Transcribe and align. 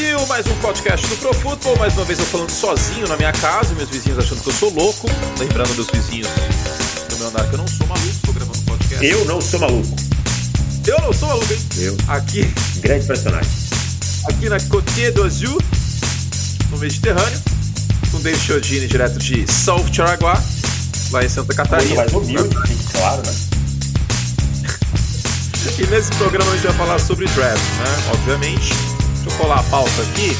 Brasil, 0.00 0.26
mais 0.28 0.46
um 0.46 0.54
podcast 0.62 1.06
do 1.08 1.16
Pro 1.16 1.34
Football. 1.34 1.76
Mais 1.76 1.94
uma 1.94 2.06
vez 2.06 2.18
eu 2.18 2.24
falando 2.24 2.48
sozinho 2.48 3.06
na 3.06 3.18
minha 3.18 3.32
casa, 3.32 3.74
meus 3.74 3.90
vizinhos 3.90 4.18
achando 4.18 4.40
que 4.40 4.48
eu 4.48 4.52
sou 4.54 4.72
louco. 4.72 5.06
Lembrando 5.38 5.74
meus 5.74 5.90
vizinhos 5.90 6.26
do 7.10 7.16
meu 7.18 7.28
andar 7.28 7.46
que 7.46 7.52
eu 7.52 7.58
não 7.58 7.68
sou 7.68 7.86
maluco, 7.86 8.08
estou 8.08 8.32
gravando 8.32 8.58
um 8.58 8.62
podcast. 8.62 9.04
Eu 9.06 9.24
não 9.26 9.42
sou 9.42 9.60
maluco. 9.60 9.96
Eu 10.86 11.00
não 11.02 11.12
sou 11.12 11.28
maluco, 11.28 11.52
hein? 11.52 11.58
Eu. 11.76 11.96
Aqui, 12.08 12.50
Grande 12.78 13.06
personagem. 13.06 13.50
aqui 14.26 14.48
na 14.48 14.58
Côte 14.58 15.10
d'Azur, 15.10 15.62
no 16.70 16.78
Mediterrâneo, 16.78 17.38
com 18.10 18.20
David 18.20 18.42
Chiodini, 18.42 18.86
direto 18.86 19.18
de 19.18 19.46
South 19.52 19.92
Charaguá, 19.92 20.42
lá 21.10 21.22
em 21.22 21.28
Santa 21.28 21.52
Catarina. 21.52 21.96
mais 21.96 22.12
humilde, 22.14 22.56
fique 22.66 22.92
claro, 22.92 23.22
né? 23.26 23.34
E 25.78 25.86
nesse 25.88 26.10
programa 26.12 26.50
a 26.50 26.54
gente 26.54 26.66
vai 26.68 26.76
falar 26.76 26.98
sobre 26.98 27.26
draft, 27.26 27.58
né? 27.58 28.12
Obviamente. 28.14 28.89
Deixa 29.22 29.34
eu 29.34 29.38
colar 29.38 29.60
a 29.60 29.62
pauta 29.64 30.02
aqui. 30.02 30.34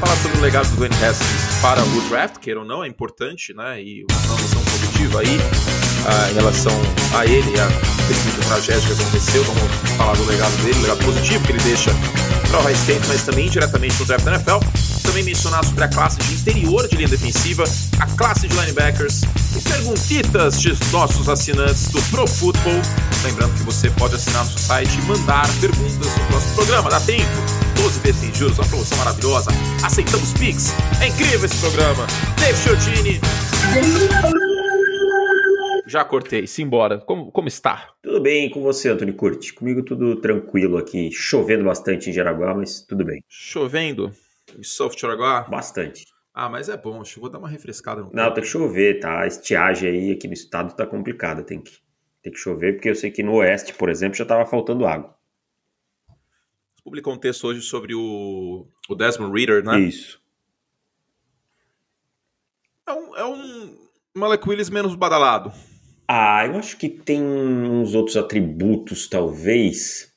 Falar 0.00 0.16
sobre 0.16 0.38
o 0.38 0.40
legado 0.40 0.68
do 0.70 0.76
Dwayne 0.76 0.94
Haskins 1.04 1.60
para 1.60 1.82
o 1.82 2.08
draft, 2.08 2.38
queira 2.38 2.60
ou 2.60 2.66
não, 2.66 2.82
é 2.82 2.88
importante, 2.88 3.54
né? 3.54 3.82
E 3.82 4.04
uma 4.10 4.40
noção 4.40 4.62
positiva 4.64 5.20
aí 5.20 5.38
ah, 6.06 6.30
em 6.30 6.34
relação 6.34 6.72
a 7.16 7.26
ele 7.26 7.50
e 7.50 7.60
a 7.60 7.66
muita 7.66 8.48
tragédia 8.48 8.94
que 8.94 9.02
aconteceu. 9.02 9.44
Vamos 9.44 9.90
falar 9.96 10.14
do 10.14 10.24
legado 10.24 10.56
dele, 10.62 10.80
legado 10.80 11.04
positivo 11.04 11.44
que 11.44 11.52
ele 11.52 11.62
deixa 11.62 11.90
para 12.48 12.60
o 12.60 12.62
High 12.62 12.72
State, 12.74 13.06
mas 13.08 13.22
também 13.24 13.48
diretamente 13.48 13.98
no 13.98 14.06
draft 14.06 14.24
da 14.24 14.34
NFL. 14.34 14.83
Também 15.14 15.26
mencionar 15.26 15.64
sobre 15.64 15.84
a 15.84 15.86
classe 15.86 16.18
de 16.18 16.34
interior 16.34 16.88
de 16.88 16.96
linha 16.96 17.08
defensiva, 17.08 17.62
a 18.00 18.16
classe 18.16 18.48
de 18.48 18.56
linebackers 18.56 19.22
e 19.56 19.62
perguntitas 19.62 20.60
de 20.60 20.70
nossos 20.90 21.28
assinantes 21.28 21.86
do 21.86 22.02
Pro 22.10 22.26
Football. 22.26 22.82
Lembrando 23.22 23.54
que 23.54 23.62
você 23.62 23.88
pode 23.90 24.16
assinar 24.16 24.44
no 24.44 24.50
seu 24.50 24.58
site 24.58 24.98
e 24.98 25.02
mandar 25.02 25.46
perguntas 25.60 26.18
no 26.18 26.26
próximo 26.26 26.54
programa. 26.56 26.90
Dá 26.90 27.00
tempo? 27.00 27.30
12 27.76 28.00
vezes 28.00 28.20
sem 28.22 28.34
juros, 28.34 28.58
uma 28.58 28.66
promoção 28.66 28.98
maravilhosa. 28.98 29.52
Aceitamos 29.84 30.32
Pix. 30.32 30.72
É 31.00 31.06
incrível 31.06 31.44
esse 31.44 31.60
programa. 31.60 32.08
Dave 32.40 32.58
Chiodini. 32.58 33.20
Já 35.86 36.04
cortei, 36.04 36.44
simbora. 36.48 36.98
Como, 36.98 37.30
como 37.30 37.46
está? 37.46 37.90
Tudo 38.02 38.20
bem 38.20 38.50
com 38.50 38.62
você, 38.62 38.88
Antônio 38.88 39.14
Curti? 39.14 39.52
Comigo 39.52 39.84
tudo 39.84 40.16
tranquilo 40.16 40.76
aqui. 40.76 41.08
Chovendo 41.12 41.62
bastante 41.62 42.10
em 42.10 42.12
Jaraguá, 42.12 42.52
mas 42.52 42.80
tudo 42.80 43.04
bem. 43.04 43.22
Chovendo 43.28 44.10
em 44.58 44.98
Charaguá? 44.98 45.42
Bastante. 45.42 46.04
Ah, 46.32 46.48
mas 46.48 46.68
é 46.68 46.76
bom, 46.76 47.02
vou 47.16 47.30
dar 47.30 47.38
uma 47.38 47.48
refrescada 47.48 48.02
no 48.02 48.10
Não, 48.12 48.34
tem 48.34 48.42
que 48.42 48.50
chover, 48.50 48.98
tá? 48.98 49.20
A 49.20 49.26
estiagem 49.26 49.88
aí 49.88 50.10
aqui 50.10 50.26
no 50.26 50.34
estado 50.34 50.74
tá 50.74 50.84
complicada. 50.84 51.44
Tem 51.44 51.60
que, 51.60 51.78
tem 52.22 52.32
que 52.32 52.38
chover, 52.38 52.74
porque 52.74 52.90
eu 52.90 52.94
sei 52.96 53.10
que 53.10 53.22
no 53.22 53.34
oeste, 53.34 53.72
por 53.72 53.88
exemplo, 53.88 54.16
já 54.16 54.24
tava 54.24 54.44
faltando 54.44 54.84
água. 54.84 55.16
Publicou 56.82 57.14
um 57.14 57.18
texto 57.18 57.46
hoje 57.46 57.60
sobre 57.62 57.94
o, 57.94 58.66
o 58.88 58.94
Desmond 58.94 59.32
Reader, 59.32 59.64
né? 59.64 59.78
Isso. 59.80 60.20
É 62.86 62.92
um, 62.92 63.16
é 63.16 63.24
um 63.24 63.78
Malek 64.14 64.48
Willis 64.48 64.68
menos 64.68 64.94
badalado. 64.94 65.52
Ah, 66.06 66.44
eu 66.46 66.56
acho 66.56 66.76
que 66.76 66.88
tem 66.88 67.22
uns 67.22 67.94
outros 67.94 68.16
atributos, 68.16 69.08
talvez. 69.08 70.13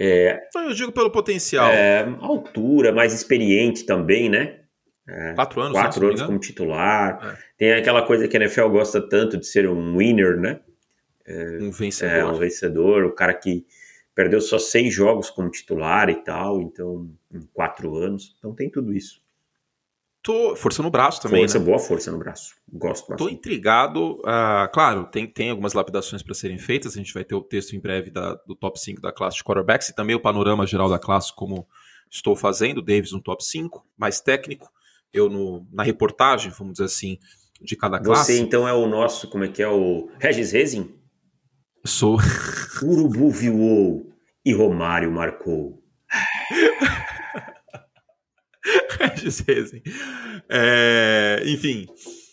É, 0.00 0.40
Eu 0.54 0.74
digo 0.74 0.92
pelo 0.92 1.10
potencial. 1.10 1.70
é, 1.70 2.02
altura, 2.20 2.92
mais 2.92 3.12
experiente 3.12 3.84
também, 3.84 4.28
né? 4.28 4.60
É, 5.08 5.32
Quatro 5.34 5.60
anos, 5.60 5.72
quatro 5.72 6.06
anos 6.06 6.22
como 6.22 6.38
titular. 6.38 7.18
É. 7.34 7.38
Tem 7.56 7.72
aquela 7.72 8.02
coisa 8.02 8.28
que 8.28 8.36
a 8.36 8.40
NFL 8.40 8.68
gosta 8.68 9.00
tanto 9.00 9.36
de 9.38 9.46
ser 9.46 9.68
um 9.68 9.96
winner, 9.96 10.38
né? 10.38 10.60
Um 11.26 11.68
É, 11.68 11.70
vencedor. 11.70 12.32
um 12.32 12.38
vencedor, 12.38 13.04
o 13.04 13.12
cara 13.12 13.34
que 13.34 13.66
perdeu 14.14 14.40
só 14.40 14.58
seis 14.58 14.92
jogos 14.94 15.30
como 15.30 15.50
titular 15.50 16.08
e 16.10 16.16
tal, 16.22 16.60
então, 16.62 17.10
em 17.32 17.40
quatro 17.52 17.96
anos. 17.96 18.34
Então 18.38 18.54
tem 18.54 18.70
tudo 18.70 18.92
isso. 18.94 19.20
Tô 20.22 20.54
forçando 20.56 20.88
o 20.88 20.90
braço 20.90 21.22
também, 21.22 21.42
força, 21.42 21.58
né? 21.58 21.64
boa 21.64 21.78
força 21.78 22.10
no 22.12 22.18
braço. 22.18 22.54
Gosto 22.70 23.06
Tô 23.06 23.12
bastante. 23.12 23.34
intrigado. 23.34 24.20
ah, 24.26 24.68
claro, 24.72 25.06
tem, 25.06 25.26
tem 25.26 25.50
algumas 25.50 25.72
lapidações 25.72 26.22
para 26.22 26.34
serem 26.34 26.58
feitas. 26.58 26.94
A 26.94 26.96
gente 26.98 27.14
vai 27.14 27.24
ter 27.24 27.34
o 27.34 27.42
texto 27.42 27.74
em 27.74 27.80
breve 27.80 28.10
da- 28.10 28.34
do 28.46 28.54
top 28.54 28.78
5 28.80 29.00
da 29.00 29.12
classe 29.12 29.36
de 29.38 29.44
quarterbacks 29.44 29.88
e 29.88 29.94
também 29.94 30.14
o 30.16 30.20
panorama 30.20 30.66
geral 30.66 30.88
da 30.90 30.98
classe, 30.98 31.34
como 31.34 31.66
estou 32.10 32.34
fazendo. 32.36 32.82
Davis 32.82 33.12
no 33.12 33.22
top 33.22 33.42
5, 33.44 33.86
mais 33.96 34.20
técnico. 34.20 34.68
Eu 35.12 35.30
no, 35.30 35.66
na 35.72 35.82
reportagem, 35.82 36.50
vamos 36.50 36.74
dizer 36.74 36.84
assim, 36.86 37.16
de 37.62 37.74
cada 37.76 37.98
classe. 37.98 38.32
Você 38.34 38.40
então 38.40 38.68
é 38.68 38.72
o 38.74 38.86
nosso, 38.86 39.28
como 39.30 39.44
é 39.44 39.48
que 39.48 39.62
é 39.62 39.68
o 39.68 40.10
Regis 40.18 40.52
Rezin? 40.52 40.94
Sou. 41.86 42.18
Urubu 42.82 43.30
voou 43.30 44.12
e 44.44 44.52
Romário 44.52 45.10
marcou. 45.12 45.82
Regis 49.00 49.44
é, 50.48 51.42
enfim, 51.46 51.86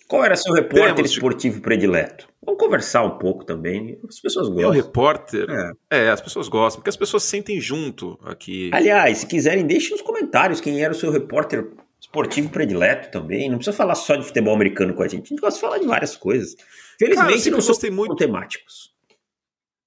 Qual 0.08 0.24
era 0.24 0.36
seu 0.36 0.54
repórter 0.54 0.96
Temos- 0.96 1.12
esportivo 1.12 1.62
predileto? 1.62 2.28
Vamos 2.46 2.60
conversar 2.62 3.04
um 3.04 3.18
pouco 3.18 3.44
também. 3.44 3.98
As 4.08 4.20
pessoas 4.20 4.48
meu 4.50 4.68
gostam. 4.68 4.72
repórter. 4.86 5.48
É. 5.90 6.06
É, 6.06 6.10
as 6.10 6.22
pessoas 6.22 6.48
gostam, 6.48 6.80
porque 6.80 6.90
as 6.92 6.96
pessoas 6.98 7.24
sentem 7.24 7.60
junto 7.60 8.20
aqui. 8.24 8.70
Aliás, 8.72 9.18
se 9.20 9.26
quiserem, 9.28 9.66
deixem 9.66 9.92
nos 9.92 10.02
comentários 10.02 10.62
quem 10.62 10.84
era 10.84 10.94
o 10.94 10.96
seu 10.96 11.10
repórter 11.12 11.66
esportivo 12.00 12.50
predileto 12.50 13.10
também. 13.12 13.50
Não 13.50 13.58
precisa 13.58 13.76
falar 13.76 13.96
só 13.96 14.16
de 14.16 14.24
futebol 14.26 14.54
americano 14.54 14.94
com 14.94 15.02
a 15.02 15.08
gente. 15.08 15.26
A 15.26 15.30
gente 15.30 15.40
gosta 15.42 15.56
de 15.56 15.62
falar 15.62 15.80
de 15.80 15.88
várias 15.88 16.16
coisas. 16.16 16.54
Cara, 16.54 16.68
Felizmente 17.00 17.40
sempre 17.40 17.52
não 17.52 17.62
somos 17.62 17.68
gostei 17.78 17.90
muito- 17.90 18.16
temáticos. 18.16 18.94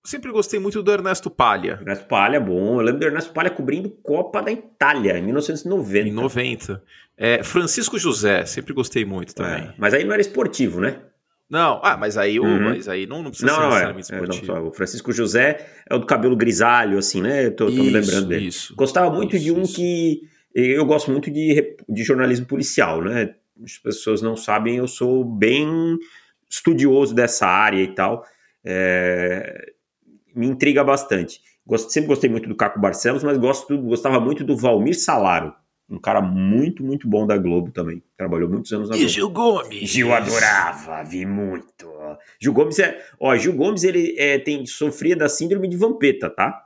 Sempre 0.05 0.31
gostei 0.33 0.59
muito 0.59 0.83
do 0.83 0.91
Ernesto 0.93 1.29
Palha. 1.31 1.79
Ernesto 1.81 2.07
Palha, 2.07 2.41
bom. 2.41 2.77
Eu 2.77 2.81
lembro 2.81 3.01
do 3.01 3.07
Ernesto 3.07 3.33
Palha 3.33 3.51
cobrindo 3.51 3.91
Copa 3.91 4.41
da 4.41 4.51
Itália, 4.51 5.19
em 5.19 5.23
1990. 5.23 6.09
Em 6.09 6.13
90. 6.13 6.83
É, 7.17 7.43
Francisco 7.43 7.99
José, 7.99 8.45
sempre 8.47 8.73
gostei 8.73 9.05
muito 9.05 9.35
também. 9.35 9.65
É, 9.65 9.75
mas 9.77 9.93
aí 9.93 10.05
não 10.05 10.13
era 10.13 10.21
esportivo, 10.23 10.81
né? 10.81 11.01
Não, 11.51 11.81
ah, 11.83 11.97
mas 11.97 12.17
aí, 12.19 12.39
Uhum. 12.39 12.61
mas 12.61 12.89
aí 12.89 13.07
não, 13.07 13.23
não 13.23 13.31
precisa 13.31 13.51
Não, 13.51 13.55
ser 13.57 13.61
não 13.63 13.67
é. 13.67 13.93
necessariamente 13.95 14.13
É, 14.13 14.17
não, 14.17 14.23
esportivo. 14.25 14.47
só 14.47 14.63
o 14.63 14.73
Francisco 14.73 15.13
José 15.13 15.67
é 15.89 15.95
o 15.95 15.99
do 15.99 16.07
cabelo 16.07 16.37
grisalho, 16.37 16.99
assim, 16.99 17.21
né? 17.23 17.47
Eu 17.47 17.57
tô, 17.57 17.67
tô 17.67 17.73
me 17.73 17.91
lembrando 17.91 18.29
dele. 18.29 18.47
Isso. 18.47 18.75
Gostava 18.77 19.11
muito 19.11 19.35
Isso, 19.37 19.45
de 19.45 19.53
um 19.53 19.63
que. 19.63 20.21
Eu 20.55 20.85
gosto 20.85 21.11
muito 21.11 21.31
de, 21.31 21.77
de 21.89 22.03
jornalismo 22.05 22.47
policial, 22.47 23.03
né? 23.03 23.35
As 23.65 23.77
pessoas 23.79 24.23
não 24.23 24.37
sabem, 24.37 24.77
eu 24.77 24.87
sou 24.89 25.25
bem 25.25 25.99
estudioso 26.49 27.15
dessa 27.15 27.47
área 27.47 27.83
e 27.83 27.95
tal. 27.95 28.25
É, 28.65 29.73
me 30.35 30.47
intriga 30.47 30.83
bastante. 30.85 31.41
Gosto, 31.67 31.93
sempre 31.93 32.09
gostei 32.09 32.31
muito 32.31 32.49
do 32.49 32.57
Caco 32.57 32.81
Barcelos, 32.81 33.23
mas 33.23 33.37
gosto, 33.37 33.77
gostava 33.83 34.19
muito 34.19 34.43
do 34.43 34.57
Valmir 34.57 34.99
Salaro. 34.99 35.55
Um 35.91 35.99
cara 35.99 36.21
muito, 36.21 36.83
muito 36.83 37.09
bom 37.09 37.27
da 37.27 37.37
Globo 37.39 37.71
também. 37.71 38.03
Trabalhou 38.17 38.49
muitos 38.49 38.71
anos 38.73 38.91
na 38.91 38.97
E 38.97 38.99
Globo. 39.01 39.13
Gil 39.13 39.31
Gomes? 39.31 39.91
Gil 39.91 40.13
adorava, 40.13 41.03
vi 41.03 41.25
muito. 41.25 41.91
Gil 42.41 42.53
Gomes 42.53 42.79
é. 42.79 43.03
Ó, 43.19 43.35
Gil 43.37 43.55
Gomes 43.55 43.85
ele 43.85 44.15
é, 44.19 44.39
tem, 44.39 44.67
sofria 44.67 45.17
da 45.17 45.29
síndrome 45.29 45.67
de 45.67 45.77
Vampeta, 45.77 46.29
tá? 46.29 46.63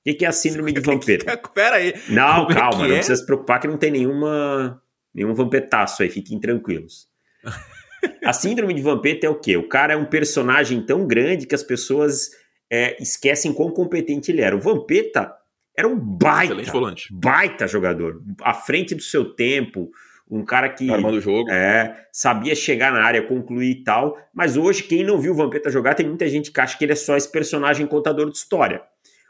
O 0.00 0.10
que, 0.10 0.14
que 0.14 0.24
é 0.24 0.28
a 0.28 0.32
síndrome 0.32 0.72
de 0.72 0.80
Vampeta? 0.82 1.36
Pera 1.54 1.76
aí. 1.76 1.94
Não, 2.08 2.46
Como 2.46 2.52
é 2.52 2.54
calma, 2.54 2.70
que 2.70 2.78
não 2.78 2.86
é? 2.86 2.94
precisa 2.94 3.16
se 3.16 3.24
preocupar 3.24 3.60
que 3.60 3.68
não 3.68 3.78
tem 3.78 3.92
nenhuma, 3.92 4.82
nenhum 5.14 5.34
vampetaço 5.34 6.02
aí, 6.02 6.10
fiquem 6.10 6.40
tranquilos. 6.40 7.06
A 8.24 8.32
síndrome 8.32 8.74
de 8.74 8.82
Vampeta 8.82 9.28
é 9.28 9.30
o 9.30 9.38
quê? 9.38 9.56
O 9.56 9.68
cara 9.68 9.92
é 9.92 9.96
um 9.96 10.04
personagem 10.04 10.84
tão 10.84 11.06
grande 11.06 11.46
que 11.46 11.54
as 11.54 11.62
pessoas 11.62 12.30
é, 12.72 12.96
esquecem 12.98 13.52
quão 13.52 13.70
competente 13.70 14.32
ele 14.32 14.40
era. 14.40 14.56
O 14.56 14.60
Vampeta 14.60 15.30
era 15.76 15.86
um 15.86 15.94
baita, 15.94 16.54
Excelente 16.54 16.72
volante. 16.72 17.08
baita 17.12 17.66
jogador, 17.66 18.22
à 18.40 18.54
frente 18.54 18.94
do 18.94 19.02
seu 19.02 19.34
tempo, 19.34 19.90
um 20.30 20.42
cara 20.42 20.70
que 20.70 20.90
Armando 20.90 21.18
o 21.18 21.20
jogo. 21.20 21.50
é, 21.50 22.06
sabia 22.10 22.54
chegar 22.54 22.90
na 22.90 23.04
área, 23.04 23.26
concluir 23.26 23.70
e 23.70 23.84
tal. 23.84 24.16
Mas 24.32 24.56
hoje, 24.56 24.84
quem 24.84 25.04
não 25.04 25.18
viu 25.18 25.34
o 25.34 25.36
Vampeta 25.36 25.70
jogar, 25.70 25.94
tem 25.94 26.06
muita 26.08 26.26
gente 26.28 26.50
que 26.50 26.58
acha 26.62 26.78
que 26.78 26.84
ele 26.86 26.92
é 26.92 26.96
só 26.96 27.14
esse 27.14 27.30
personagem 27.30 27.86
contador 27.86 28.30
de 28.30 28.38
história. 28.38 28.82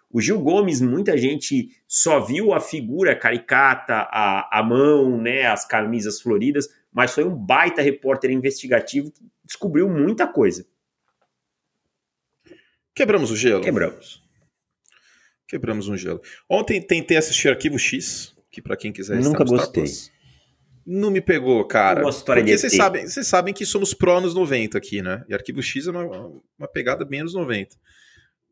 O 0.09 0.21
Gil 0.21 0.39
Gomes, 0.39 0.81
muita 0.81 1.17
gente 1.19 1.71
só 1.89 2.21
viu 2.21 2.53
a 2.53 2.61
figura 2.61 3.17
caricata, 3.17 4.07
a, 4.09 4.61
a 4.61 4.63
mão, 4.63 5.21
né, 5.21 5.47
as 5.47 5.65
camisas 5.65 6.21
floridas, 6.21 6.69
mas 6.93 7.13
foi 7.13 7.25
um 7.25 7.35
baita 7.35 7.83
repórter 7.83 8.31
investigativo 8.31 9.11
que 9.11 9.23
descobriu 9.45 9.89
muita 9.89 10.29
coisa. 10.29 10.65
Quebramos 12.95 13.31
o 13.31 13.37
gelo. 13.37 13.63
Quebramos. 13.63 14.23
Quebramos 15.49 15.89
um 15.89 15.97
gelo. 15.97 16.21
Ontem 16.49 16.81
tentei 16.81 17.17
assistir 17.17 17.49
Arquivo 17.49 17.79
X, 17.79 18.35
que 18.51 18.63
pra 18.63 18.77
quem 18.77 18.93
quiser 18.93 19.21
Nunca 19.21 19.45
gostei. 19.45 19.85
Não 20.85 21.11
me 21.11 21.21
pegou, 21.21 21.65
cara. 21.67 22.03
Porque 22.03 22.57
vocês 22.57 22.75
sabem, 22.75 23.07
vocês 23.07 23.27
sabem 23.27 23.55
que 23.55 23.65
somos 23.65 23.95
pró 23.95 24.19
anos 24.19 24.35
90 24.35 24.77
aqui, 24.77 25.01
né? 25.01 25.25
E 25.29 25.35
Arquivo 25.35 25.63
X 25.63 25.87
é 25.87 25.91
uma, 25.91 26.33
uma 26.59 26.69
pegada 26.69 27.05
bem 27.05 27.21
anos 27.21 27.35
90. 27.35 27.77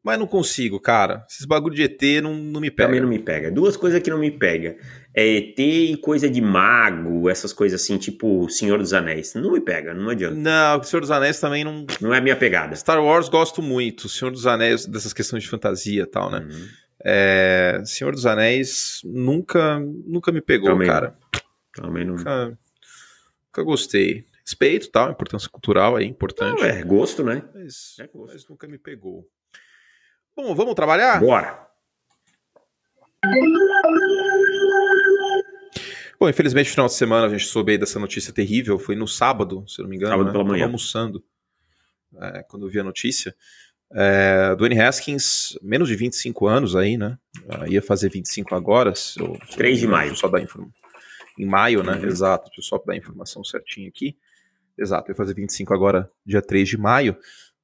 Mas 0.03 0.19
não 0.19 0.27
consigo, 0.27 0.81
cara. 0.81 1.25
Esses 1.29 1.45
bagulho 1.45 1.75
de 1.75 1.83
ET 1.83 2.23
não, 2.23 2.35
não 2.35 2.61
me 2.61 2.71
pega. 2.71 2.89
Também 2.89 3.01
não 3.01 3.09
me 3.09 3.19
pega. 3.19 3.51
Duas 3.51 3.77
coisas 3.77 4.01
que 4.03 4.11
não 4.11 4.19
me 4.19 4.31
pega. 4.31 4.77
É 5.12 5.27
ET 5.27 5.59
e 5.59 5.97
coisa 5.97 6.31
de 6.31 6.41
mago, 6.41 7.29
essas 7.29 7.53
coisas 7.53 7.83
assim, 7.83 7.99
tipo 7.99 8.49
Senhor 8.49 8.79
dos 8.79 8.93
Anéis. 8.93 9.35
Não 9.35 9.51
me 9.53 9.61
pega, 9.61 9.93
não 9.93 10.09
adianta. 10.09 10.37
Não, 10.37 10.83
Senhor 10.85 11.01
dos 11.01 11.11
Anéis 11.11 11.41
também 11.41 11.65
não. 11.65 11.85
Não 12.01 12.15
é 12.15 12.21
minha 12.21 12.37
pegada. 12.37 12.77
Star 12.77 13.03
Wars 13.03 13.29
gosto 13.29 13.61
muito. 13.61 14.09
Senhor 14.09 14.31
dos 14.31 14.47
Anéis, 14.47 14.87
dessas 14.87 15.12
questões 15.12 15.43
de 15.43 15.49
fantasia 15.49 16.03
e 16.05 16.07
tal, 16.07 16.31
né? 16.31 16.39
Uhum. 16.49 16.69
É, 17.05 17.83
Senhor 17.85 18.12
dos 18.12 18.25
Anéis 18.25 19.01
nunca, 19.05 19.81
nunca 19.81 20.31
me 20.31 20.41
pegou, 20.41 20.71
Também 20.71 20.87
cara. 20.87 21.17
Também 21.75 22.05
não. 22.05 22.15
Nunca, 22.15 22.47
nunca 23.49 23.63
gostei. 23.65 24.27
Respeito, 24.45 24.91
tal, 24.91 25.11
importância 25.11 25.49
cultural 25.49 25.99
é 25.99 26.05
importante. 26.05 26.61
Não, 26.61 26.67
é 26.69 26.83
gosto, 26.83 27.25
né? 27.25 27.43
Mas, 27.55 27.97
É 27.99 28.06
gosto. 28.06 28.33
mas 28.33 28.49
nunca 28.49 28.67
me 28.69 28.79
pegou. 28.79 29.27
Bom, 30.37 30.55
vamos 30.55 30.75
trabalhar? 30.75 31.19
Bora. 31.21 31.69
Bom, 36.20 36.28
infelizmente, 36.28 36.67
no 36.67 36.72
final 36.72 36.87
de 36.87 36.93
semana 36.93 37.26
a 37.26 37.31
gente 37.31 37.46
soube 37.46 37.72
aí 37.72 37.78
dessa 37.78 37.99
notícia 37.99 38.31
terrível. 38.31 38.78
Foi 38.78 38.94
no 38.94 39.08
sábado, 39.08 39.64
se 39.67 39.81
não 39.81 39.88
me 39.88 39.96
engano. 39.96 40.12
Sábado 40.12 40.26
né? 40.26 40.32
pela 40.32 40.44
Tava 40.44 40.52
manhã. 40.52 40.67
almoçando 40.67 41.25
é, 42.20 42.43
quando 42.43 42.67
eu 42.67 42.70
vi 42.70 42.78
a 42.78 42.84
notícia. 42.84 43.34
É, 43.93 44.55
Dwayne 44.55 44.78
Haskins, 44.78 45.58
menos 45.62 45.88
de 45.88 45.96
25 45.96 46.46
anos 46.46 46.76
aí, 46.76 46.99
né? 46.99 47.19
Ah, 47.49 47.67
ia 47.67 47.81
fazer 47.81 48.11
25 48.11 48.55
agora. 48.55 48.94
Se 48.94 49.19
eu, 49.19 49.34
se 49.46 49.52
eu 49.52 49.56
3 49.56 49.81
de 49.81 49.87
maio. 49.87 50.14
Só 50.14 50.28
dar 50.28 50.43
informa... 50.43 50.69
Em 51.38 51.46
maio, 51.46 51.82
né? 51.82 51.94
Uhum. 51.96 52.05
Exato. 52.06 52.50
Deixa 52.50 52.61
eu 52.61 52.64
só 52.64 52.84
dar 52.84 52.93
a 52.93 52.96
informação 52.96 53.43
certinha 53.43 53.88
aqui. 53.88 54.14
Exato, 54.76 55.11
ia 55.11 55.14
fazer 55.14 55.34
25 55.34 55.72
agora, 55.72 56.11
dia 56.25 56.43
3 56.43 56.69
de 56.69 56.76
maio. 56.76 57.17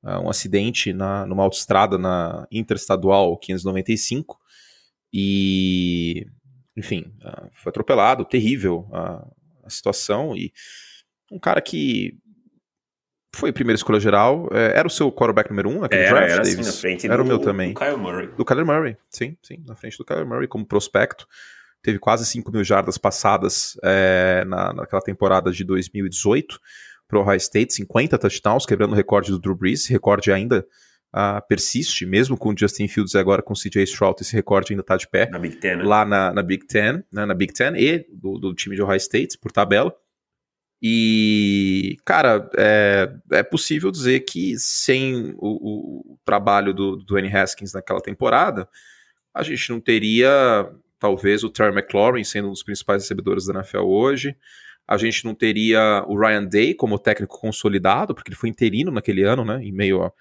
Ah, 0.03 0.19
um 0.21 0.31
acidente 0.31 0.95
na, 0.95 1.27
numa 1.27 1.43
autoestrada 1.43 1.99
na 1.99 2.47
Interestadual 2.51 3.37
595. 3.37 4.39
E, 5.13 6.27
enfim, 6.77 7.13
ah, 7.25 7.49
foi 7.55 7.71
atropelado, 7.71 8.25
terrível 8.25 8.89
a, 8.93 9.27
a 9.65 9.71
situação. 9.71 10.37
E 10.37 10.53
um 11.31 11.39
cara 11.39 11.61
que 11.61 12.17
foi 13.35 13.53
primeira 13.53 13.77
escolha 13.77 14.01
geral, 14.01 14.49
é, 14.51 14.79
era 14.79 14.87
o 14.87 14.91
seu 14.91 15.13
quarterback 15.13 15.51
número 15.51 15.69
um 15.69 15.81
naquele 15.81 16.03
Era, 16.03 16.11
draft, 16.17 16.33
era 16.33 16.43
assim, 16.43 16.51
Davis? 16.53 16.67
na 16.67 16.73
frente 16.73 17.07
Era 17.07 17.17
do, 17.19 17.23
o 17.23 17.27
meu 17.27 17.39
também. 17.39 17.73
do 17.75 17.79
Kyle 17.79 17.97
Murray. 17.97 18.27
Do 18.29 18.45
Kyler 18.45 18.67
Murray, 18.67 18.97
sim, 19.11 19.37
sim, 19.43 19.63
na 19.67 19.75
frente 19.75 19.99
do 19.99 20.05
Kyler 20.05 20.27
Murray 20.27 20.49
como 20.49 20.65
prospecto. 20.65 21.27
Teve 21.83 21.99
quase 21.99 22.27
5 22.27 22.51
mil 22.51 22.65
jardas 22.65 22.99
passadas 22.99 23.79
é, 23.83 24.45
na, 24.47 24.73
naquela 24.73 25.03
temporada 25.03 25.53
de 25.53 25.63
2018 25.65 26.59
para 27.07 27.19
o 27.19 27.23
Ohio 27.23 27.37
State, 27.37 27.75
50 27.75 28.19
touchdowns, 28.19 28.67
quebrando 28.67 28.93
o 28.93 28.97
recorde 28.97 29.31
do 29.31 29.39
Drew 29.39 29.55
Brees. 29.55 29.87
Recorde 29.87 30.33
ainda 30.33 30.67
ah, 31.19 31.41
persiste, 31.41 32.05
mesmo 32.05 32.37
com 32.37 32.51
o 32.51 32.55
Justin 32.55 32.87
Fields 32.89 33.15
e 33.15 33.19
agora 33.19 33.41
com 33.41 33.55
o 33.55 33.57
CJ 33.57 33.85
Stroud, 33.85 34.21
esse 34.21 34.37
recorde 34.37 34.75
ainda 34.75 34.83
está 34.83 34.99
de 34.99 35.09
pé 35.09 35.27
Na 35.31 35.39
Big 35.39 35.57
Ten, 35.57 35.77
né? 35.77 35.83
lá 35.83 36.05
na, 36.05 36.31
na 36.31 36.43
Big 36.43 36.67
Ten, 36.67 37.03
né, 37.11 37.25
na 37.25 37.33
Big 37.33 37.55
Ten 37.55 37.75
e 37.75 38.07
do, 38.13 38.39
do 38.39 38.55
time 38.55 38.77
de 38.77 38.83
Ohio 38.83 38.99
State, 38.99 39.39
por 39.39 39.51
tabela. 39.51 39.97
E, 40.83 41.97
cara, 42.05 42.51
é, 42.59 43.11
é 43.33 43.43
possível 43.43 43.91
dizer 43.91 44.27
que 44.27 44.59
sem 44.59 45.35
o, 45.39 46.13
o 46.13 46.19
trabalho 46.23 46.75
do, 46.75 46.97
do 46.97 47.05
Dwayne 47.07 47.35
Haskins 47.35 47.73
naquela 47.73 48.03
temporada, 48.03 48.69
a 49.33 49.43
gente 49.43 49.71
não 49.71 49.81
teria, 49.81 50.71
talvez, 50.99 51.43
o 51.43 51.49
Terry 51.49 51.73
McLaurin 51.75 52.25
sendo 52.25 52.49
um 52.49 52.53
dos 52.53 52.63
principais 52.63 53.05
recebedores 53.05 53.47
da 53.47 53.55
NFL 53.55 53.87
hoje. 53.87 54.37
A 54.87 54.99
gente 54.99 55.25
não 55.25 55.35
teria 55.35 56.05
o 56.07 56.21
Ryan 56.21 56.45
Day 56.45 56.75
como 56.75 56.99
técnico 56.99 57.41
consolidado, 57.41 58.15
porque 58.15 58.29
ele 58.29 58.37
foi 58.37 58.51
interino 58.51 58.93
naquele 58.93 59.23
ano, 59.23 59.47
né? 59.47 59.65
Em 59.65 59.73
meio 59.73 60.03
a 60.03 60.13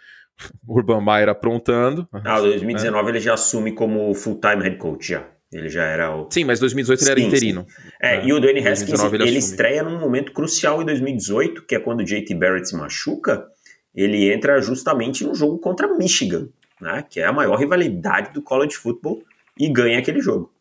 Urban 0.68 1.02
Meyer 1.02 1.30
aprontando. 1.30 2.08
Ah, 2.12 2.40
2019 2.40 3.10
ele 3.10 3.20
já 3.20 3.34
assume 3.34 3.74
como 3.74 4.14
full-time 4.14 4.64
head 4.64 4.78
coach, 4.78 5.10
já. 5.10 5.28
Ele 5.52 5.70
já 5.70 5.84
era 5.84 6.16
o... 6.16 6.30
Sim, 6.30 6.44
mas 6.44 6.60
2018 6.60 7.02
ele 7.02 7.12
era 7.12 7.20
Sim, 7.20 7.28
interino. 7.28 7.66
É, 8.02 8.18
É, 8.18 8.26
e 8.26 8.34
o 8.34 8.40
Dwayne 8.40 8.60
Haskins, 8.60 9.00
2019 9.00 9.16
ele, 9.16 9.30
ele 9.30 9.38
estreia 9.38 9.84
num 9.84 10.00
momento 10.00 10.34
crucial 10.34 10.82
em 10.82 10.86
2018, 10.86 11.66
que 11.66 11.76
é 11.76 11.80
quando 11.80 12.02
o 12.02 12.04
JT 12.04 12.34
Barrett 12.36 12.68
se 12.68 12.76
machuca, 12.76 13.46
ele 13.94 14.32
entra 14.34 14.62
justamente 14.62 15.24
no 15.24 15.34
jogo 15.34 15.58
contra 15.58 15.88
Michigan, 15.96 16.50
né, 16.82 17.06
que 17.10 17.20
é 17.22 17.26
a 17.26 17.32
maior 17.32 17.58
rivalidade 17.58 18.34
do 18.34 18.42
college 18.42 18.76
football, 18.76 19.24
e 19.58 19.70
ganha 19.70 20.00
aquele 20.00 20.20
jogo. 20.20 20.52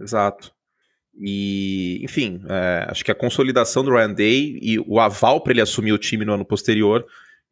Exato. 0.00 0.52
E, 1.14 2.00
enfim, 2.02 2.42
é, 2.48 2.86
acho 2.88 3.04
que 3.04 3.10
a 3.12 3.14
consolidação 3.14 3.84
do 3.84 3.92
Ryan 3.92 4.14
Day 4.14 4.58
e 4.60 4.78
o 4.80 4.98
aval 4.98 5.40
para 5.40 5.52
ele 5.52 5.60
assumir 5.60 5.92
o 5.92 5.98
time 5.98 6.24
no 6.24 6.32
ano 6.32 6.44
posterior 6.44 7.06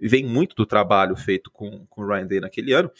vem 0.08 0.24
muito 0.24 0.54
do 0.54 0.64
trabalho 0.64 1.16
feito 1.16 1.50
com, 1.50 1.84
com 1.88 2.02
o 2.02 2.06
Ryan 2.06 2.26
Day 2.26 2.40
naquele 2.40 2.72
ano. 2.72 2.90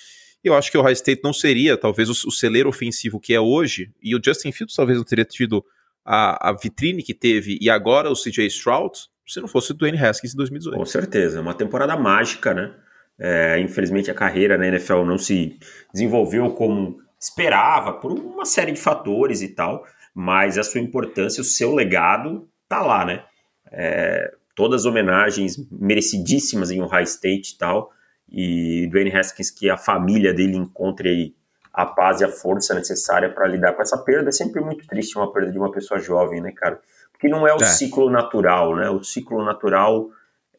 Eu 0.43 0.55
acho 0.55 0.71
que 0.71 0.79
o 0.79 0.81
Ohio 0.81 0.93
State 0.93 1.21
não 1.23 1.33
seria, 1.33 1.77
talvez, 1.77 2.09
o, 2.09 2.29
o 2.29 2.33
celeiro 2.33 2.69
ofensivo 2.69 3.21
que 3.21 3.35
é 3.35 3.41
hoje, 3.41 3.93
e 4.03 4.15
o 4.17 4.21
Justin 4.25 4.53
Fields 4.53 4.75
talvez 4.75 4.99
não 4.99 5.05
teria 5.05 5.25
tido 5.25 5.65
a, 6.05 6.51
a 6.51 6.53
vitrine 6.53 7.03
que 7.03 7.15
teve, 7.15 7.59
e 7.61 7.69
agora 7.69 8.11
o 8.11 8.15
CJ 8.15 8.47
Stroud, 8.47 8.97
se 9.27 9.41
não 9.41 9.49
fosse 9.49 9.71
o 9.71 9.75
Dwayne 9.75 9.99
Haskins 9.99 10.33
em 10.33 10.37
2018. 10.37 10.79
Com 10.79 10.87
certeza, 10.87 11.39
é 11.39 11.41
uma 11.41 11.55
temporada 11.55 11.97
mágica, 11.97 12.55
né? 12.55 12.75
É, 13.19 13.61
infelizmente 13.61 14.11
a 14.11 14.15
carreira 14.15 14.57
na 14.57 14.67
NFL 14.67 15.05
não 15.05 15.19
se 15.19 15.59
desenvolveu 15.93 16.51
como 16.53 16.99
esperava, 17.21 17.93
por 17.93 18.13
uma 18.13 18.47
série 18.47 18.73
de 18.73 18.81
fatores 18.81 19.43
e 19.43 19.49
tal, 19.49 19.85
mas 20.15 20.57
a 20.57 20.63
sua 20.63 20.81
importância, 20.81 21.43
o 21.43 21.45
seu 21.45 21.75
legado 21.75 22.49
tá 22.67 22.81
lá, 22.81 23.05
né? 23.05 23.23
É, 23.71 24.33
todas 24.61 24.83
as 24.83 24.87
homenagens 24.87 25.57
merecidíssimas 25.71 26.71
em 26.71 26.83
Ohio 26.83 27.05
State 27.05 27.55
e 27.55 27.57
tal, 27.57 27.91
e 28.31 28.87
Dwayne 28.91 29.11
Haskins 29.11 29.51
que 29.51 29.71
a 29.71 29.79
família 29.79 30.35
dele 30.35 30.55
encontre 30.55 31.09
aí 31.09 31.35
a 31.73 31.87
paz 31.87 32.21
e 32.21 32.25
a 32.25 32.29
força 32.29 32.75
necessária 32.75 33.31
para 33.31 33.47
lidar 33.49 33.73
com 33.73 33.81
essa 33.81 33.97
perda. 33.97 34.29
É 34.29 34.33
sempre 34.33 34.61
muito 34.61 34.87
triste 34.87 35.17
uma 35.17 35.33
perda 35.33 35.51
de 35.51 35.57
uma 35.57 35.73
pessoa 35.73 35.99
jovem, 35.99 36.43
né, 36.43 36.53
cara? 36.53 36.79
Porque 37.11 37.27
não 37.27 37.49
é 37.49 37.55
o 37.55 37.63
É. 37.63 37.65
ciclo 37.65 38.11
natural, 38.11 38.77
né? 38.77 38.91
O 38.91 39.03
ciclo 39.03 39.43
natural 39.43 40.11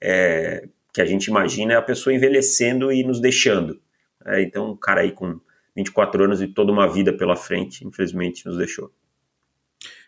é, 0.01 0.67
que 0.91 0.99
a 0.99 1.05
gente 1.05 1.27
imagina 1.27 1.73
é 1.73 1.75
a 1.75 1.81
pessoa 1.81 2.11
envelhecendo 2.11 2.91
e 2.91 3.03
nos 3.03 3.21
deixando. 3.21 3.79
É, 4.25 4.41
então, 4.41 4.71
um 4.71 4.75
cara 4.75 5.01
aí 5.01 5.11
com 5.11 5.39
24 5.75 6.23
anos 6.23 6.41
e 6.41 6.47
toda 6.47 6.71
uma 6.71 6.91
vida 6.91 7.13
pela 7.13 7.35
frente, 7.35 7.85
infelizmente, 7.85 8.47
nos 8.47 8.57
deixou. 8.57 8.91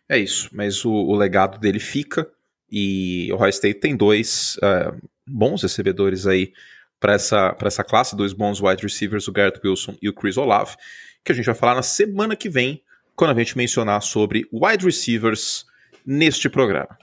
É 0.09 0.17
isso, 0.17 0.49
mas 0.51 0.83
o, 0.83 0.91
o 0.91 1.15
legado 1.15 1.59
dele 1.59 1.79
fica 1.79 2.27
e 2.75 3.31
o 3.31 3.35
Ohio 3.35 3.51
State 3.51 3.79
tem 3.79 3.95
dois 3.95 4.57
é, 4.63 4.91
bons 5.27 5.61
recebedores 5.61 6.25
aí 6.25 6.51
para 6.99 7.13
essa, 7.13 7.55
essa 7.61 7.83
classe, 7.83 8.15
dois 8.15 8.33
bons 8.33 8.59
wide 8.59 8.81
receivers, 8.81 9.27
o 9.27 9.31
Garrett 9.31 9.59
Wilson 9.63 9.95
e 10.01 10.09
o 10.09 10.13
Chris 10.13 10.37
Olave, 10.37 10.75
que 11.23 11.31
a 11.31 11.35
gente 11.35 11.45
vai 11.45 11.53
falar 11.53 11.75
na 11.75 11.83
semana 11.83 12.35
que 12.35 12.49
vem, 12.49 12.81
quando 13.15 13.29
a 13.29 13.39
gente 13.39 13.55
mencionar 13.55 14.01
sobre 14.01 14.47
wide 14.51 14.83
receivers 14.83 15.65
neste 16.03 16.49
programa. 16.49 16.97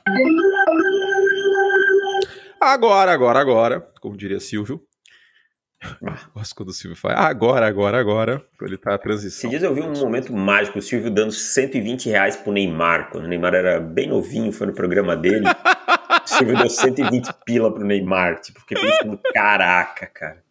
Agora, 2.61 3.13
agora, 3.13 3.39
agora, 3.39 3.81
como 4.01 4.17
diria 4.17 4.41
Silvio. 4.41 4.85
Gosto 6.35 6.55
quando 6.55 6.69
o 6.69 6.73
Silvio 6.73 6.97
fala 6.97 7.15
agora, 7.15 7.67
agora, 7.67 7.99
agora, 7.99 8.45
quando 8.59 8.71
ele 8.71 8.77
tá 8.79 8.91
a 8.91 8.95
Esses 8.95 9.03
transição. 9.03 9.51
dias 9.51 9.63
eu 9.63 9.75
vi 9.75 9.81
um 9.81 9.93
momento 9.93 10.33
mágico, 10.33 10.79
o 10.79 10.83
Silvio 10.83 11.11
dando 11.11 11.33
120 11.33 12.09
reais 12.09 12.37
pro 12.37 12.53
Neymar, 12.53 13.11
quando 13.11 13.25
o 13.25 13.29
Neymar 13.29 13.55
era 13.55 13.81
bem 13.81 14.09
novinho, 14.09 14.53
foi 14.53 14.67
no 14.67 14.75
programa 14.75 15.17
dele. 15.17 15.47
o 15.47 16.29
Silvio 16.29 16.57
deu 16.57 16.69
120 16.69 17.31
pila 17.47 17.73
pro 17.73 17.85
Neymar, 17.85 18.41
tipo, 18.41 18.61
fiquei 18.61 18.79
pensando, 18.79 19.19
caraca, 19.33 20.07
cara. 20.07 20.43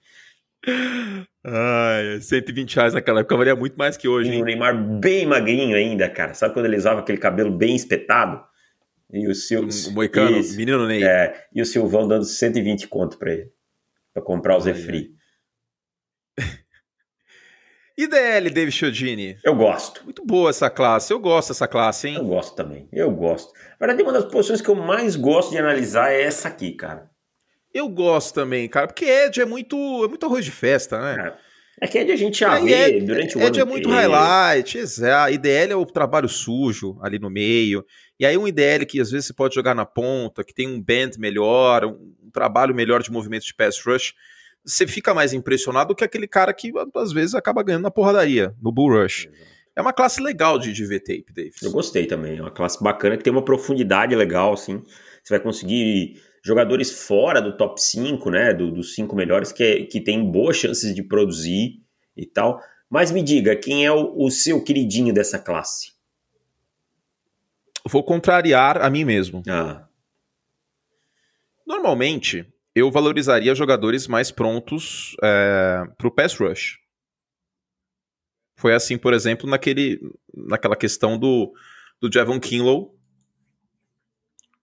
Ai, 1.46 2.20
120 2.22 2.76
reais 2.76 2.94
naquela 2.94 3.22
época 3.22 3.38
valia 3.38 3.56
muito 3.56 3.76
mais 3.78 3.96
que 3.96 4.08
hoje, 4.08 4.30
E 4.30 4.34
o 4.34 4.36
hein? 4.36 4.44
Neymar 4.44 4.76
bem 5.00 5.26
magrinho 5.26 5.76
ainda, 5.76 6.10
cara. 6.10 6.34
Sabe 6.34 6.54
quando 6.54 6.66
ele 6.66 6.78
usava 6.78 7.00
aquele 7.00 7.18
cabelo 7.18 7.52
bem 7.52 7.76
espetado? 7.76 8.44
E 9.12 9.28
o 9.28 9.34
Silvio. 9.34 9.70
O 9.90 9.94
Moicano, 9.94 10.38
Isso. 10.38 10.58
menino 10.58 10.86
Ney. 10.86 11.04
É, 11.04 11.46
e 11.54 11.62
o 11.62 11.66
Silvão 11.66 12.08
dando 12.08 12.26
120 12.26 12.88
conto 12.88 13.18
pra 13.18 13.32
ele. 13.32 13.52
Pra 14.14 14.22
comprar 14.22 14.58
o 14.58 14.60
Zé 14.60 14.74
Free. 14.74 15.12
IDL, 17.98 18.50
David 18.50 18.72
Chiodini. 18.72 19.38
Eu 19.44 19.56
gosto. 19.56 20.04
Muito 20.06 20.26
boa 20.26 20.50
essa 20.50 20.70
classe. 20.70 21.12
Eu 21.12 21.20
gosto 21.20 21.50
dessa 21.50 21.68
classe, 21.68 22.08
Eu 22.08 22.14
hein? 22.22 22.28
gosto 22.28 22.56
também. 22.56 22.88
Eu 22.94 23.12
gosto. 23.12 23.52
Na 23.80 23.88
verdade, 23.88 24.04
uma 24.04 24.14
das 24.14 24.26
posições 24.32 24.62
que 24.62 24.70
eu 24.70 24.76
mais 24.76 25.16
gosto 25.18 25.52
de 25.52 25.58
analisar 25.58 26.12
é 26.12 26.22
essa 26.24 26.48
aqui, 26.48 26.72
cara. 26.74 27.10
Eu 27.74 27.88
gosto 27.90 28.34
também, 28.34 28.68
cara, 28.68 28.88
porque 28.88 29.06
Ed 29.06 29.40
é 29.42 29.46
muito, 29.46 29.76
é 30.04 30.08
muito 30.08 30.26
arroz 30.26 30.44
de 30.44 30.50
festa, 30.52 31.00
né? 31.00 31.34
É 31.82 31.88
que 31.88 31.98
é 32.00 32.04
de 32.04 32.12
a 32.12 32.16
gente 32.16 32.40
já 32.40 32.54
Aí 32.54 32.66
ver 32.66 32.96
Ed- 32.96 33.06
durante 33.06 33.38
o 33.38 33.42
Ed 33.42 33.60
ano 33.60 33.60
é 33.60 33.72
muito 33.72 33.90
inteiro. 33.90 34.12
highlight, 34.12 34.78
exato. 34.78 35.32
IDL 35.34 35.72
é 35.74 35.76
o 35.76 35.86
trabalho 35.86 36.28
sujo 36.28 36.98
ali 37.02 37.20
no 37.20 37.30
meio. 37.30 37.86
E 38.20 38.26
aí 38.26 38.38
um 38.38 38.48
IDL 38.48 38.86
que 38.86 39.00
às 39.00 39.12
vezes 39.12 39.28
você 39.28 39.34
pode 39.34 39.54
jogar 39.56 39.76
na 39.76 39.86
ponta, 39.86 40.44
que 40.44 40.54
tem 40.54 40.68
um 40.68 40.82
band 40.82 41.12
melhor, 41.20 41.86
um, 41.86 42.16
um 42.24 42.32
trabalho 42.32 42.74
melhor 42.74 43.04
de 43.04 43.12
movimento 43.12 43.46
de 43.46 43.54
pass 43.54 43.80
rush, 43.86 44.14
você 44.70 44.88
fica 44.88 45.14
mais 45.14 45.34
impressionado 45.34 45.90
do 45.90 45.96
que 45.96 46.04
aquele 46.04 46.28
cara 46.28 46.54
que 46.54 46.72
às 46.96 47.12
vezes 47.12 47.34
acaba 47.36 47.64
ganhando 47.64 47.84
na 47.84 47.92
porradaria, 47.92 48.54
no 48.62 48.72
bull 48.72 48.92
rush. 49.02 49.28
É 49.76 49.82
uma 49.82 49.94
classe 49.94 50.22
legal 50.22 50.60
de, 50.60 50.74
de 50.74 50.86
ver 50.86 51.00
tape, 51.00 51.26
Davis. 51.34 51.62
Eu 51.62 51.72
gostei 51.72 52.06
também. 52.06 52.38
É 52.38 52.42
uma 52.42 52.52
classe 52.52 52.82
bacana 52.84 53.18
que 53.18 53.24
tem 53.24 53.32
uma 53.32 53.44
profundidade 53.46 54.16
legal, 54.16 54.54
assim. 54.54 54.82
Você 55.24 55.34
vai 55.34 55.40
conseguir 55.40 56.22
jogadores 56.44 56.92
fora 57.06 57.42
do 57.42 57.56
top 57.56 57.82
5, 57.82 58.30
né? 58.30 58.54
do- 58.54 58.72
dos 58.72 58.94
cinco 58.96 59.16
melhores, 59.16 59.52
que, 59.52 59.86
que 59.86 60.02
tem 60.02 60.30
boas 60.30 60.58
chances 60.58 60.94
de 60.94 61.02
produzir 61.04 61.82
e 62.16 62.26
tal. 62.26 62.62
Mas 62.90 63.12
me 63.12 63.22
diga, 63.24 63.56
quem 63.56 63.86
é 63.86 63.92
o, 63.92 64.14
o 64.18 64.30
seu 64.32 64.62
queridinho 64.64 65.14
dessa 65.14 65.40
classe? 65.40 65.92
Vou 67.88 68.04
contrariar 68.04 68.82
a 68.82 68.90
mim 68.90 69.06
mesmo. 69.06 69.42
Ah, 69.48 69.86
Normalmente, 71.66 72.46
eu 72.80 72.92
valorizaria 72.92 73.56
jogadores 73.56 74.08
mais 74.08 74.32
prontos 74.32 75.16
é, 75.24 75.84
para 75.98 76.08
o 76.08 76.12
pass 76.12 76.36
rush. 76.36 76.80
Foi 78.56 78.74
assim, 78.74 78.98
por 78.98 79.14
exemplo, 79.14 79.50
naquele, 79.50 80.00
naquela 80.34 80.76
questão 80.76 81.18
do, 81.18 81.54
do 82.02 82.12
Javon 82.12 82.40
Kinlow. 82.40 82.96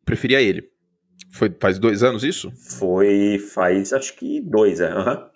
Preferia 0.04 0.40
ele. 0.40 0.70
Foi 1.30 1.54
faz 1.60 1.78
dois 1.78 2.02
anos 2.02 2.22
isso? 2.22 2.52
Foi 2.78 3.38
faz 3.38 3.92
acho 3.92 4.14
que 4.16 4.40
dois, 4.40 4.80
é. 4.80 4.94
Uhum. 4.94 5.30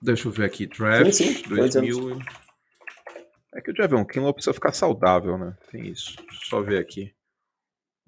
Deixa 0.00 0.28
eu 0.28 0.32
ver 0.32 0.44
aqui. 0.44 0.66
Draft 0.66 1.12
sim, 1.12 1.34
sim, 1.34 1.42
2000. 1.48 2.18
É 3.52 3.60
que 3.60 3.72
o 3.72 3.76
Javon 3.76 4.04
Kinlow 4.04 4.32
precisa 4.32 4.54
ficar 4.54 4.72
saudável, 4.72 5.36
né? 5.36 5.56
Tem 5.72 5.88
isso. 5.88 6.16
Deixa 6.16 6.44
eu 6.44 6.48
só 6.48 6.62
ver 6.62 6.78
aqui. 6.78 7.12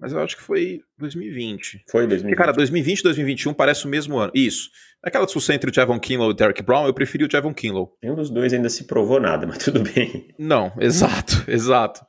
Mas 0.01 0.11
eu 0.11 0.19
acho 0.19 0.35
que 0.35 0.41
foi 0.41 0.81
2020. 0.97 1.83
Foi 1.87 2.07
2020. 2.07 2.21
Porque, 2.23 2.35
cara, 2.35 2.51
2020 2.51 2.99
e 2.99 3.03
2021 3.03 3.53
parece 3.53 3.85
o 3.85 3.87
mesmo 3.87 4.17
ano. 4.17 4.31
Isso. 4.33 4.71
Naquela 5.03 5.25
discussão 5.25 5.53
entre 5.53 5.69
o 5.69 5.73
Javon 5.73 5.99
Kinlow 5.99 6.29
e 6.29 6.31
o 6.31 6.33
Derek 6.33 6.63
Brown, 6.63 6.87
eu 6.87 6.93
preferi 6.93 7.23
o 7.23 7.31
Javon 7.31 7.53
Kinlow. 7.53 7.95
Nenhum 8.01 8.15
dos 8.15 8.31
dois 8.31 8.51
ainda 8.51 8.67
se 8.67 8.85
provou 8.85 9.19
nada, 9.19 9.45
mas 9.45 9.59
tudo 9.59 9.81
bem. 9.83 10.33
Não, 10.39 10.73
exato, 10.81 11.43
exato. 11.47 11.99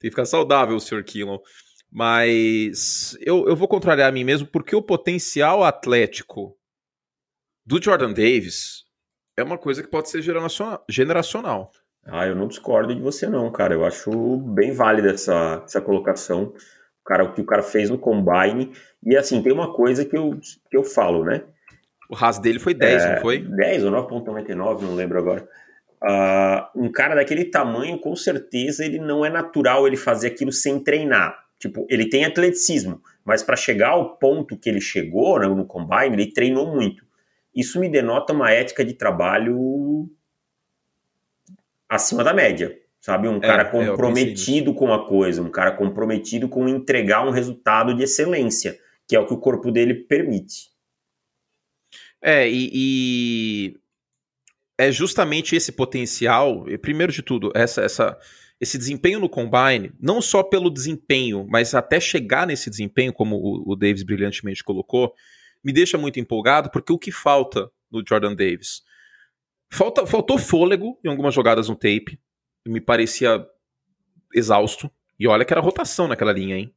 Tem 0.00 0.08
que 0.08 0.10
ficar 0.10 0.24
saudável 0.24 0.74
o 0.74 0.80
Sr. 0.80 1.04
Kinlow. 1.04 1.42
Mas 1.90 3.18
eu, 3.20 3.46
eu 3.46 3.54
vou 3.54 3.68
contrariar 3.68 4.08
a 4.08 4.12
mim 4.12 4.24
mesmo 4.24 4.48
porque 4.48 4.74
o 4.74 4.80
potencial 4.80 5.62
atlético 5.62 6.56
do 7.66 7.82
Jordan 7.82 8.14
Davis 8.14 8.84
é 9.36 9.42
uma 9.42 9.58
coisa 9.58 9.82
que 9.82 9.90
pode 9.90 10.08
ser 10.08 10.22
generacional. 10.88 11.70
Ah, 12.04 12.26
eu 12.26 12.34
não 12.34 12.48
discordo 12.48 12.94
de 12.94 13.00
você 13.00 13.28
não, 13.28 13.52
cara. 13.52 13.74
Eu 13.74 13.84
acho 13.84 14.38
bem 14.38 14.72
válida 14.72 15.10
essa, 15.10 15.62
essa 15.64 15.80
colocação 15.82 16.54
o 17.02 17.04
cara, 17.04 17.24
o 17.24 17.32
que 17.32 17.40
o 17.40 17.46
cara 17.46 17.62
fez 17.62 17.90
no 17.90 17.98
combine. 17.98 18.72
E 19.04 19.16
assim, 19.16 19.42
tem 19.42 19.52
uma 19.52 19.72
coisa 19.74 20.04
que 20.04 20.16
eu, 20.16 20.38
que 20.70 20.76
eu 20.76 20.84
falo, 20.84 21.24
né? 21.24 21.42
O 22.08 22.14
RAS 22.14 22.38
dele 22.38 22.58
foi 22.58 22.74
10, 22.74 23.02
é, 23.02 23.14
não 23.14 23.22
foi? 23.22 23.38
10 23.38 23.84
ou 23.84 23.92
9.99, 23.92 24.82
não 24.82 24.94
lembro 24.94 25.18
agora. 25.18 25.48
Uh, 26.02 26.84
um 26.84 26.92
cara 26.92 27.14
daquele 27.14 27.44
tamanho, 27.44 27.98
com 27.98 28.14
certeza, 28.14 28.84
ele 28.84 28.98
não 28.98 29.24
é 29.24 29.30
natural 29.30 29.86
ele 29.86 29.96
fazer 29.96 30.28
aquilo 30.28 30.52
sem 30.52 30.78
treinar. 30.78 31.42
Tipo, 31.58 31.86
ele 31.88 32.08
tem 32.08 32.24
atleticismo, 32.24 33.00
mas 33.24 33.42
para 33.42 33.56
chegar 33.56 33.90
ao 33.90 34.16
ponto 34.16 34.56
que 34.56 34.68
ele 34.68 34.80
chegou 34.80 35.38
né, 35.38 35.46
no 35.46 35.64
combine, 35.64 36.14
ele 36.14 36.32
treinou 36.32 36.66
muito. 36.66 37.04
Isso 37.54 37.78
me 37.78 37.88
denota 37.88 38.32
uma 38.32 38.50
ética 38.50 38.84
de 38.84 38.94
trabalho 38.94 40.08
acima 41.88 42.24
da 42.24 42.34
média 42.34 42.81
sabe? 43.02 43.26
Um 43.26 43.38
é, 43.38 43.40
cara 43.40 43.62
é, 43.62 43.70
comprometido 43.70 44.72
com 44.72 44.94
a 44.94 45.06
coisa, 45.06 45.42
um 45.42 45.50
cara 45.50 45.72
comprometido 45.72 46.48
com 46.48 46.68
entregar 46.68 47.26
um 47.26 47.30
resultado 47.30 47.94
de 47.94 48.04
excelência, 48.04 48.78
que 49.06 49.16
é 49.16 49.20
o 49.20 49.26
que 49.26 49.34
o 49.34 49.38
corpo 49.38 49.72
dele 49.72 49.92
permite. 49.92 50.70
É, 52.22 52.48
e, 52.48 52.70
e 52.72 53.76
é 54.78 54.92
justamente 54.92 55.56
esse 55.56 55.72
potencial, 55.72 56.64
primeiro 56.80 57.12
de 57.12 57.22
tudo, 57.22 57.50
essa, 57.56 57.82
essa, 57.82 58.16
esse 58.60 58.78
desempenho 58.78 59.18
no 59.18 59.28
combine, 59.28 59.92
não 60.00 60.22
só 60.22 60.40
pelo 60.44 60.70
desempenho, 60.70 61.44
mas 61.50 61.74
até 61.74 61.98
chegar 61.98 62.46
nesse 62.46 62.70
desempenho, 62.70 63.12
como 63.12 63.36
o, 63.36 63.72
o 63.72 63.76
Davis 63.76 64.04
brilhantemente 64.04 64.62
colocou, 64.62 65.12
me 65.64 65.72
deixa 65.72 65.98
muito 65.98 66.20
empolgado, 66.20 66.70
porque 66.70 66.92
o 66.92 66.98
que 66.98 67.10
falta 67.10 67.68
no 67.90 68.02
Jordan 68.08 68.36
Davis? 68.36 68.82
Falta, 69.68 70.06
faltou 70.06 70.38
fôlego 70.38 71.00
em 71.04 71.08
algumas 71.08 71.34
jogadas 71.34 71.68
no 71.68 71.74
tape 71.74 72.20
me 72.66 72.80
parecia 72.80 73.46
exausto. 74.34 74.90
E 75.18 75.26
olha 75.26 75.44
que 75.44 75.52
era 75.52 75.60
rotação 75.60 76.08
naquela 76.08 76.32
linha, 76.32 76.56
hein? 76.56 76.72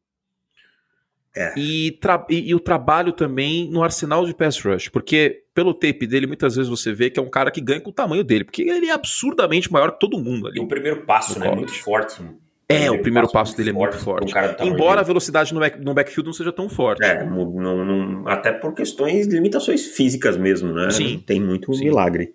É. 1.35 1.53
E, 1.57 1.99
e, 2.29 2.49
e, 2.49 2.55
o 2.55 2.59
trabalho 2.61 3.11
também 3.11 3.69
no 3.69 3.83
arsenal 3.83 4.25
de 4.25 4.33
pass 4.33 4.57
rush, 4.57 4.87
porque 4.87 5.43
pelo 5.53 5.73
tape 5.73 6.07
dele, 6.07 6.25
muitas 6.25 6.55
vezes 6.55 6.69
você 6.69 6.93
vê 6.93 7.09
que 7.09 7.19
é 7.19 7.23
um 7.23 7.29
cara 7.29 7.51
que 7.51 7.59
ganha 7.59 7.81
com 7.81 7.89
o 7.89 7.93
tamanho 7.93 8.23
dele, 8.23 8.45
porque 8.45 8.61
ele 8.61 8.87
é 8.87 8.93
absurdamente 8.93 9.69
maior 9.71 9.91
que 9.91 9.99
todo 9.99 10.17
mundo 10.17 10.47
ali. 10.47 10.61
O 10.61 10.67
primeiro 10.67 11.01
passo, 11.01 11.37
né? 11.37 11.53
Muito 11.53 11.73
forte. 11.73 12.23
É, 12.69 12.89
o 12.89 12.99
primeiro 13.01 13.27
passo, 13.27 13.51
passo 13.51 13.57
dele 13.57 13.71
é 13.71 13.73
muito 13.73 13.97
forte. 13.97 14.33
Embora 14.61 15.01
a 15.01 15.03
velocidade 15.03 15.53
no, 15.53 15.59
back, 15.59 15.79
no 15.79 15.93
backfield 15.93 16.25
não 16.25 16.33
seja 16.33 16.53
tão 16.53 16.69
forte. 16.69 17.03
É, 17.03 17.23
não, 17.23 17.85
não, 17.85 18.27
até 18.27 18.51
por 18.53 18.73
questões 18.73 19.27
de 19.27 19.35
limitações 19.35 19.85
físicas 19.85 20.37
mesmo, 20.37 20.73
né? 20.73 20.89
Sim. 20.89 21.21
Tem 21.25 21.39
muito 21.39 21.73
Sim. 21.73 21.83
milagre. 21.83 22.33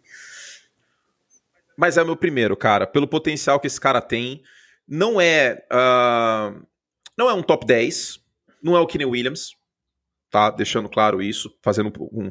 Mas 1.77 1.97
é 1.97 2.03
o 2.03 2.07
meu 2.07 2.17
primeiro, 2.17 2.57
cara. 2.57 2.87
Pelo 2.87 3.09
potencial 3.09 3.59
que 3.59 3.67
esse 3.67 3.81
cara 3.81 4.01
tem. 4.01 4.43
Não 4.87 5.21
é. 5.21 5.65
Uh, 5.73 6.67
não 7.17 7.29
é 7.29 7.35
um 7.35 7.43
top 7.43 7.67
10. 7.67 8.21
Não 8.63 8.77
é 8.77 8.81
o 8.81 8.87
Kenny 8.87 9.05
Williams. 9.05 9.57
Tá? 10.31 10.51
Deixando 10.51 10.89
claro 10.89 11.23
isso. 11.23 11.53
Fazendo 11.63 11.93
um, 12.01 12.31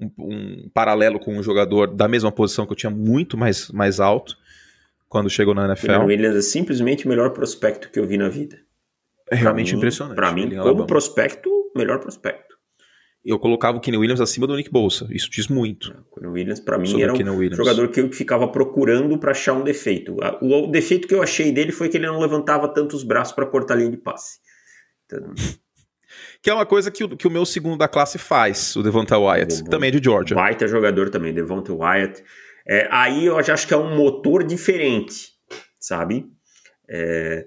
um, 0.00 0.10
um, 0.18 0.70
paralelo 0.74 1.18
com 1.18 1.36
um 1.36 1.42
jogador 1.42 1.86
da 1.86 2.08
mesma 2.08 2.32
posição 2.32 2.66
que 2.66 2.72
eu 2.72 2.76
tinha 2.76 2.90
muito 2.90 3.36
mais, 3.36 3.70
mais 3.70 4.00
alto 4.00 4.36
quando 5.08 5.28
chegou 5.30 5.54
na 5.54 5.66
NFL. 5.66 5.86
Kenny 5.86 6.04
Williams 6.04 6.36
é 6.36 6.42
simplesmente 6.42 7.06
o 7.06 7.08
melhor 7.08 7.30
prospecto 7.30 7.90
que 7.90 7.98
eu 7.98 8.06
vi 8.06 8.16
na 8.16 8.28
vida. 8.28 8.58
É 9.30 9.36
realmente 9.36 9.72
mim, 9.72 9.78
impressionante. 9.78 10.16
Para 10.16 10.32
mim, 10.32 10.56
como 10.56 10.86
prospecto, 10.86 11.48
melhor 11.76 12.00
prospecto 12.00 12.49
eu 13.24 13.38
colocava 13.38 13.76
o 13.76 13.80
Kenny 13.80 13.98
Williams 13.98 14.20
acima 14.20 14.46
do 14.46 14.56
Nick 14.56 14.70
Bolsa. 14.70 15.06
Isso 15.10 15.30
diz 15.30 15.48
muito. 15.48 15.90
O 16.10 16.14
Kenny 16.14 16.32
Williams, 16.32 16.60
para 16.60 16.78
mim, 16.78 17.00
era 17.02 17.12
um 17.12 17.54
jogador 17.54 17.88
que 17.88 18.00
eu 18.00 18.10
ficava 18.12 18.48
procurando 18.48 19.18
para 19.18 19.32
achar 19.32 19.52
um 19.52 19.62
defeito. 19.62 20.16
O, 20.40 20.66
defeito 20.68 21.06
que 21.06 21.14
eu 21.14 21.22
achei 21.22 21.52
dele 21.52 21.72
foi 21.72 21.88
que 21.88 21.98
ele 21.98 22.06
não 22.06 22.18
levantava 22.18 22.66
tantos 22.68 23.02
braços 23.02 23.34
para 23.34 23.46
cortar 23.46 23.74
a 23.74 23.76
linha 23.76 23.90
de 23.90 23.98
passe. 23.98 24.38
Então... 25.06 25.32
que 26.42 26.48
é 26.48 26.54
uma 26.54 26.64
coisa 26.64 26.90
que 26.90 27.04
o, 27.04 27.16
que 27.16 27.26
o 27.26 27.30
meu 27.30 27.44
segundo 27.44 27.76
da 27.76 27.88
classe 27.88 28.16
faz, 28.16 28.74
o 28.74 28.82
Devonta 28.82 29.18
Wyatt, 29.18 29.64
que 29.64 29.70
também 29.70 29.88
é 29.88 29.90
de 29.92 30.02
Georgia. 30.02 30.34
Baita 30.34 30.66
jogador 30.66 31.10
também, 31.10 31.34
Devonta 31.34 31.72
Wyatt. 31.74 32.22
É, 32.66 32.88
aí 32.90 33.26
eu 33.26 33.42
já 33.42 33.54
acho 33.54 33.66
que 33.66 33.74
é 33.74 33.76
um 33.76 33.96
motor 33.96 34.44
diferente, 34.44 35.28
sabe? 35.78 36.26
É, 36.88 37.46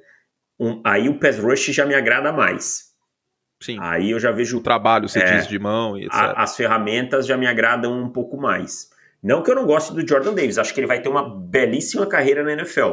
um, 0.60 0.82
aí 0.86 1.10
o 1.10 1.20
pass 1.20 1.40
rush 1.40 1.66
já 1.68 1.86
me 1.86 1.96
agrada 1.96 2.32
mais. 2.32 2.93
Sim. 3.64 3.78
Aí 3.80 4.12
eu 4.12 4.20
já 4.20 4.32
vejo. 4.32 4.58
O 4.58 4.62
trabalho, 4.62 5.08
você 5.08 5.20
é, 5.20 5.38
diz, 5.38 5.48
de 5.48 5.58
mão 5.58 5.98
e 5.98 6.06
etc. 6.06 6.14
A, 6.14 6.44
as 6.44 6.58
ferramentas 6.58 7.26
já 7.26 7.38
me 7.38 7.48
agradam 7.48 7.98
um 7.98 8.10
pouco 8.10 8.36
mais. 8.36 8.92
Não 9.24 9.42
que 9.42 9.50
eu 9.50 9.56
não 9.56 9.66
goste 9.66 9.94
do 9.94 10.06
Jordan 10.06 10.34
Davis, 10.34 10.58
acho 10.58 10.74
que 10.74 10.82
ele 10.82 10.88
vai 10.88 11.02
ter 11.02 11.08
uma 11.08 11.24
belíssima 11.24 12.06
carreira 12.06 12.44
na 12.44 12.52
NFL. 12.52 12.92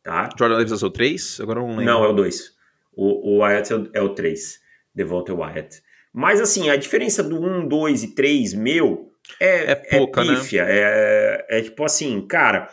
Tá? 0.00 0.30
Jordan 0.38 0.58
Davis 0.58 0.80
é 0.80 0.86
o 0.86 0.90
3? 0.90 1.40
Agora 1.40 1.58
não 1.58 1.70
lembro. 1.70 1.84
Não, 1.84 2.04
é 2.04 2.08
o 2.08 2.12
2. 2.12 2.52
O, 2.94 3.34
o 3.34 3.38
Wyatt 3.38 3.90
é 3.92 4.00
o 4.00 4.10
3. 4.10 4.60
Devonta 4.94 5.34
Wyatt. 5.34 5.82
Mas 6.12 6.40
assim, 6.40 6.70
a 6.70 6.76
diferença 6.76 7.22
do 7.22 7.40
1, 7.40 7.66
2 7.66 8.02
e 8.04 8.08
3 8.14 8.54
meu 8.54 9.10
é, 9.40 9.72
é 9.72 9.74
pouca, 9.74 10.20
é 10.20 10.24
pífia. 10.24 10.64
Né? 10.64 10.72
É, 10.72 11.46
é 11.48 11.62
tipo 11.62 11.84
assim, 11.84 12.20
cara, 12.26 12.68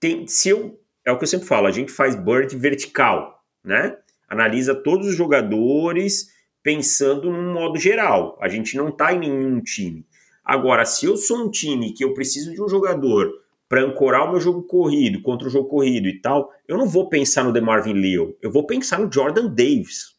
tem, 0.00 0.26
se 0.26 0.48
eu. 0.48 0.80
É 1.04 1.12
o 1.12 1.16
que 1.16 1.24
eu 1.24 1.28
sempre 1.28 1.46
falo, 1.46 1.66
a 1.66 1.70
gente 1.70 1.92
faz 1.92 2.14
bird 2.14 2.54
vertical, 2.56 3.42
né? 3.64 3.96
Analisa 4.28 4.74
todos 4.74 5.06
os 5.06 5.16
jogadores 5.16 6.28
pensando 6.62 7.30
num 7.30 7.52
modo 7.52 7.78
geral. 7.78 8.38
A 8.40 8.48
gente 8.48 8.76
não 8.76 8.88
está 8.88 9.12
em 9.12 9.20
nenhum 9.20 9.60
time. 9.60 10.06
Agora, 10.44 10.84
se 10.84 11.06
eu 11.06 11.16
sou 11.16 11.44
um 11.44 11.50
time 11.50 11.92
que 11.92 12.04
eu 12.04 12.14
preciso 12.14 12.52
de 12.52 12.62
um 12.62 12.68
jogador 12.68 13.30
para 13.68 13.82
ancorar 13.82 14.26
o 14.26 14.30
meu 14.30 14.40
jogo 14.40 14.62
corrido 14.62 15.20
contra 15.20 15.46
o 15.46 15.50
jogo 15.50 15.68
corrido 15.68 16.08
e 16.08 16.20
tal, 16.20 16.50
eu 16.66 16.78
não 16.78 16.86
vou 16.86 17.08
pensar 17.08 17.44
no 17.44 17.52
DeMarvin 17.52 17.92
Leo, 17.92 18.34
eu 18.40 18.50
vou 18.50 18.66
pensar 18.66 18.98
no 18.98 19.12
Jordan 19.12 19.46
Davis, 19.48 20.16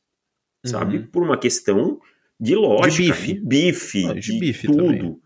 uhum. 0.63 0.72
sabe? 0.72 1.00
Por 1.08 1.24
uma 1.24 1.36
questão 1.36 2.00
de 2.39 2.55
lógica, 2.55 2.89
de 2.91 3.12
bife, 3.12 3.34
de, 3.34 3.39
bife, 3.39 4.05
ah, 4.05 4.13
de, 4.13 4.39
bife 4.39 4.67
tudo. 4.67 4.86
Também. 4.86 5.19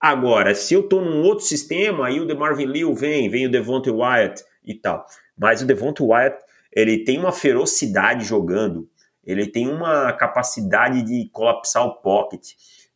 Agora, 0.00 0.54
se 0.54 0.72
eu 0.72 0.82
tô 0.82 1.02
num 1.02 1.22
outro 1.22 1.44
sistema, 1.44 2.06
aí 2.06 2.18
o 2.18 2.26
DeMarvin 2.26 2.66
Leo 2.66 2.94
vem, 2.94 3.28
vem 3.28 3.46
o 3.46 3.50
Devonta 3.50 3.92
Wyatt 3.92 4.42
e 4.64 4.74
tal. 4.74 5.04
Mas 5.38 5.60
o 5.60 5.66
Devonta 5.66 6.02
Wyatt, 6.02 6.38
ele 6.72 7.04
tem 7.04 7.18
uma 7.18 7.32
ferocidade 7.32 8.24
jogando 8.24 8.88
ele 9.26 9.46
tem 9.46 9.68
uma 9.68 10.12
capacidade 10.12 11.02
de 11.02 11.28
colapsar 11.32 11.84
o 11.84 11.96
pocket, 11.96 12.52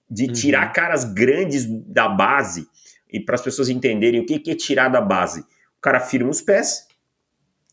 de 0.08 0.26
uhum. 0.26 0.32
tirar 0.32 0.72
caras 0.72 1.04
grandes 1.04 1.66
da 1.66 2.08
base, 2.08 2.68
e 3.12 3.18
para 3.18 3.34
as 3.34 3.42
pessoas 3.42 3.68
entenderem 3.68 4.20
o 4.20 4.26
que, 4.26 4.38
que 4.38 4.52
é 4.52 4.54
tirar 4.54 4.88
da 4.88 5.00
base. 5.00 5.40
O 5.40 5.80
cara 5.80 5.98
firma 5.98 6.30
os 6.30 6.40
pés, 6.40 6.86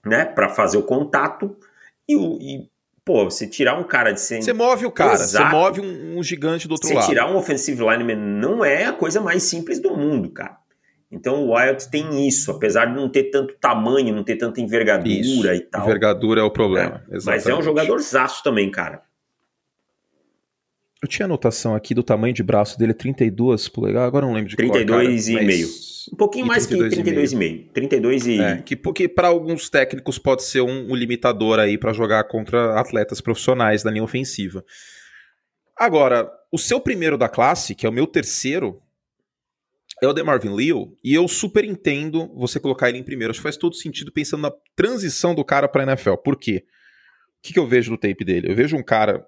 né, 0.04 0.26
para 0.26 0.50
fazer 0.50 0.78
o 0.78 0.84
contato, 0.84 1.56
e, 2.10 2.16
e, 2.16 2.70
pô, 3.06 3.26
você 3.26 3.46
tirar 3.46 3.80
um 3.80 3.84
cara 3.84 4.12
de 4.12 4.22
100... 4.22 4.42
Você 4.42 4.54
move 4.54 4.86
o 4.86 4.92
cara, 4.92 5.14
Exato. 5.14 5.50
você 5.50 5.56
move 5.56 5.82
um, 5.82 6.18
um, 6.18 6.24
gigante 6.24 6.68
do 6.68 6.72
outro 6.72 6.88
você 6.88 6.96
lado. 6.96 7.06
Você 7.06 7.12
tirar 7.12 7.32
um 7.32 7.36
offensive 7.36 7.80
lineman 7.84 8.16
não 8.16 8.66
é 8.66 8.86
a 8.86 8.94
coisa 8.94 9.22
mais 9.22 9.44
simples 9.44 9.80
do 9.80 9.96
mundo, 9.96 10.32
cara. 10.32 10.58
Então 11.10 11.46
o 11.46 11.54
Wyatt 11.54 11.90
tem 11.90 12.28
isso, 12.28 12.52
apesar 12.52 12.86
de 12.86 12.96
não 12.96 13.10
ter 13.10 13.26
tanto 13.26 13.56
tamanho, 13.60 14.14
não 14.14 14.24
ter 14.24 14.36
tanta 14.36 14.60
envergadura 14.60 15.10
isso. 15.10 15.48
e 15.48 15.62
tal. 15.62 15.84
Envergadura 15.84 16.42
é 16.42 16.44
o 16.44 16.52
problema. 16.52 17.04
É. 17.10 17.18
Mas 17.26 17.46
é 17.46 17.56
um 17.56 17.62
jogador 17.62 18.00
zaço 18.00 18.44
também, 18.44 18.70
cara. 18.70 19.02
Eu 21.02 21.08
tinha 21.08 21.26
anotação 21.26 21.76
aqui 21.76 21.94
do 21.94 22.02
tamanho 22.02 22.34
de 22.34 22.42
braço 22.42 22.78
dele, 22.78 22.94
32 22.94 23.70
polegadas, 23.70 24.08
agora 24.08 24.26
não 24.26 24.34
lembro 24.34 24.50
de 24.50 24.56
32 24.56 25.30
qual, 25.30 25.44
e 25.44 25.46
meio. 25.46 25.68
Um 26.12 26.16
pouquinho 26.16 26.46
e 26.46 26.48
mais 26.48 26.66
que 26.66 26.76
32,5. 26.76 27.72
32 27.72 28.28
e 28.28 28.42
é, 28.42 28.58
que 28.58 28.76
porque 28.76 29.08
para 29.08 29.28
alguns 29.28 29.70
técnicos 29.70 30.18
pode 30.18 30.44
ser 30.44 30.62
um, 30.62 30.92
um 30.92 30.96
limitador 30.96 31.60
aí 31.60 31.78
para 31.78 31.94
jogar 31.94 32.24
contra 32.24 32.80
atletas 32.80 33.22
profissionais 33.22 33.84
da 33.84 33.92
linha 33.92 34.04
ofensiva. 34.04 34.66
Agora, 35.78 36.32
o 36.52 36.58
seu 36.58 36.80
primeiro 36.80 37.18
da 37.18 37.30
classe, 37.30 37.76
que 37.76 37.86
é 37.86 37.90
o 37.90 37.94
meu 37.94 38.08
terceiro, 38.08 38.82
é 40.02 40.08
o 40.08 40.14
DeMarvin 40.14 40.54
Leal, 40.54 40.94
e 41.04 41.14
eu 41.14 41.28
super 41.28 41.64
entendo 41.64 42.28
você 42.36 42.60
colocar 42.60 42.90
ele 42.90 43.00
em 43.00 43.04
primeiro. 43.04 43.32
Acho 43.32 43.40
que 43.40 43.44
faz 43.44 43.58
todo 43.58 43.76
sentido 43.76 44.12
pensando 44.12 44.42
na 44.42 44.52
transição 44.76 45.34
do 45.34 45.44
cara 45.44 45.68
para 45.68 45.84
NFL. 45.84 46.16
Por 46.18 46.38
quê? 46.38 46.66
O 47.40 47.42
que, 47.42 47.54
que 47.54 47.60
eu 47.60 47.68
vejo 47.68 47.92
no 47.92 47.98
tape 47.98 48.24
dele? 48.24 48.52
Eu 48.52 48.56
vejo 48.56 48.76
um 48.76 48.84
cara 48.84 49.26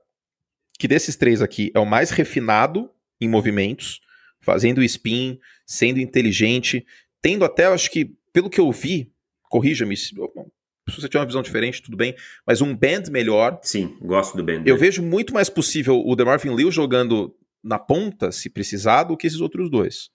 que 0.78 0.88
desses 0.88 1.16
três 1.16 1.42
aqui 1.42 1.72
é 1.74 1.80
o 1.80 1.86
mais 1.86 2.12
refinado 2.12 2.90
em 3.20 3.28
movimentos, 3.28 4.00
fazendo 4.40 4.84
spin, 4.84 5.40
sendo 5.66 6.00
inteligente, 6.00 6.86
tendo 7.22 7.44
até, 7.44 7.66
acho 7.66 7.90
que, 7.90 8.16
pelo 8.32 8.50
que 8.50 8.60
eu 8.60 8.72
vi, 8.72 9.12
corrija-me, 9.44 9.98
se 9.98 10.14
você 10.16 11.08
tiver 11.08 11.20
uma 11.20 11.26
visão 11.26 11.42
diferente, 11.42 11.82
tudo 11.82 11.98
bem, 11.98 12.16
mas 12.46 12.62
um 12.62 12.76
band 12.76 13.04
melhor. 13.12 13.60
Sim, 13.62 13.98
gosto 14.02 14.38
do 14.38 14.44
band. 14.44 14.64
Eu 14.66 14.78
vejo 14.78 15.02
muito 15.02 15.34
mais 15.34 15.50
possível 15.50 16.02
o 16.04 16.16
DeMarvin 16.16 16.54
Leal 16.54 16.72
jogando 16.72 17.36
na 17.64 17.78
ponta, 17.78 18.32
se 18.32 18.50
precisar, 18.50 19.04
do 19.04 19.18
que 19.18 19.28
esses 19.28 19.42
outros 19.42 19.70
dois. 19.70 20.10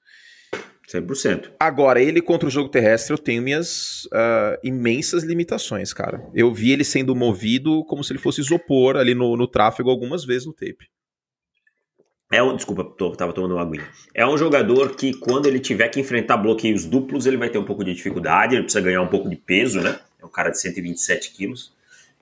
100%. 0.89 1.53
Agora, 1.59 2.01
ele 2.01 2.21
contra 2.21 2.47
o 2.47 2.51
jogo 2.51 2.69
terrestre, 2.69 3.13
eu 3.13 3.19
tenho 3.19 3.43
minhas 3.43 4.05
uh, 4.07 4.59
imensas 4.63 5.23
limitações, 5.25 5.93
cara. 5.93 6.23
Eu 6.35 6.53
vi 6.53 6.73
ele 6.73 6.85
sendo 6.85 7.15
movido 7.15 7.85
como 7.85 8.05
se 8.05 8.13
ele 8.13 8.21
fosse 8.21 8.41
isopor 8.41 8.97
ali 8.97 9.15
no, 9.15 9.37
no 9.37 9.47
tráfego 9.47 9.91
algumas 9.91 10.25
vezes 10.25 10.47
no 10.47 10.53
tape. 10.53 10.89
É 12.33 12.43
um, 12.43 12.57
desculpa, 12.57 12.85
tô, 12.85 13.13
tava 13.13 13.33
tomando 13.33 13.55
uma 13.55 13.63
aguinha. 13.63 13.87
É 14.13 14.27
um 14.27 14.37
jogador 14.37 14.95
que, 14.97 15.15
quando 15.15 15.47
ele 15.47 15.61
tiver 15.61 15.89
que 15.89 16.01
enfrentar 16.01 16.37
bloqueios 16.37 16.85
duplos, 16.85 17.27
ele 17.27 17.37
vai 17.37 17.49
ter 17.49 17.59
um 17.59 17.65
pouco 17.65 17.85
de 17.85 17.95
dificuldade, 17.95 18.55
ele 18.55 18.65
precisa 18.65 18.85
ganhar 18.85 19.03
um 19.03 19.09
pouco 19.09 19.29
de 19.29 19.37
peso, 19.37 19.81
né? 19.81 19.99
É 20.21 20.27
um 20.27 20.31
cara 20.31 20.51
de 20.51 20.61
127 20.61 21.33
quilos. 21.33 21.73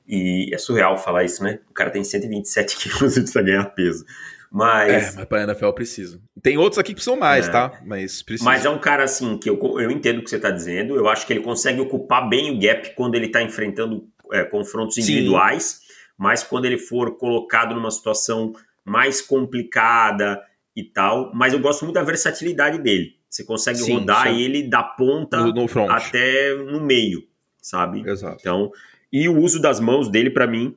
E 0.07 0.51
é 0.53 0.59
surreal 0.59 0.99
falar 0.99 1.25
isso, 1.25 1.43
né? 1.43 1.61
O 1.71 1.73
cara 1.73 1.91
tem 1.91 2.05
127 2.05 2.77
quilos 2.83 3.17
e 3.17 3.21
precisa 3.21 3.43
ganhar 3.43 3.65
peso. 3.67 4.05
Mas. 4.53 5.15
É, 5.15 5.17
mas 5.17 5.25
pra 5.25 5.43
NFL 5.45 5.71
precisa. 5.71 6.21
Tem 6.43 6.59
outros 6.59 6.79
aqui 6.79 6.89
que 6.89 6.97
precisam 6.97 7.19
mais, 7.19 7.49
é. 7.49 7.51
tá? 7.51 7.81
Mas. 7.87 8.23
Mas 8.43 8.67
é 8.67 8.71
um 8.71 8.79
cara 8.79 9.03
assim 9.03 9.39
que 9.39 9.49
eu, 9.49 9.59
eu 9.81 9.91
entendo 9.91 10.19
o 10.19 10.23
que 10.23 10.29
você 10.29 10.39
tá 10.39 10.51
dizendo. 10.51 10.95
Eu 10.95 11.09
acho 11.09 11.27
que 11.27 11.33
ele 11.33 11.41
consegue 11.41 11.81
ocupar 11.81 12.29
bem 12.29 12.51
o 12.51 12.61
gap 12.61 12.95
quando 12.95 13.15
ele 13.15 13.29
tá 13.29 13.43
enfrentando 13.43 14.07
é, 14.31 14.45
confrontos 14.45 14.99
individuais. 14.99 15.65
Sim. 15.65 15.93
Mas 16.19 16.43
quando 16.43 16.67
ele 16.67 16.77
for 16.77 17.17
colocado 17.17 17.75
numa 17.75 17.91
situação 17.91 18.53
mais 18.85 19.23
complicada 19.23 20.41
e 20.77 20.85
tal. 20.85 21.33
Mas 21.35 21.55
eu 21.55 21.61
gosto 21.61 21.85
muito 21.85 21.95
da 21.95 22.03
versatilidade 22.03 22.79
dele. 22.79 23.17
Você 23.29 23.45
consegue 23.45 23.79
sim, 23.79 23.95
rodar 23.95 24.29
sim. 24.29 24.39
ele 24.39 24.69
da 24.69 24.83
ponta 24.83 25.39
no, 25.39 25.53
no 25.53 25.91
até 25.91 26.55
no 26.55 26.81
meio, 26.83 27.23
sabe? 27.63 28.07
Exato. 28.07 28.37
Então, 28.41 28.71
e 29.11 29.27
o 29.27 29.39
uso 29.39 29.61
das 29.61 29.81
mãos 29.81 30.11
dele, 30.11 30.29
para 30.29 30.47
mim, 30.47 30.77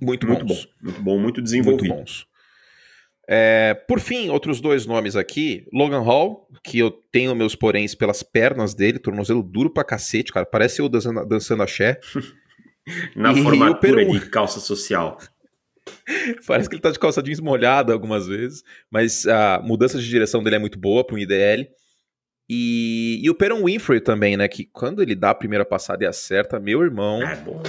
muito, 0.00 0.26
muito 0.26 0.44
bom. 0.44 0.60
Muito 0.82 1.02
bom, 1.02 1.18
muito 1.18 1.40
desenvolvido. 1.40 1.86
Muito 1.86 2.00
bons. 2.00 2.26
É, 3.28 3.74
por 3.88 4.00
fim, 4.00 4.28
outros 4.28 4.60
dois 4.60 4.86
nomes 4.86 5.16
aqui. 5.16 5.66
Logan 5.72 6.00
Hall, 6.00 6.48
que 6.62 6.78
eu 6.78 6.90
tenho 6.90 7.34
meus 7.34 7.54
poréns 7.54 7.94
pelas 7.94 8.22
pernas 8.22 8.74
dele, 8.74 8.98
tornozelo 8.98 9.42
duro 9.42 9.70
pra 9.70 9.84
cacete, 9.84 10.32
cara. 10.32 10.46
Parece 10.46 10.80
eu 10.80 10.88
dançando, 10.88 11.26
dançando 11.26 11.62
axé. 11.62 11.98
Na 13.16 13.32
e 13.32 13.42
formatura 13.42 14.04
de 14.04 14.28
calça 14.28 14.60
social. 14.60 15.18
Parece 16.46 16.68
que 16.68 16.74
ele 16.74 16.82
tá 16.82 16.90
de 16.90 16.98
calça 16.98 17.22
jeans 17.22 17.40
molhada 17.40 17.92
algumas 17.92 18.26
vezes, 18.26 18.62
mas 18.90 19.26
a 19.26 19.60
mudança 19.62 19.98
de 19.98 20.08
direção 20.08 20.42
dele 20.42 20.56
é 20.56 20.58
muito 20.58 20.78
boa 20.78 21.04
para 21.04 21.16
um 21.16 21.18
IDL. 21.18 21.66
E, 22.48 23.20
e 23.22 23.30
o 23.30 23.34
Peron 23.34 23.64
Winfrey 23.64 24.00
também, 24.00 24.36
né? 24.36 24.46
Que 24.48 24.66
quando 24.66 25.00
ele 25.00 25.14
dá 25.14 25.30
a 25.30 25.34
primeira 25.34 25.64
passada 25.64 26.04
e 26.04 26.06
acerta, 26.06 26.60
meu 26.60 26.82
irmão. 26.82 27.22
É 27.22 27.36
bom. 27.36 27.62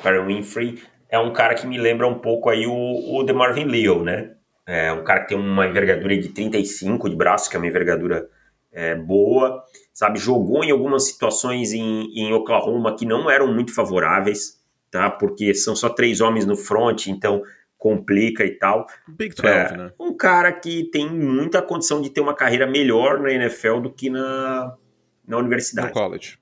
Peron 0.00 0.26
Winfrey 0.26 0.80
é 1.08 1.18
um 1.18 1.32
cara 1.32 1.54
que 1.54 1.66
me 1.66 1.76
lembra 1.76 2.06
um 2.06 2.18
pouco 2.18 2.48
aí 2.48 2.66
o, 2.66 2.72
o 2.72 3.34
Marvin 3.34 3.64
Leo, 3.64 4.04
né? 4.04 4.30
É 4.66 4.92
um 4.92 5.02
cara 5.02 5.20
que 5.20 5.28
tem 5.28 5.38
uma 5.38 5.66
envergadura 5.66 6.16
de 6.16 6.28
35 6.28 7.08
de 7.08 7.16
braço, 7.16 7.50
que 7.50 7.56
é 7.56 7.58
uma 7.58 7.66
envergadura 7.66 8.28
é, 8.70 8.94
boa, 8.94 9.64
sabe? 9.92 10.18
Jogou 10.18 10.62
em 10.64 10.70
algumas 10.70 11.04
situações 11.04 11.72
em, 11.72 12.06
em 12.14 12.32
Oklahoma 12.32 12.96
que 12.96 13.04
não 13.04 13.30
eram 13.30 13.52
muito 13.52 13.74
favoráveis, 13.74 14.60
tá? 14.90 15.10
Porque 15.10 15.54
são 15.54 15.74
só 15.74 15.88
três 15.88 16.20
homens 16.20 16.46
no 16.46 16.56
front, 16.56 17.08
então 17.08 17.42
complica 17.76 18.44
e 18.44 18.52
tal. 18.52 18.86
Big 19.08 19.34
12, 19.34 19.48
é, 19.48 19.76
né? 19.76 19.92
Um 19.98 20.16
cara 20.16 20.52
que 20.52 20.84
tem 20.84 21.10
muita 21.10 21.60
condição 21.60 22.00
de 22.00 22.10
ter 22.10 22.20
uma 22.20 22.34
carreira 22.34 22.66
melhor 22.66 23.18
na 23.18 23.32
NFL 23.32 23.80
do 23.80 23.92
que 23.92 24.08
na, 24.08 24.76
na 25.26 25.36
universidade. 25.36 25.88
No 25.88 25.92
college. 25.92 26.38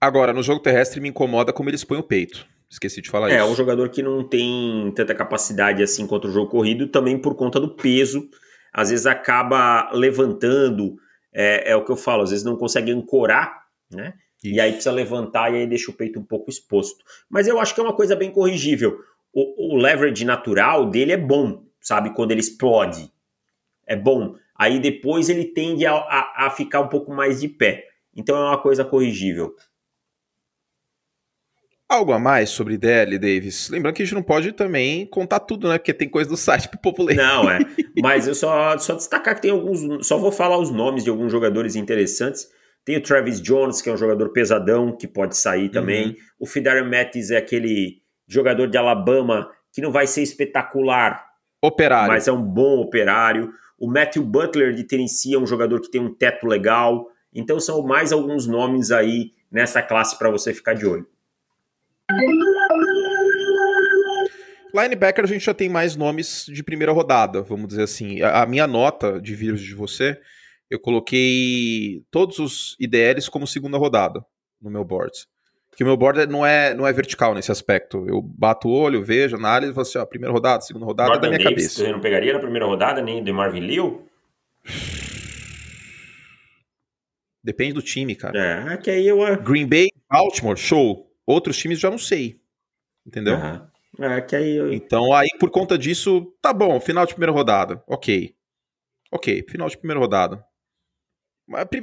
Agora, 0.00 0.32
no 0.32 0.42
jogo 0.42 0.60
terrestre 0.60 1.00
me 1.00 1.10
incomoda 1.10 1.52
como 1.52 1.68
eles 1.68 1.84
põem 1.84 1.98
o 1.98 2.02
peito. 2.02 2.46
Esqueci 2.72 3.02
de 3.02 3.10
falar 3.10 3.28
é, 3.28 3.34
isso. 3.34 3.44
É, 3.44 3.44
um 3.44 3.54
jogador 3.54 3.90
que 3.90 4.02
não 4.02 4.26
tem 4.26 4.90
tanta 4.96 5.14
capacidade 5.14 5.82
assim 5.82 6.06
contra 6.06 6.30
o 6.30 6.32
jogo 6.32 6.50
corrido, 6.50 6.88
também 6.88 7.18
por 7.18 7.34
conta 7.34 7.60
do 7.60 7.68
peso. 7.68 8.26
Às 8.72 8.88
vezes 8.88 9.04
acaba 9.04 9.90
levantando, 9.92 10.96
é, 11.30 11.72
é 11.72 11.76
o 11.76 11.84
que 11.84 11.92
eu 11.92 11.96
falo, 11.96 12.22
às 12.22 12.30
vezes 12.30 12.42
não 12.42 12.56
consegue 12.56 12.90
ancorar, 12.90 13.66
né? 13.90 14.14
Isso. 14.42 14.54
E 14.54 14.58
aí 14.58 14.72
precisa 14.72 14.90
levantar 14.90 15.52
e 15.52 15.56
aí 15.56 15.66
deixa 15.66 15.90
o 15.90 15.94
peito 15.94 16.18
um 16.18 16.24
pouco 16.24 16.48
exposto. 16.48 17.04
Mas 17.28 17.46
eu 17.46 17.60
acho 17.60 17.74
que 17.74 17.80
é 17.80 17.84
uma 17.84 17.94
coisa 17.94 18.16
bem 18.16 18.30
corrigível. 18.30 18.98
O, 19.34 19.74
o 19.74 19.76
leverage 19.76 20.24
natural 20.24 20.88
dele 20.88 21.12
é 21.12 21.18
bom, 21.18 21.66
sabe? 21.78 22.14
Quando 22.14 22.30
ele 22.30 22.40
explode. 22.40 23.12
É 23.86 23.94
bom. 23.94 24.34
Aí 24.56 24.80
depois 24.80 25.28
ele 25.28 25.44
tende 25.44 25.84
a, 25.84 25.92
a, 25.92 26.46
a 26.46 26.50
ficar 26.50 26.80
um 26.80 26.88
pouco 26.88 27.12
mais 27.12 27.42
de 27.42 27.48
pé. 27.48 27.84
Então 28.16 28.34
é 28.34 28.48
uma 28.48 28.58
coisa 28.58 28.82
corrigível. 28.82 29.54
Algo 31.92 32.14
a 32.14 32.18
mais 32.18 32.48
sobre 32.48 32.78
DL, 32.78 33.18
Davis? 33.18 33.68
Lembrando 33.68 33.94
que 33.94 34.02
a 34.02 34.06
gente 34.06 34.14
não 34.14 34.22
pode 34.22 34.52
também 34.52 35.04
contar 35.04 35.40
tudo, 35.40 35.68
né? 35.68 35.76
Porque 35.76 35.92
tem 35.92 36.08
coisa 36.08 36.30
do 36.30 36.38
site 36.38 36.66
pro 36.66 36.80
povo 36.80 37.02
ler. 37.02 37.16
Não, 37.16 37.50
é. 37.50 37.58
Mas 38.00 38.26
eu 38.26 38.34
só, 38.34 38.78
só 38.78 38.94
destacar 38.94 39.34
que 39.34 39.42
tem 39.42 39.50
alguns. 39.50 40.06
Só 40.06 40.16
vou 40.16 40.32
falar 40.32 40.56
os 40.56 40.70
nomes 40.70 41.04
de 41.04 41.10
alguns 41.10 41.30
jogadores 41.30 41.76
interessantes. 41.76 42.48
Tem 42.82 42.96
o 42.96 43.02
Travis 43.02 43.42
Jones, 43.42 43.82
que 43.82 43.90
é 43.90 43.92
um 43.92 43.98
jogador 43.98 44.30
pesadão, 44.30 44.96
que 44.96 45.06
pode 45.06 45.36
sair 45.36 45.68
também. 45.68 46.06
Uhum. 46.06 46.16
O 46.40 46.46
Fidarian 46.46 46.88
Mattis 46.88 47.30
é 47.30 47.36
aquele 47.36 47.98
jogador 48.26 48.68
de 48.68 48.78
Alabama 48.78 49.50
que 49.70 49.82
não 49.82 49.92
vai 49.92 50.06
ser 50.06 50.22
espetacular. 50.22 51.22
Operário. 51.62 52.08
Mas 52.08 52.26
é 52.26 52.32
um 52.32 52.42
bom 52.42 52.80
operário. 52.80 53.52
O 53.78 53.86
Matthew 53.86 54.22
Butler 54.22 54.72
de 54.72 54.84
Tennessee 54.84 55.34
é 55.34 55.38
um 55.38 55.46
jogador 55.46 55.78
que 55.82 55.90
tem 55.90 56.00
um 56.00 56.14
teto 56.14 56.46
legal. 56.46 57.06
Então 57.34 57.60
são 57.60 57.82
mais 57.82 58.12
alguns 58.12 58.46
nomes 58.46 58.90
aí 58.90 59.32
nessa 59.50 59.82
classe 59.82 60.18
para 60.18 60.30
você 60.30 60.54
ficar 60.54 60.72
de 60.72 60.86
olho. 60.86 61.06
Linebacker 64.74 65.24
a 65.24 65.28
gente 65.28 65.44
já 65.44 65.52
tem 65.52 65.68
mais 65.68 65.96
nomes 65.96 66.46
de 66.46 66.62
primeira 66.62 66.92
rodada, 66.92 67.42
vamos 67.42 67.68
dizer 67.68 67.82
assim. 67.82 68.22
A, 68.22 68.42
a 68.42 68.46
minha 68.46 68.66
nota 68.66 69.20
de 69.20 69.34
vírus 69.34 69.60
de 69.60 69.74
você, 69.74 70.18
eu 70.70 70.80
coloquei 70.80 72.02
todos 72.10 72.38
os 72.38 72.76
IDLs 72.80 73.28
como 73.28 73.46
segunda 73.46 73.76
rodada 73.76 74.24
no 74.60 74.70
meu 74.70 74.84
board. 74.84 75.12
Que 75.76 75.84
o 75.84 75.86
meu 75.86 75.96
board 75.96 76.26
não 76.26 76.44
é, 76.44 76.74
não 76.74 76.86
é 76.86 76.92
vertical 76.92 77.34
nesse 77.34 77.50
aspecto. 77.52 78.06
Eu 78.06 78.20
bato 78.22 78.68
o 78.68 78.72
olho, 78.72 79.02
vejo, 79.02 79.36
análise 79.36 79.72
e 79.72 79.74
falo 79.74 79.86
assim, 79.86 79.98
ó, 79.98 80.06
primeira 80.06 80.32
rodada, 80.32 80.62
segunda 80.62 80.84
rodada, 80.84 81.10
Jordan 81.10 81.30
da 81.30 81.36
minha 81.36 81.50
Davis, 81.50 81.64
cabeça. 81.64 81.84
Você 81.84 81.92
não 81.92 82.00
pegaria 82.00 82.32
na 82.32 82.38
primeira 82.38 82.66
rodada 82.66 83.02
nem 83.02 83.22
de 83.22 83.32
Marvin 83.32 83.60
Liu? 83.60 84.06
Depende 87.44 87.72
do 87.72 87.82
time, 87.82 88.14
cara. 88.14 88.72
É, 88.72 88.76
que 88.76 88.90
aí 88.90 89.06
eu... 89.06 89.18
Green 89.42 89.66
Bay, 89.66 89.88
Baltimore, 90.10 90.56
show. 90.56 91.11
Outros 91.32 91.56
times 91.56 91.80
já 91.80 91.90
não 91.90 91.98
sei. 91.98 92.40
Entendeu? 93.06 93.34
Uhum. 93.34 94.04
É, 94.04 94.20
que 94.20 94.36
aí 94.36 94.56
eu... 94.56 94.72
Então, 94.72 95.12
aí, 95.12 95.28
por 95.38 95.50
conta 95.50 95.76
disso, 95.76 96.32
tá 96.40 96.52
bom, 96.52 96.80
final 96.80 97.04
de 97.04 97.14
primeira 97.14 97.32
rodada. 97.32 97.82
Ok. 97.86 98.34
Ok, 99.10 99.44
final 99.48 99.68
de 99.68 99.76
primeira 99.76 100.00
rodada. 100.00 100.42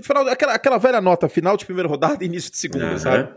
Final, 0.03 0.27
aquela, 0.27 0.53
aquela 0.55 0.77
velha 0.77 0.99
nota, 0.99 1.29
final 1.29 1.55
de 1.55 1.65
primeira 1.65 1.87
rodada 1.87 2.23
e 2.23 2.25
início 2.27 2.51
de 2.51 2.57
segunda, 2.57 2.91
uhum. 2.91 2.97
sabe? 2.97 3.33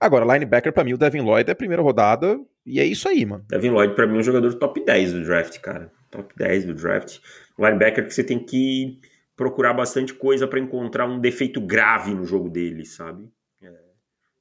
Agora, 0.00 0.24
linebacker, 0.34 0.72
pra 0.72 0.84
mim, 0.84 0.92
o 0.92 0.98
Devin 0.98 1.20
Lloyd 1.20 1.48
é 1.48 1.52
a 1.52 1.56
primeira 1.56 1.82
rodada 1.82 2.38
e 2.64 2.80
é 2.80 2.84
isso 2.84 3.08
aí, 3.08 3.24
mano. 3.24 3.44
Devin 3.48 3.70
Lloyd, 3.70 3.94
pra 3.94 4.06
mim, 4.06 4.16
é 4.16 4.18
um 4.18 4.22
jogador 4.22 4.52
top 4.54 4.84
10 4.84 5.12
do 5.12 5.24
draft, 5.24 5.58
cara. 5.60 5.90
Top 6.10 6.34
10 6.36 6.66
do 6.66 6.74
draft. 6.74 7.18
Linebacker 7.58 8.06
que 8.06 8.12
você 8.12 8.24
tem 8.24 8.38
que 8.38 9.00
procurar 9.36 9.74
bastante 9.74 10.12
coisa 10.12 10.46
para 10.48 10.58
encontrar 10.58 11.06
um 11.06 11.20
defeito 11.20 11.60
grave 11.60 12.14
no 12.14 12.24
jogo 12.24 12.48
dele, 12.50 12.84
sabe? 12.84 13.28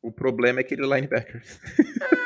O 0.05 0.11
problema 0.11 0.59
é 0.59 0.63
que 0.63 0.75
ele 0.75 0.83
é 0.83 0.85
linebacker. 0.85 1.41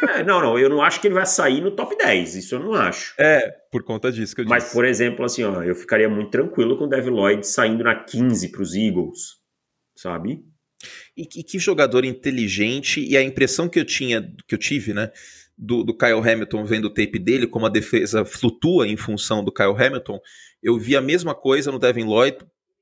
É, 0.10 0.24
não, 0.24 0.42
não, 0.42 0.60
eu 0.60 0.70
não 0.70 0.82
acho 0.82 1.00
que 1.00 1.08
ele 1.08 1.14
vai 1.14 1.26
sair 1.26 1.62
no 1.62 1.72
top 1.72 1.98
10, 1.98 2.36
isso 2.36 2.56
eu 2.56 2.60
não 2.60 2.74
acho. 2.74 3.14
É, 3.18 3.50
por 3.72 3.84
conta 3.84 4.12
disso 4.12 4.36
que 4.36 4.42
eu 4.42 4.46
Mas, 4.46 4.74
por 4.74 4.84
exemplo, 4.84 5.24
assim, 5.24 5.44
ó, 5.44 5.64
eu 5.64 5.74
ficaria 5.74 6.10
muito 6.10 6.30
tranquilo 6.30 6.78
com 6.78 6.84
o 6.84 6.90
Devin 6.90 7.12
Lloyd 7.12 7.48
saindo 7.48 7.84
na 7.84 7.96
15 7.96 8.52
para 8.52 8.62
os 8.62 8.76
Eagles, 8.76 9.38
sabe? 9.96 10.44
E, 11.16 11.24
e, 11.24 11.44
que 11.44 11.58
jogador 11.58 12.04
inteligente, 12.04 13.02
e 13.02 13.16
a 13.16 13.24
impressão 13.24 13.70
que 13.70 13.80
eu 13.80 13.86
tinha, 13.86 14.30
que 14.46 14.56
eu 14.56 14.60
tive, 14.60 14.94
né, 14.94 15.10
do, 15.58 15.82
do 15.82 15.98
Kyle 15.98 16.20
Hamilton 16.20 16.66
vendo 16.66 16.86
o 16.86 16.94
tape 16.94 17.18
dele, 17.18 17.48
como 17.48 17.66
a 17.66 17.70
defesa 17.70 18.26
flutua 18.26 18.90
em 18.90 18.98
função 18.98 19.42
do 19.42 19.54
Kyle 19.54 19.76
Hamilton, 19.78 20.20
eu 20.62 20.78
vi 20.78 20.98
a 20.98 21.02
mesma 21.02 21.34
coisa 21.34 21.72
no 21.72 21.80
Devin 21.80 22.04
Lloyd, 22.04 22.40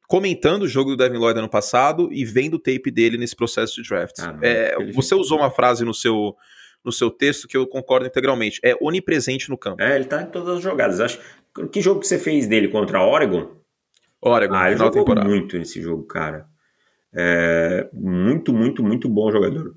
comentando 0.08 0.63
o 0.63 0.67
jogo 0.67 0.91
do 0.91 0.98
Devin 0.98 1.17
Lloyd 1.17 1.38
ano 1.38 1.50
passado 1.50 2.10
e 2.12 2.24
vendo 2.24 2.56
o 2.56 2.60
tape 2.60 2.89
dele 2.89 3.17
nesse 3.17 3.36
processo 3.36 3.82
de 3.82 3.88
draft. 3.88 4.15
Ah, 4.20 4.38
é, 4.41 4.91
você 4.93 5.13
usou 5.13 5.39
uma 5.39 5.52
frase 5.52 5.84
no 5.84 5.93
seu, 5.93 6.36
no 6.84 6.91
seu 6.91 7.12
texto 7.12 7.48
que 7.48 7.58
eu 7.58 7.67
concordo 7.67 8.08
integralmente. 8.08 8.60
É 8.63 8.76
onipresente 8.82 9.50
no 9.50 9.58
campo. 9.58 9.82
É, 9.82 9.96
ele 9.96 10.06
tá 10.06 10.22
em 10.22 10.28
todas 10.28 10.58
as 10.58 10.63
jogadas. 10.63 11.02
Acho 11.02 11.20
que 11.72 11.82
jogo 11.82 12.00
que 12.00 12.08
você 12.08 12.17
fez 12.17 12.48
dele 12.48 12.70
contra 12.70 13.04
Oregon? 13.04 13.52
Oregon, 14.22 14.56
ah, 14.56 14.70
final 14.72 14.89
da 14.89 15.00
temporada. 15.00 15.28
muito 15.28 15.58
nesse 15.58 15.82
jogo, 15.82 16.04
cara. 16.04 16.48
É, 17.13 17.88
muito, 17.91 18.54
muito, 18.54 18.82
muito 18.82 19.10
bom 19.10 19.30
jogador. 19.30 19.76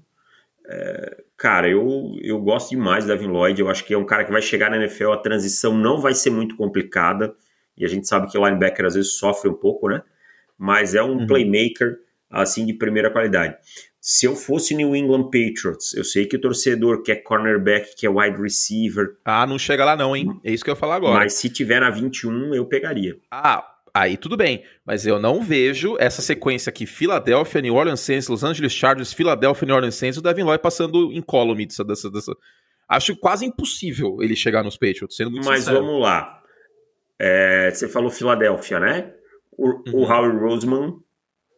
É, 0.66 1.24
cara, 1.36 1.68
eu, 1.68 2.16
eu 2.22 2.40
gosto 2.40 2.70
demais 2.70 3.04
da 3.04 3.14
Devin 3.14 3.28
Lloyd. 3.28 3.60
Eu 3.60 3.68
acho 3.68 3.84
que 3.84 3.92
é 3.92 3.98
um 3.98 4.04
cara 4.04 4.24
que 4.24 4.30
vai 4.30 4.40
chegar 4.40 4.70
na 4.70 4.76
NFL. 4.76 5.10
A 5.10 5.16
transição 5.16 5.76
não 5.76 6.00
vai 6.00 6.14
ser 6.14 6.30
muito 6.30 6.56
complicada. 6.56 7.34
E 7.76 7.84
a 7.84 7.88
gente 7.88 8.06
sabe 8.06 8.30
que 8.30 8.38
o 8.38 8.44
linebacker 8.44 8.86
às 8.86 8.94
vezes 8.94 9.14
sofre 9.14 9.50
um 9.50 9.54
pouco, 9.54 9.88
né? 9.88 10.02
Mas 10.60 10.94
é 10.94 11.02
um 11.02 11.20
uhum. 11.20 11.26
playmaker 11.26 11.96
assim 12.30 12.66
de 12.66 12.74
primeira 12.74 13.10
qualidade. 13.10 13.56
Se 13.98 14.26
eu 14.26 14.36
fosse 14.36 14.74
New 14.74 14.94
England 14.94 15.24
Patriots, 15.24 15.94
eu 15.94 16.04
sei 16.04 16.26
que 16.26 16.36
o 16.36 16.40
torcedor 16.40 17.02
quer 17.02 17.16
cornerback, 17.16 17.96
que 17.96 18.06
é 18.06 18.10
wide 18.10 18.40
receiver. 18.40 19.16
Ah, 19.24 19.46
não 19.46 19.58
chega 19.58 19.84
lá 19.84 19.96
não, 19.96 20.14
hein? 20.14 20.38
É 20.44 20.52
isso 20.52 20.62
que 20.62 20.68
eu 20.68 20.72
ia 20.72 20.76
falar 20.76 20.96
agora. 20.96 21.20
Mas 21.20 21.34
se 21.34 21.48
tiver 21.48 21.80
na 21.80 21.88
21, 21.88 22.54
eu 22.54 22.66
pegaria. 22.66 23.16
Ah, 23.30 23.66
aí 23.94 24.18
tudo 24.18 24.36
bem. 24.36 24.62
Mas 24.84 25.06
eu 25.06 25.18
não 25.18 25.42
vejo 25.42 25.96
essa 25.98 26.20
sequência 26.20 26.68
aqui: 26.68 26.84
Philadelphia, 26.84 27.62
New 27.62 27.74
Orleans 27.74 28.00
Saints, 28.00 28.28
Los 28.28 28.44
Angeles 28.44 28.72
Chargers, 28.72 29.14
Philadelphia, 29.14 29.66
New 29.66 29.76
Orleans 29.76 29.94
Saints, 29.94 30.18
o 30.18 30.22
Devin 30.22 30.42
Lloyd 30.42 30.62
passando 30.62 31.10
em 31.10 31.22
column 31.22 31.64
dessa, 31.64 31.84
dessa, 31.84 32.10
dessa. 32.10 32.36
Acho 32.86 33.16
quase 33.16 33.46
impossível 33.46 34.18
ele 34.20 34.36
chegar 34.36 34.62
nos 34.62 34.76
Patriots, 34.76 35.16
sendo 35.16 35.30
muito 35.30 35.46
Mas 35.46 35.60
sincero. 35.60 35.84
vamos 35.84 36.02
lá. 36.02 36.42
É, 37.18 37.70
você 37.70 37.88
falou 37.88 38.10
Philadelphia, 38.10 38.80
né? 38.80 39.12
O, 39.60 39.68
uhum. 39.68 39.82
o 39.92 40.02
Howie 40.04 40.38
Roseman 40.38 41.00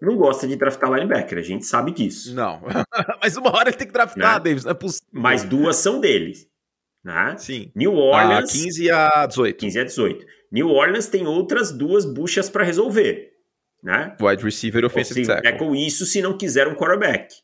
não 0.01 0.17
gosta 0.17 0.49
de 0.49 0.57
draftar 0.57 0.93
linebacker, 0.93 1.38
a 1.38 1.43
gente 1.43 1.65
sabe 1.65 1.93
disso. 1.93 2.35
Não, 2.35 2.61
mas 3.23 3.37
uma 3.37 3.55
hora 3.55 3.69
ele 3.69 3.77
tem 3.77 3.87
que 3.87 3.93
draftar, 3.93 4.35
né? 4.35 4.41
Davis, 4.41 4.65
não 4.65 4.73
é 4.73 4.75
possível. 4.75 5.07
Mas 5.12 5.45
duas 5.45 5.77
são 5.77 6.01
deles. 6.01 6.49
Né? 7.05 7.37
Sim. 7.38 7.71
New 7.75 7.95
Orleans. 7.95 8.51
A 8.51 8.53
15 8.53 8.91
a 8.91 9.27
18. 9.27 9.59
15 9.59 9.79
a 9.79 9.85
18. 9.85 10.27
New 10.51 10.69
Orleans 10.69 11.07
tem 11.07 11.27
outras 11.27 11.71
duas 11.71 12.05
buchas 12.05 12.51
para 12.51 12.65
resolver. 12.65 13.31
Né? 13.83 14.17
Wide 14.21 14.43
receiver 14.43 14.85
offensive 14.85 15.27
tackle. 15.27 15.51
tackle. 15.51 15.87
Isso 15.87 16.05
se 16.05 16.21
não 16.21 16.37
quiser 16.37 16.67
um 16.67 16.75
quarterback. 16.75 17.35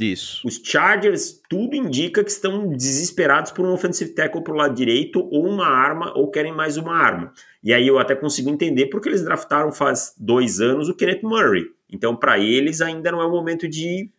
Isso. 0.00 0.46
Os 0.46 0.60
Chargers, 0.64 1.40
tudo 1.48 1.76
indica 1.76 2.24
que 2.24 2.30
estão 2.30 2.68
desesperados 2.68 3.52
por 3.52 3.66
um 3.66 3.72
offensive 3.72 4.12
tackle 4.12 4.42
pro 4.42 4.54
lado 4.54 4.74
direito, 4.74 5.20
ou 5.30 5.46
uma 5.46 5.66
arma, 5.66 6.16
ou 6.16 6.30
querem 6.30 6.52
mais 6.52 6.76
uma 6.76 6.96
arma. 6.96 7.32
E 7.62 7.72
aí 7.72 7.86
eu 7.86 7.98
até 7.98 8.14
consigo 8.14 8.48
entender 8.48 8.86
porque 8.86 9.08
eles 9.08 9.22
draftaram 9.22 9.70
faz 9.70 10.14
dois 10.16 10.60
anos 10.60 10.88
o 10.88 10.94
Kenneth 10.94 11.22
Murray. 11.22 11.66
Então, 11.90 12.16
para 12.16 12.38
eles, 12.38 12.80
ainda 12.80 13.12
não 13.12 13.20
é 13.20 13.26
o 13.26 13.30
momento 13.30 13.68
de. 13.68 14.10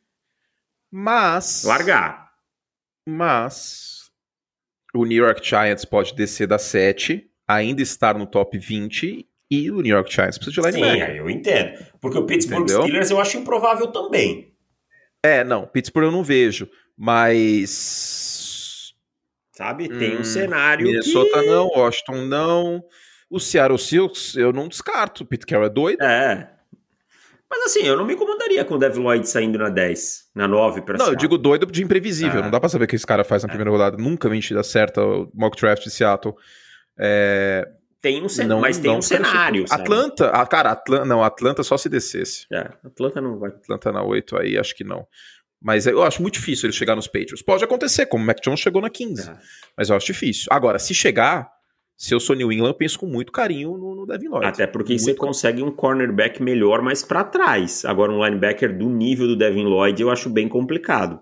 Mas. 0.92 1.64
Largar. 1.64 2.32
Mas. 3.08 4.12
O 4.94 5.06
New 5.06 5.24
York 5.24 5.48
Giants 5.48 5.86
pode 5.86 6.14
descer 6.14 6.48
da 6.48 6.58
7, 6.58 7.26
ainda 7.48 7.82
estar 7.82 8.18
no 8.18 8.26
top 8.26 8.58
20 8.58 9.26
e 9.50 9.72
o 9.72 9.82
New 9.82 9.96
York 9.96 10.14
Giants 10.14 10.38
precisa 10.38 10.62
de 10.62 10.78
linebacker. 10.78 11.12
Sim, 11.12 11.18
eu 11.18 11.30
entendo. 11.30 11.86
Porque 12.00 12.18
o 12.18 12.26
Pittsburgh 12.26 12.64
Entendeu? 12.64 12.84
Steelers 12.84 13.10
eu 13.10 13.20
acho 13.20 13.38
improvável 13.38 13.88
também. 13.88 14.51
É, 15.24 15.44
não, 15.44 15.68
Pittsburgh 15.68 16.06
eu 16.06 16.12
não 16.12 16.24
vejo, 16.24 16.70
mas. 16.98 18.94
Sabe, 19.52 19.88
tem 19.88 20.18
hum, 20.18 20.22
um 20.22 20.24
cenário. 20.24 20.88
Minnesota 20.88 21.40
que... 21.40 21.46
não, 21.46 21.68
Washington 21.68 22.26
não. 22.26 22.84
O 23.30 23.40
Seattle 23.40 23.78
Seahawks 23.78 24.36
eu 24.36 24.52
não 24.52 24.68
descarto. 24.68 25.24
O 25.24 25.26
Pete 25.26 25.46
Carroll 25.46 25.68
é 25.68 25.70
doido. 25.70 26.02
É. 26.02 26.52
Mas 27.50 27.66
assim, 27.66 27.86
eu 27.86 27.98
não 27.98 28.06
me 28.06 28.14
incomodaria 28.14 28.64
com 28.64 28.76
o 28.76 28.78
Devin 28.78 29.02
Lloyd 29.02 29.28
saindo 29.28 29.60
na 29.60 29.70
10, 29.70 30.32
na 30.34 30.48
9 30.48 30.82
pra 30.82 30.94
Não, 30.94 31.06
Seattle. 31.06 31.14
eu 31.14 31.20
digo 31.20 31.38
doido 31.38 31.66
de 31.66 31.84
imprevisível. 31.84 32.40
É. 32.40 32.44
Não 32.44 32.50
dá 32.50 32.60
pra 32.60 32.70
saber 32.70 32.86
o 32.86 32.88
que 32.88 32.96
esse 32.96 33.06
cara 33.06 33.26
faz 33.26 33.44
na 33.44 33.48
é. 33.48 33.50
primeira 33.50 33.70
rodada. 33.70 33.98
Nunca 33.98 34.30
mentira 34.30 34.64
certa 34.64 35.04
o 35.04 35.30
mock 35.34 35.60
draft 35.60 35.84
de 35.84 35.92
Seattle. 35.92 36.34
É... 36.98 37.68
Tem 38.02 38.24
um 38.24 38.28
cenário, 38.28 38.62
mas 38.62 38.80
tem 38.80 38.92
um 38.92 39.02
cenário. 39.02 39.66
Atlanta, 39.70 40.30
ah, 40.30 40.46
cara, 40.48 40.72
Atlanta, 40.72 41.06
não, 41.06 41.24
Atlanta 41.24 41.64
só 41.64 41.78
se 41.78 41.88
descesse. 41.88 42.48
É, 42.52 42.72
Atlanta 42.84 43.22
não 43.22 43.38
vai. 43.38 43.52
Atlanta 43.52 43.92
na 43.92 44.04
8 44.04 44.38
aí, 44.40 44.58
acho 44.58 44.76
que 44.76 44.84
não. 44.84 45.06
Mas 45.62 45.86
eu 45.86 46.02
acho 46.02 46.22
muito 46.22 46.34
difícil 46.34 46.66
ele 46.66 46.74
chegar 46.74 46.96
nos 46.96 47.06
Patriots. 47.06 47.44
Pode 47.44 47.64
acontecer, 47.64 48.08
como 48.08 48.24
o 48.24 48.28
Mac 48.28 48.40
Jones 48.42 48.60
chegou 48.60 48.82
na 48.82 48.90
15. 48.90 49.30
É. 49.30 49.38
Mas 49.78 49.90
eu 49.90 49.96
acho 49.96 50.08
difícil. 50.08 50.48
Agora, 50.50 50.80
se 50.80 50.96
chegar, 50.96 51.48
se 51.96 52.16
eu 52.16 52.20
sou 52.20 52.36
New 52.36 52.52
England, 52.52 52.70
eu 52.70 52.74
penso 52.74 52.98
com 52.98 53.06
muito 53.06 53.32
carinho 53.32 53.78
no, 53.78 53.94
no 53.94 54.08
Devin 54.08 54.30
Lloyd. 54.30 54.48
Até 54.48 54.66
porque 54.66 54.94
muito 54.94 55.04
você 55.04 55.14
consegue 55.14 55.62
um 55.62 55.70
cornerback 55.70 56.42
melhor, 56.42 56.82
mas 56.82 57.04
para 57.04 57.24
trás. 57.24 57.86
Agora, 57.86 58.12
um 58.12 58.26
linebacker 58.26 58.76
do 58.76 58.90
nível 58.90 59.28
do 59.28 59.36
Devin 59.36 59.66
Lloyd 59.66 60.02
eu 60.02 60.10
acho 60.10 60.28
bem 60.28 60.50
complicado, 60.50 61.20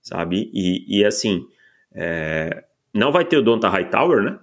sabe? 0.00 0.50
E, 0.54 1.00
e 1.00 1.04
assim, 1.04 1.44
é... 1.94 2.64
não 2.94 3.12
vai 3.12 3.26
ter 3.26 3.36
o 3.36 3.42
Donta 3.42 3.68
Hightower, 3.68 4.22
né? 4.22 4.38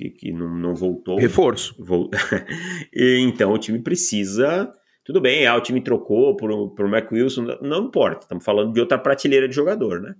Que, 0.00 0.08
que 0.08 0.32
não, 0.32 0.56
não 0.56 0.74
voltou. 0.74 1.18
Reforço. 1.18 1.74
Vol... 1.78 2.08
e, 2.90 3.18
então 3.20 3.52
o 3.52 3.58
time 3.58 3.78
precisa. 3.78 4.72
Tudo 5.04 5.20
bem, 5.20 5.46
ah, 5.46 5.54
o 5.54 5.60
time 5.60 5.82
trocou 5.82 6.34
por, 6.36 6.74
por 6.74 6.88
Mac 6.88 7.12
Wilson, 7.12 7.58
não 7.60 7.84
importa. 7.84 8.20
Estamos 8.20 8.42
falando 8.42 8.72
de 8.72 8.80
outra 8.80 8.98
prateleira 8.98 9.46
de 9.46 9.54
jogador, 9.54 10.00
né? 10.00 10.14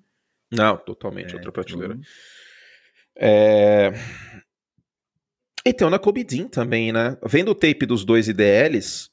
Não, 0.52 0.76
totalmente 0.76 1.32
é, 1.32 1.36
outra 1.36 1.50
prateleira. 1.50 1.94
Então... 1.94 2.04
É... 3.16 3.92
E 5.64 5.72
tem 5.72 5.86
o 5.86 5.90
Nakobidin 5.90 6.46
também, 6.46 6.92
né? 6.92 7.16
Vendo 7.24 7.52
o 7.52 7.54
tape 7.54 7.86
dos 7.86 8.04
dois 8.04 8.28
IDLs, 8.28 9.10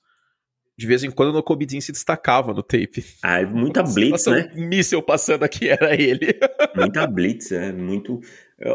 de 0.77 0.85
vez 0.85 1.03
em 1.03 1.09
quando 1.09 1.29
o 1.29 1.33
Nakobidin 1.33 1.81
se 1.81 1.91
destacava 1.91 2.53
no 2.53 2.61
tape. 2.61 3.03
Ah, 3.23 3.41
muita 3.43 3.81
blitz, 3.81 4.27
né? 4.27 4.51
Um 4.55 4.67
míssel 4.67 5.01
passando 5.01 5.43
aqui 5.43 5.67
era 5.67 5.99
ele. 5.99 6.37
muita 6.75 7.07
blitz, 7.07 7.51
é 7.51 7.71
muito... 7.71 8.19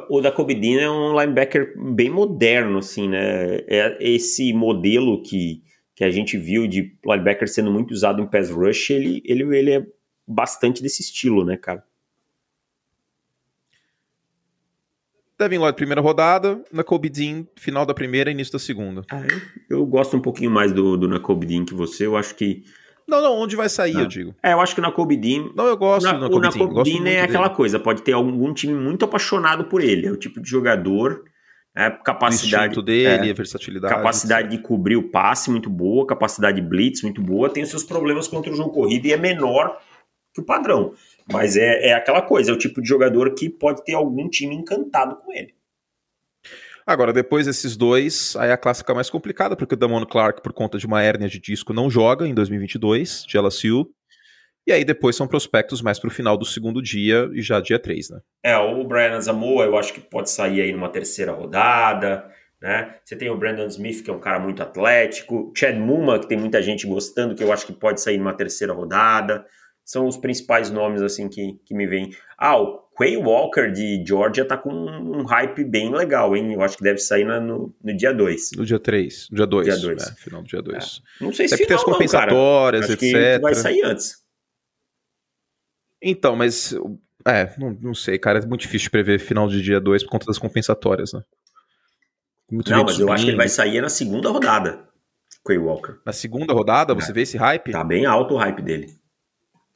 O 0.09 0.21
da 0.21 0.31
Cobidin 0.31 0.77
é 0.77 0.89
um 0.89 1.19
linebacker 1.19 1.75
bem 1.93 2.09
moderno, 2.09 2.79
assim, 2.79 3.09
né? 3.09 3.57
É 3.67 3.97
esse 4.01 4.53
modelo 4.53 5.21
que, 5.23 5.61
que 5.97 6.05
a 6.05 6.11
gente 6.11 6.39
viu 6.39 6.69
de 6.69 6.97
linebacker 7.05 7.49
sendo 7.49 7.71
muito 7.71 7.91
usado 7.91 8.23
em 8.23 8.27
pass 8.31 8.49
rush, 8.49 8.91
ele, 8.91 9.21
ele, 9.25 9.43
ele 9.57 9.73
é 9.73 9.87
bastante 10.27 10.83
desse 10.83 11.03
estilo, 11.03 11.45
né, 11.45 11.57
cara? 11.57 11.85
Devin 15.43 15.59
Lloyd, 15.59 15.77
primeira 15.77 16.01
rodada, 16.01 16.63
Nakobe 16.73 17.09
Dean, 17.09 17.45
final 17.57 17.85
da 17.85 17.93
primeira 17.93 18.31
e 18.31 18.33
início 18.33 18.53
da 18.53 18.59
segunda. 18.59 19.03
Ah, 19.11 19.23
eu, 19.69 19.79
eu, 19.79 19.87
gosto 19.87 20.17
um 20.17 20.21
pouquinho 20.21 20.51
mais 20.51 20.73
do, 20.73 20.97
do 20.97 21.09
Nakobe 21.09 21.47
Dean 21.47 21.65
que 21.65 21.75
você, 21.75 22.07
eu 22.07 22.17
acho 22.17 22.35
que... 22.35 22.63
Não, 23.07 23.21
não, 23.21 23.35
onde 23.35 23.57
vai 23.57 23.69
sair, 23.69 23.97
ah. 23.97 24.01
eu 24.01 24.07
digo. 24.07 24.35
É, 24.43 24.53
eu 24.53 24.61
acho 24.61 24.75
que 24.75 24.81
o 24.81 24.83
Nakobe 24.83 25.17
Dean... 25.17 25.51
Não, 25.55 25.67
eu 25.67 25.77
gosto 25.77 26.05
na, 26.05 26.13
do 26.13 26.39
Nakobe 26.39 26.41
Dean. 26.41 26.65
O 26.65 26.69
Nakobe 26.69 26.91
Dean 26.91 27.09
é 27.11 27.21
aquela 27.23 27.51
coisa, 27.51 27.79
pode 27.79 28.03
ter 28.03 28.13
algum 28.13 28.55
time 28.55 28.75
muito 28.75 29.05
apaixonado 29.05 29.65
por 29.65 29.83
ele, 29.83 30.07
é 30.07 30.11
o 30.11 30.17
tipo 30.17 30.41
de 30.41 30.49
jogador... 30.49 31.25
É, 31.75 31.89
capacidade 31.89 32.79
o 32.79 32.83
dele, 32.83 33.31
é, 33.31 33.33
versatilidade. 33.33 33.95
Capacidade 33.95 34.51
de 34.51 34.59
cobrir 34.59 34.97
o 34.97 35.09
passe 35.09 35.51
muito 35.51 35.71
boa, 35.71 36.07
capacidade 36.07 36.61
de 36.61 36.69
blitz 36.69 37.01
muito 37.03 37.23
boa, 37.23 37.49
tem 37.49 37.63
os 37.63 37.71
seus 37.71 37.83
problemas 37.83 38.29
contra 38.29 38.53
o 38.53 38.55
jogo 38.55 38.73
corrido 38.73 39.07
e 39.07 39.13
é 39.13 39.17
menor 39.17 39.79
que 40.35 40.41
o 40.41 40.45
padrão. 40.45 40.93
Mas 41.31 41.57
é, 41.57 41.89
é 41.89 41.95
aquela 41.95 42.23
coisa, 42.23 42.51
é 42.51 42.55
o 42.55 42.59
tipo 42.59 42.81
de 42.81 42.89
jogador 42.89 43.35
que 43.35 43.49
pode 43.49 43.85
ter 43.85 43.95
algum 43.95 44.29
time 44.29 44.55
encantado 44.55 45.17
com 45.17 45.33
ele. 45.33 45.55
Agora, 46.87 47.13
depois 47.13 47.47
desses 47.47 47.77
dois, 47.77 48.35
aí 48.37 48.51
a 48.51 48.57
classe 48.57 48.81
fica 48.81 48.95
mais 48.95 49.09
complicada, 49.09 49.55
porque 49.55 49.75
o 49.75 49.77
Damon 49.77 50.05
Clark, 50.05 50.43
por 50.43 50.53
conta 50.53 50.79
de 50.79 50.87
uma 50.87 51.03
hérnia 51.03 51.29
de 51.29 51.39
disco, 51.39 51.73
não 51.73 51.89
joga 51.89 52.27
em 52.27 52.35
2022, 52.35 53.25
de 53.25 53.39
LSU. 53.39 53.89
E 54.67 54.73
aí 54.73 54.85
depois 54.85 55.17
são 55.17 55.27
prospectos 55.27 55.83
mais 55.83 55.99
pro 55.99 56.11
final 56.11 56.37
do 56.37 56.45
segundo 56.45 56.81
dia 56.81 57.29
e 57.33 57.43
já 57.43 57.61
dia 57.61 57.79
3, 57.79 58.11
né? 58.11 58.21
É, 58.45 58.57
o 58.57 58.85
Brian 58.85 59.17
Asamoah 59.17 59.65
eu 59.65 59.77
acho 59.77 59.93
que 59.93 60.01
pode 60.01 60.31
sair 60.31 60.61
aí 60.61 60.73
numa 60.73 60.89
terceira 60.89 61.33
rodada, 61.33 62.25
né? 62.61 62.95
Você 63.05 63.17
tem 63.17 63.29
o 63.29 63.37
Brandon 63.37 63.67
Smith, 63.67 64.05
que 64.05 64.11
é 64.11 64.13
um 64.13 64.21
cara 64.21 64.39
muito 64.39 64.63
atlético, 64.63 65.53
Chad 65.57 65.77
Muma, 65.77 66.21
que 66.21 66.29
tem 66.29 66.39
muita 66.39 66.63
gente 66.63 66.87
gostando, 66.87 67.35
que 67.35 67.43
eu 67.43 67.53
acho 67.53 67.67
que 67.67 67.73
pode 67.73 68.01
sair 68.01 68.19
numa 68.19 68.35
terceira 68.35 68.73
rodada. 68.73 69.45
São 69.85 70.07
os 70.07 70.17
principais 70.17 70.71
nomes, 70.71 71.03
assim, 71.03 71.29
que, 71.29 71.59
que 71.65 71.75
me 71.75 71.87
vêm. 71.87 72.15
Ah, 72.39 72.57
o 72.61 72.83
Quay 72.97 73.17
Walker 73.17 73.71
de 73.71 74.05
Georgia 74.07 74.45
tá 74.45 74.57
com 74.57 74.73
um 74.73 75.25
hype 75.25 75.65
bem 75.65 75.93
legal, 75.93 76.37
hein? 76.37 76.53
Eu 76.53 76.63
acho 76.63 76.77
que 76.77 76.85
deve 76.85 76.99
sair 76.99 77.25
no, 77.25 77.75
no 77.83 77.97
dia 77.97 78.13
2. 78.13 78.53
No 78.57 78.65
dia 78.65 78.79
3, 78.79 79.29
no 79.31 79.37
dia 79.37 79.47
2. 79.47 79.67
Dia 79.67 79.77
2. 79.77 80.03
É, 80.03 80.15
final 80.15 80.43
do 80.43 80.49
dia 80.49 80.63
2. 80.63 80.77
É. 81.21 81.25
Não 81.25 81.33
sei 81.33 81.49
se 81.49 81.57
Deve 81.57 81.67
ter 81.67 81.75
as 81.75 81.85
compensatórias, 81.85 82.89
não, 82.89 82.95
etc. 82.95 83.41
vai 83.41 83.55
sair 83.55 83.83
antes. 83.85 84.23
Então, 86.01 86.37
mas. 86.37 86.75
É, 87.27 87.55
não, 87.59 87.77
não 87.81 87.95
sei, 87.95 88.19
cara. 88.19 88.41
É 88.41 88.47
muito 88.47 88.63
difícil 88.63 88.91
prever 88.91 89.19
final 89.19 89.49
de 89.49 89.63
dia 89.63 89.81
2 89.81 90.05
por 90.05 90.11
conta 90.11 90.27
das 90.27 90.39
compensatórias, 90.39 91.13
né? 91.13 91.23
Muito 92.51 92.71
não, 92.71 92.85
mas 92.85 92.99
eu 92.99 93.11
acho 93.11 93.25
que 93.25 93.31
ele 93.31 93.37
vai 93.37 93.49
sair 93.49 93.81
na 93.81 93.89
segunda 93.89 94.29
rodada. 94.29 94.87
Quay 95.47 95.59
Walker. 95.59 95.95
Na 96.05 96.13
segunda 96.13 96.53
rodada, 96.53 96.95
você 96.95 97.11
é. 97.11 97.15
vê 97.15 97.23
esse 97.23 97.37
hype? 97.37 97.73
Tá 97.73 97.83
bem 97.83 98.05
alto 98.05 98.35
o 98.35 98.37
hype 98.37 98.61
dele. 98.63 99.02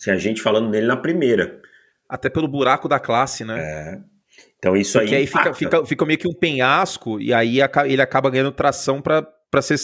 Tem 0.03 0.13
a 0.13 0.19
gente 0.19 0.43
falando 0.43 0.69
nele 0.69 0.87
na 0.87 0.97
primeira. 0.97 1.61
Até 2.09 2.29
pelo 2.29 2.49
buraco 2.49 2.89
da 2.89 3.01
classe, 3.01 3.45
né? 3.45 3.59
É. 3.59 3.99
Então 4.59 4.77
isso 4.77 4.99
Porque 4.99 5.15
aí. 5.15 5.23
aí 5.23 5.27
fica, 5.27 5.55
fica, 5.55 5.87
fica, 5.87 6.07
meio 6.07 6.19
que 6.19 6.29
um 6.29 6.35
penhasco 6.35 7.21
e 7.21 7.33
aí 7.33 7.59
ele 7.87 8.03
acaba 8.03 8.31
ganhando 8.31 8.53
tração 8.53 9.01
para 9.01 9.63
ser, 9.63 9.77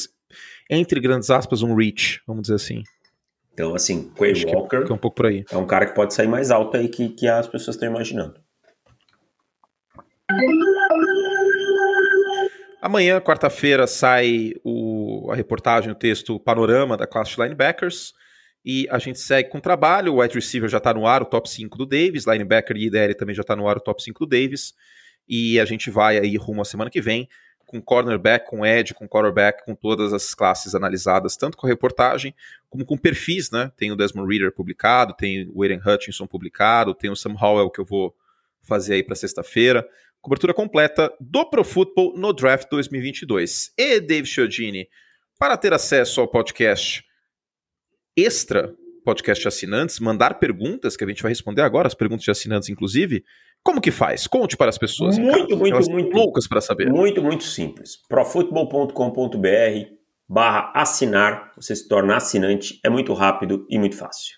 entre 0.68 1.00
grandes 1.00 1.30
aspas, 1.30 1.62
um 1.62 1.74
reach, 1.74 2.20
vamos 2.26 2.42
dizer 2.42 2.54
assim. 2.54 2.82
Então, 3.52 3.74
assim, 3.74 4.10
Quay 4.16 4.46
Walker 4.46 4.84
que 4.84 4.92
é 4.92 4.94
um 4.94 4.98
pouco 4.98 5.16
por 5.16 5.26
aí. 5.26 5.44
é 5.50 5.56
um 5.56 5.66
cara 5.66 5.86
que 5.86 5.94
pode 5.94 6.14
sair 6.14 6.28
mais 6.28 6.50
alto 6.50 6.76
aí 6.76 6.88
que, 6.88 7.10
que 7.10 7.28
as 7.28 7.46
pessoas 7.46 7.76
estão 7.76 7.88
imaginando. 7.88 8.40
Amanhã, 12.80 13.20
quarta-feira, 13.20 13.86
sai 13.86 14.54
o, 14.64 15.30
a 15.30 15.36
reportagem, 15.36 15.92
o 15.92 15.94
texto, 15.94 16.40
panorama 16.40 16.96
da 16.96 17.06
classe 17.06 17.36
de 17.36 17.42
linebackers. 17.42 18.14
E 18.64 18.88
a 18.90 18.98
gente 18.98 19.18
segue 19.18 19.48
com 19.48 19.58
o 19.58 19.60
trabalho. 19.60 20.14
O 20.14 20.20
wide 20.20 20.34
receiver 20.34 20.68
já 20.68 20.78
está 20.78 20.94
no 20.94 21.06
ar, 21.06 21.22
o 21.22 21.26
top 21.26 21.48
5 21.50 21.76
do 21.76 21.86
Davis. 21.86 22.26
Linebacker 22.26 22.76
e 22.76 22.86
IDL 22.86 23.14
também 23.14 23.34
já 23.34 23.42
está 23.42 23.56
no 23.56 23.66
ar, 23.66 23.76
o 23.76 23.80
top 23.80 24.02
5 24.02 24.20
do 24.20 24.26
Davis. 24.26 24.74
E 25.28 25.58
a 25.58 25.64
gente 25.64 25.90
vai 25.90 26.18
aí 26.18 26.36
rumo 26.36 26.62
à 26.62 26.64
semana 26.64 26.90
que 26.90 27.00
vem 27.00 27.28
com 27.72 27.80
cornerback, 27.80 28.48
com 28.50 28.66
edge, 28.66 28.92
com 28.92 29.08
quarterback, 29.08 29.64
com 29.64 29.74
todas 29.74 30.12
as 30.12 30.34
classes 30.34 30.74
analisadas, 30.74 31.38
tanto 31.38 31.56
com 31.56 31.66
a 31.66 31.70
reportagem 31.70 32.34
como 32.68 32.84
com 32.84 32.98
perfis, 32.98 33.50
né? 33.50 33.72
Tem 33.76 33.90
o 33.90 33.96
Desmond 33.96 34.30
Reader 34.30 34.52
publicado, 34.52 35.14
tem 35.14 35.50
o 35.54 35.62
Aiden 35.62 35.80
Hutchinson 35.84 36.26
publicado, 36.26 36.94
tem 36.94 37.10
o 37.10 37.16
Sam 37.16 37.34
Howell 37.40 37.70
que 37.70 37.80
eu 37.80 37.84
vou 37.84 38.14
fazer 38.62 38.94
aí 38.94 39.02
para 39.02 39.14
sexta-feira. 39.14 39.88
Cobertura 40.20 40.52
completa 40.52 41.12
do 41.18 41.46
Pro 41.46 41.64
Football 41.64 42.16
no 42.16 42.32
Draft 42.32 42.68
2022. 42.70 43.72
E 43.76 44.00
Dave 44.00 44.26
Chiodini, 44.26 44.86
para 45.38 45.56
ter 45.56 45.72
acesso 45.72 46.20
ao 46.20 46.28
podcast 46.28 47.04
extra, 48.16 48.74
podcast 49.04 49.46
assinantes, 49.48 49.98
mandar 50.00 50.38
perguntas, 50.38 50.96
que 50.96 51.04
a 51.04 51.08
gente 51.08 51.22
vai 51.22 51.30
responder 51.30 51.62
agora, 51.62 51.86
as 51.88 51.94
perguntas 51.94 52.24
de 52.24 52.30
assinantes, 52.30 52.68
inclusive, 52.68 53.24
como 53.62 53.80
que 53.80 53.90
faz? 53.90 54.26
Conte 54.26 54.56
para 54.56 54.68
as 54.68 54.78
pessoas. 54.78 55.16
Muito, 55.18 55.56
muito, 55.56 55.74
Elas 55.74 55.88
muito. 55.88 56.16
Loucas 56.16 56.48
para 56.48 56.60
saber. 56.60 56.90
Muito, 56.90 57.22
muito 57.22 57.44
simples. 57.44 57.96
profutbol.com.br 58.08 60.02
barra 60.28 60.72
assinar. 60.74 61.52
Você 61.56 61.76
se 61.76 61.86
torna 61.86 62.16
assinante. 62.16 62.80
É 62.84 62.90
muito 62.90 63.12
rápido 63.12 63.66
e 63.70 63.78
muito 63.78 63.96
fácil. 63.96 64.36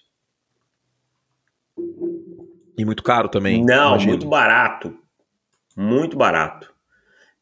E 2.77 2.85
muito 2.85 3.03
caro 3.03 3.29
também. 3.29 3.65
Não, 3.65 3.91
imagino. 3.91 4.11
muito 4.11 4.29
barato. 4.29 4.95
Muito 5.77 6.17
barato. 6.17 6.74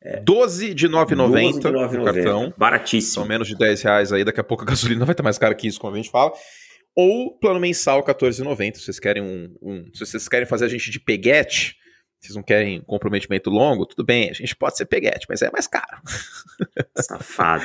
É. 0.04 0.20
12 0.20 0.74
de 0.74 0.88
9,90 0.88 1.96
no 1.98 2.04
cartão. 2.04 2.54
Baratíssimo. 2.56 3.14
São 3.14 3.24
menos 3.24 3.46
de 3.46 3.56
10 3.56 3.82
reais 3.82 4.12
aí. 4.12 4.24
Daqui 4.24 4.40
a 4.40 4.44
pouco 4.44 4.64
a 4.64 4.66
gasolina 4.66 5.04
vai 5.06 5.12
estar 5.12 5.22
mais 5.22 5.38
cara 5.38 5.54
que 5.54 5.68
isso, 5.68 5.80
como 5.80 5.94
a 5.94 5.96
gente 5.96 6.10
fala 6.10 6.32
ou 6.94 7.36
plano 7.38 7.60
mensal 7.60 8.02
14,90. 8.04 8.76
Se 8.76 8.84
vocês 8.84 9.00
querem 9.00 9.22
um, 9.22 9.54
um, 9.62 9.90
se 9.94 10.00
vocês 10.00 10.28
querem 10.28 10.46
fazer 10.46 10.66
a 10.66 10.68
gente 10.68 10.90
de 10.90 11.00
peguete, 11.00 11.76
vocês 12.20 12.36
não 12.36 12.42
querem 12.42 12.80
um 12.80 12.84
comprometimento 12.84 13.50
longo, 13.50 13.86
tudo 13.86 14.04
bem, 14.04 14.30
a 14.30 14.34
gente 14.34 14.54
pode 14.54 14.76
ser 14.76 14.86
peguete, 14.86 15.26
mas 15.28 15.42
é 15.42 15.50
mais 15.50 15.66
caro. 15.66 16.00
Safado. 16.96 17.64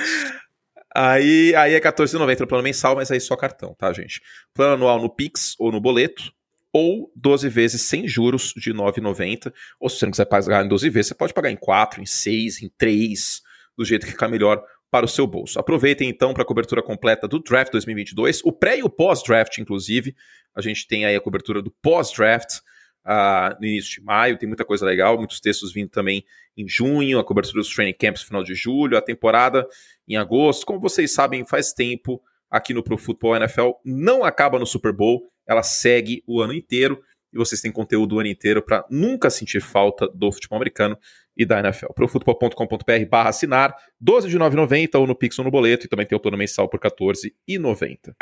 aí, 0.96 1.54
aí 1.56 1.74
é 1.74 1.80
14,90 1.80 2.40
no 2.40 2.48
plano 2.48 2.64
mensal, 2.64 2.96
mas 2.96 3.12
aí 3.12 3.20
só 3.20 3.36
cartão, 3.36 3.76
tá, 3.76 3.92
gente? 3.94 4.22
Plano 4.54 4.74
anual 4.74 5.02
no 5.02 5.14
Pix 5.14 5.56
ou 5.60 5.72
no 5.72 5.80
boleto, 5.80 6.32
ou 6.78 7.12
12 7.16 7.50
vezes 7.50 7.82
sem 7.82 8.08
juros 8.08 8.54
de 8.56 8.74
9,90. 8.74 9.54
Ou 9.80 9.90
se 9.90 9.98
você 9.98 10.06
não 10.06 10.12
quiser 10.12 10.26
pagar 10.26 10.66
em 10.66 10.68
12 10.68 10.90
vezes, 10.90 11.10
você 11.10 11.16
pode 11.16 11.34
pagar 11.34 11.50
em 11.50 11.56
4, 11.56 12.02
em 12.02 12.06
6, 12.06 12.62
em 12.62 12.72
3, 12.78 13.42
do 13.78 13.86
jeito 13.86 14.06
que 14.06 14.12
ficar 14.12 14.28
melhor 14.28 14.64
para 14.90 15.06
o 15.06 15.10
seu 15.10 15.28
bolso. 15.28 15.60
Aproveitem 15.60 16.10
então 16.10 16.34
para 16.34 16.44
a 16.44 16.46
cobertura 16.46 16.82
completa 16.82 17.28
do 17.28 17.40
Draft 17.40 17.72
2022, 17.72 18.42
o 18.44 18.52
pré 18.52 18.80
e 18.80 18.84
o 18.84 18.90
pós-draft, 18.90 19.58
inclusive. 19.58 20.16
A 20.56 20.62
gente 20.62 20.88
tem 20.88 21.06
aí 21.06 21.16
a 21.16 21.22
cobertura 21.22 21.62
do 21.62 21.72
pós-draft 21.82 22.60
uh, 23.06 23.60
no 23.60 23.68
início 23.68 24.00
de 24.00 24.02
maio, 24.02 24.38
tem 24.38 24.48
muita 24.48 24.64
coisa 24.64 24.86
legal, 24.86 25.18
muitos 25.18 25.40
textos 25.40 25.74
vindo 25.74 25.90
também 25.90 26.24
em 26.56 26.68
junho, 26.68 27.20
a 27.20 27.24
cobertura 27.24 27.62
dos 27.62 27.74
training 27.74 27.94
camps 27.94 28.22
no 28.22 28.28
final 28.28 28.44
de 28.44 28.56
julho, 28.56 28.98
a 28.98 29.02
temporada 29.02 29.68
em 30.08 30.16
agosto. 30.16 30.66
Como 30.66 30.80
vocês 30.80 31.12
sabem, 31.12 31.46
faz 31.46 31.74
tempo 31.74 32.22
aqui 32.50 32.74
no 32.74 32.84
Pro 32.84 32.98
Football 32.98 33.36
NFL 33.38 33.72
não 33.84 34.24
acaba 34.24 34.58
no 34.58 34.66
Super 34.66 34.94
Bowl, 34.94 35.30
ela 35.48 35.64
segue 35.64 36.24
o 36.28 36.42
ano 36.42 36.54
inteiro 36.54 37.02
e 37.34 37.38
vocês 37.38 37.62
têm 37.62 37.72
conteúdo 37.72 38.16
o 38.16 38.20
ano 38.20 38.30
inteiro 38.30 38.62
para 38.62 38.86
nunca 38.90 39.30
sentir 39.30 39.62
falta 39.62 40.08
do 40.08 40.32
futebol 40.32 40.58
americano 40.58 40.98
e 41.36 41.46
da 41.46 41.60
NFL. 41.60 41.94
Profutbol.com.br 41.94 43.06
barra 43.10 43.30
assinar, 43.30 43.76
12 44.02 44.28
de 44.28 44.38
9,90 44.38 45.00
ou 45.00 45.08
no 45.08 45.16
Pix 45.16 45.38
ou 45.38 45.46
no 45.46 45.52
boleto, 45.52 45.86
e 45.86 45.90
também 45.90 46.06
tem 46.06 46.18
o 46.18 46.22
plano 46.22 46.38
mensal 46.38 46.68
por 46.68 46.80
14,90. 46.80 48.14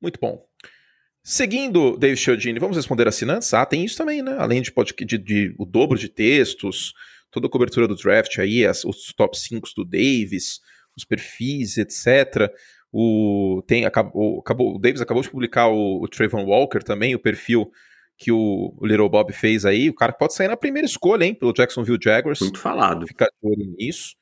Muito 0.00 0.18
bom. 0.20 0.44
Seguindo, 1.22 1.96
David 1.96 2.20
Chiodini, 2.20 2.58
vamos 2.58 2.76
responder 2.76 3.08
assinantes? 3.08 3.52
Ah, 3.52 3.66
tem 3.66 3.84
isso 3.84 3.96
também, 3.96 4.22
né? 4.22 4.36
Além 4.38 4.62
de, 4.62 4.72
de, 5.04 5.18
de 5.18 5.54
o 5.58 5.64
dobro 5.64 5.98
de 5.98 6.08
textos, 6.08 6.92
toda 7.30 7.46
a 7.46 7.50
cobertura 7.50 7.88
do 7.88 7.96
draft 7.96 8.38
aí, 8.38 8.64
as, 8.64 8.84
os 8.84 9.12
top 9.12 9.36
5 9.38 9.68
do 9.76 9.84
Davis, 9.84 10.60
os 10.96 11.04
perfis, 11.04 11.78
etc. 11.78 12.50
O, 12.98 13.62
tem, 13.66 13.84
acabou, 13.84 14.40
acabou, 14.40 14.74
o 14.74 14.78
Davis 14.78 15.02
acabou 15.02 15.22
de 15.22 15.28
publicar 15.28 15.68
o, 15.68 16.02
o 16.02 16.08
Trayvon 16.08 16.46
Walker 16.46 16.78
também, 16.78 17.14
o 17.14 17.18
perfil 17.18 17.70
que 18.16 18.32
o, 18.32 18.74
o 18.74 18.86
Little 18.86 19.10
Bob 19.10 19.30
fez 19.34 19.66
aí, 19.66 19.90
o 19.90 19.94
cara 19.94 20.14
pode 20.14 20.32
sair 20.32 20.48
na 20.48 20.56
primeira 20.56 20.86
escolha, 20.86 21.22
hein, 21.22 21.34
pelo 21.34 21.52
Jacksonville 21.52 21.98
Jaguars. 22.02 22.40
Muito 22.40 22.58
falado. 22.58 23.06
Fica 23.06 23.26
de 23.26 23.46
olho 23.46 23.74
nisso. 23.76 24.16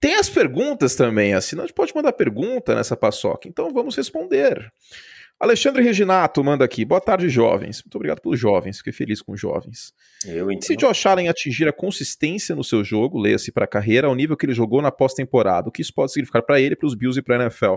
Tem 0.00 0.14
as 0.14 0.30
perguntas 0.30 0.96
também, 0.96 1.34
assim, 1.34 1.58
a 1.58 1.60
gente 1.60 1.74
pode 1.74 1.94
mandar 1.94 2.14
pergunta 2.14 2.74
nessa 2.74 2.96
paçoca, 2.96 3.46
então 3.46 3.70
vamos 3.70 3.94
responder. 3.94 4.72
Alexandre 5.38 5.82
Reginato 5.82 6.42
manda 6.42 6.64
aqui. 6.64 6.84
Boa 6.84 7.00
tarde, 7.00 7.28
jovens. 7.28 7.82
Muito 7.84 7.96
obrigado 7.96 8.20
pelos 8.20 8.40
jovens, 8.40 8.78
fiquei 8.78 8.92
feliz 8.92 9.20
com 9.20 9.32
os 9.32 9.40
jovens. 9.40 9.92
Eu 10.24 10.50
então. 10.50 10.62
Se 10.62 10.76
Josh 10.76 11.04
Allen 11.04 11.28
atingir 11.28 11.68
a 11.68 11.72
consistência 11.72 12.56
no 12.56 12.64
seu 12.64 12.82
jogo, 12.82 13.18
leia-se 13.18 13.52
para 13.52 13.64
a 13.64 13.68
carreira, 13.68 14.06
ao 14.06 14.14
nível 14.14 14.36
que 14.36 14.46
ele 14.46 14.54
jogou 14.54 14.80
na 14.80 14.90
pós-temporada, 14.90 15.68
o 15.68 15.72
que 15.72 15.82
isso 15.82 15.92
pode 15.94 16.12
significar 16.12 16.42
para 16.42 16.58
ele, 16.58 16.74
para 16.74 16.86
os 16.86 16.94
Bills 16.94 17.18
e 17.18 17.22
para 17.22 17.36
a 17.36 17.42
NFL? 17.42 17.74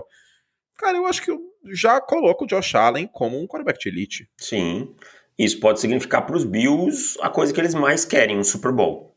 Cara, 0.78 0.96
eu 0.96 1.06
acho 1.06 1.22
que 1.22 1.30
eu 1.30 1.38
já 1.72 2.00
coloco 2.00 2.44
o 2.44 2.46
Josh 2.46 2.74
Allen 2.74 3.06
como 3.06 3.38
um 3.38 3.46
quarterback 3.46 3.78
de 3.78 3.88
elite. 3.90 4.28
Sim. 4.38 4.94
Isso 5.38 5.60
pode 5.60 5.80
significar 5.80 6.24
para 6.26 6.36
os 6.36 6.44
Bills 6.44 7.18
a 7.20 7.28
coisa 7.28 7.52
que 7.52 7.60
eles 7.60 7.74
mais 7.74 8.06
querem, 8.06 8.38
um 8.38 8.44
Super 8.44 8.72
Bowl. 8.72 9.14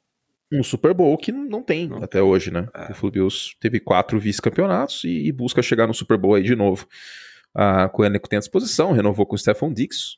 Um 0.51 0.61
Super 0.61 0.93
Bowl 0.93 1.17
que 1.17 1.31
não 1.31 1.63
tem 1.63 1.87
não. 1.87 2.03
até 2.03 2.21
hoje, 2.21 2.51
né? 2.51 2.67
É. 2.75 2.93
O 3.01 3.09
Bills 3.09 3.55
teve 3.59 3.79
quatro 3.79 4.19
vice-campeonatos 4.19 5.03
e, 5.05 5.27
e, 5.27 5.31
busca 5.31 5.61
chegar 5.61 5.87
no 5.87 5.93
Super 5.93 6.17
Bowl 6.17 6.35
aí 6.35 6.43
de 6.43 6.55
novo. 6.55 6.87
Com 7.91 8.01
o 8.01 8.05
elenco 8.05 8.27
tem 8.27 8.37
à 8.37 8.39
disposição, 8.39 8.91
renovou 8.91 9.25
com 9.25 9.35
o 9.35 9.37
Stephon 9.37 9.71
Dix 9.71 10.17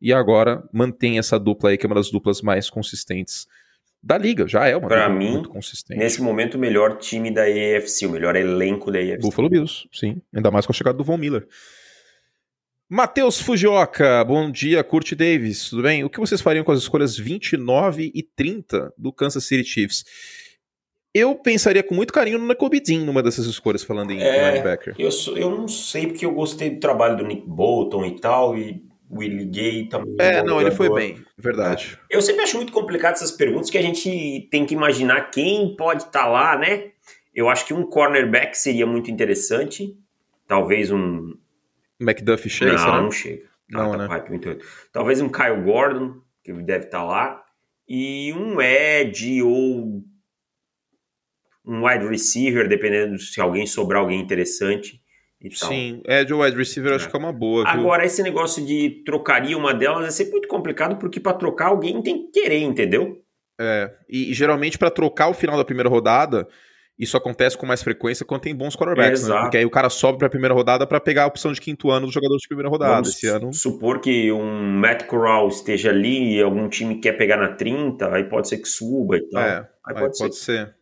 e 0.00 0.12
agora 0.12 0.62
mantém 0.72 1.18
essa 1.18 1.38
dupla 1.38 1.70
aí, 1.70 1.78
que 1.78 1.86
é 1.86 1.88
uma 1.88 1.94
das 1.94 2.10
duplas 2.10 2.42
mais 2.42 2.68
consistentes 2.68 3.46
da 4.02 4.18
liga, 4.18 4.48
já 4.48 4.66
é 4.66 4.76
uma 4.76 4.88
pra 4.88 5.08
mim, 5.08 5.30
muito 5.30 5.48
consistente. 5.48 5.96
Nesse 5.96 6.20
momento, 6.20 6.56
o 6.56 6.58
melhor 6.58 6.98
time 6.98 7.30
da 7.30 7.48
EFC, 7.48 8.06
o 8.06 8.10
melhor 8.10 8.34
elenco 8.34 8.90
da 8.90 9.00
EFC. 9.00 9.20
Buffalo 9.20 9.48
Bills, 9.48 9.86
sim. 9.92 10.20
Ainda 10.34 10.50
mais 10.50 10.66
com 10.66 10.72
a 10.72 10.74
chegada 10.74 10.98
do 10.98 11.04
Von 11.04 11.16
Miller. 11.16 11.46
Matheus 12.88 13.40
Fujioka, 13.40 14.24
bom 14.24 14.50
dia, 14.50 14.82
Kurt 14.82 15.14
Davis, 15.14 15.70
tudo 15.70 15.82
bem? 15.82 16.02
O 16.02 16.10
que 16.10 16.18
vocês 16.18 16.40
fariam 16.40 16.64
com 16.64 16.72
as 16.72 16.80
escolhas 16.80 17.16
29 17.16 18.10
e 18.12 18.22
30 18.24 18.92
do 18.98 19.12
Kansas 19.12 19.44
City 19.44 19.64
Chiefs? 19.64 20.04
Eu 21.14 21.34
pensaria 21.34 21.82
com 21.82 21.94
muito 21.94 22.12
carinho 22.12 22.38
no 22.38 22.48
Nicobidin 22.48 23.04
numa 23.04 23.22
dessas 23.22 23.44
escolhas, 23.46 23.82
falando 23.82 24.12
em 24.12 24.20
é, 24.20 24.52
linebacker. 24.52 24.94
Eu, 24.98 25.10
eu 25.36 25.50
não 25.50 25.68
sei, 25.68 26.06
porque 26.06 26.24
eu 26.24 26.32
gostei 26.32 26.70
do 26.70 26.80
trabalho 26.80 27.16
do 27.16 27.26
Nick 27.26 27.46
Bolton 27.46 28.06
e 28.06 28.18
tal, 28.18 28.56
e 28.56 28.82
Willie 29.12 29.44
Gay 29.44 29.86
também. 29.88 30.16
É, 30.18 30.42
não, 30.42 30.58
ele 30.58 30.70
foi 30.70 30.88
bem, 30.88 31.22
verdade. 31.36 31.98
É. 32.10 32.16
Eu 32.16 32.22
sempre 32.22 32.42
acho 32.42 32.56
muito 32.56 32.72
complicado 32.72 33.14
essas 33.14 33.30
perguntas 33.30 33.68
que 33.68 33.76
a 33.76 33.82
gente 33.82 34.48
tem 34.50 34.64
que 34.64 34.74
imaginar 34.74 35.30
quem 35.30 35.76
pode 35.76 36.04
estar 36.04 36.22
tá 36.22 36.26
lá, 36.26 36.56
né? 36.56 36.92
Eu 37.34 37.48
acho 37.50 37.66
que 37.66 37.74
um 37.74 37.84
cornerback 37.84 38.56
seria 38.56 38.86
muito 38.86 39.10
interessante. 39.10 39.96
Talvez 40.46 40.90
um. 40.90 41.34
McDuffie 42.00 42.48
chega? 42.48 42.72
Não, 42.72 42.78
será? 42.78 43.00
não 43.02 43.10
chega. 43.10 43.42
Não, 43.68 43.92
tá 43.92 44.08
né? 44.08 44.58
Talvez 44.92 45.20
um 45.20 45.28
Kyle 45.28 45.62
Gordon, 45.62 46.16
que 46.42 46.52
deve 46.52 46.86
estar 46.86 46.98
tá 46.98 47.04
lá. 47.04 47.44
E 47.88 48.32
um 48.32 48.60
Ed 48.60 49.42
ou 49.42 50.02
um 51.64 51.86
wide 51.86 52.06
receiver, 52.06 52.68
dependendo 52.68 53.18
se 53.18 53.40
alguém 53.40 53.66
sobrar 53.66 54.00
alguém 54.02 54.20
interessante. 54.20 55.00
Sim, 55.50 56.00
Edge 56.06 56.32
ou 56.32 56.42
wide 56.42 56.56
receiver 56.56 56.92
é. 56.92 56.96
acho 56.96 57.08
que 57.08 57.16
é 57.16 57.18
uma 57.18 57.32
boa. 57.32 57.64
Viu? 57.64 57.80
Agora, 57.80 58.04
esse 58.04 58.22
negócio 58.22 58.64
de 58.64 59.02
trocaria 59.04 59.58
uma 59.58 59.74
delas 59.74 60.06
é 60.06 60.10
sempre 60.10 60.32
muito 60.32 60.48
complicado, 60.48 60.96
porque 60.96 61.18
para 61.18 61.32
trocar 61.32 61.66
alguém 61.66 62.00
tem 62.00 62.26
que 62.26 62.40
querer, 62.40 62.62
entendeu? 62.62 63.20
É, 63.60 63.92
e, 64.08 64.30
e 64.30 64.34
geralmente 64.34 64.78
para 64.78 64.90
trocar 64.90 65.28
o 65.28 65.34
final 65.34 65.56
da 65.56 65.64
primeira 65.64 65.88
rodada, 65.88 66.48
isso 66.98 67.16
acontece 67.16 67.56
com 67.56 67.66
mais 67.66 67.82
frequência 67.82 68.24
quando 68.24 68.42
tem 68.42 68.54
bons 68.54 68.76
quarterbacks, 68.76 69.28
é, 69.28 69.28
né? 69.28 69.40
Porque 69.40 69.56
aí 69.56 69.64
o 69.64 69.70
cara 69.70 69.90
sobe 69.90 70.18
para 70.18 70.28
a 70.28 70.30
primeira 70.30 70.54
rodada 70.54 70.86
para 70.86 71.00
pegar 71.00 71.24
a 71.24 71.26
opção 71.26 71.52
de 71.52 71.60
quinto 71.60 71.90
ano 71.90 72.06
dos 72.06 72.14
jogadores 72.14 72.42
de 72.42 72.48
primeira 72.48 72.68
rodada. 72.68 72.94
Vamos 72.94 73.08
Esse 73.10 73.26
ano. 73.26 73.52
Supor 73.52 74.00
que 74.00 74.30
um 74.30 74.78
Matt 74.78 75.06
Corral 75.06 75.48
esteja 75.48 75.90
ali 75.90 76.36
e 76.36 76.42
algum 76.42 76.68
time 76.68 77.00
quer 77.00 77.12
pegar 77.12 77.36
na 77.36 77.54
30, 77.54 78.14
aí 78.14 78.24
pode 78.24 78.48
ser 78.48 78.58
que 78.58 78.68
suba 78.68 79.16
e 79.16 79.28
tal. 79.28 79.42
É, 79.42 79.58
aí, 79.58 79.64
aí 79.86 79.94
pode, 79.94 80.18
pode 80.18 80.36
ser. 80.36 80.66
ser. 80.66 80.81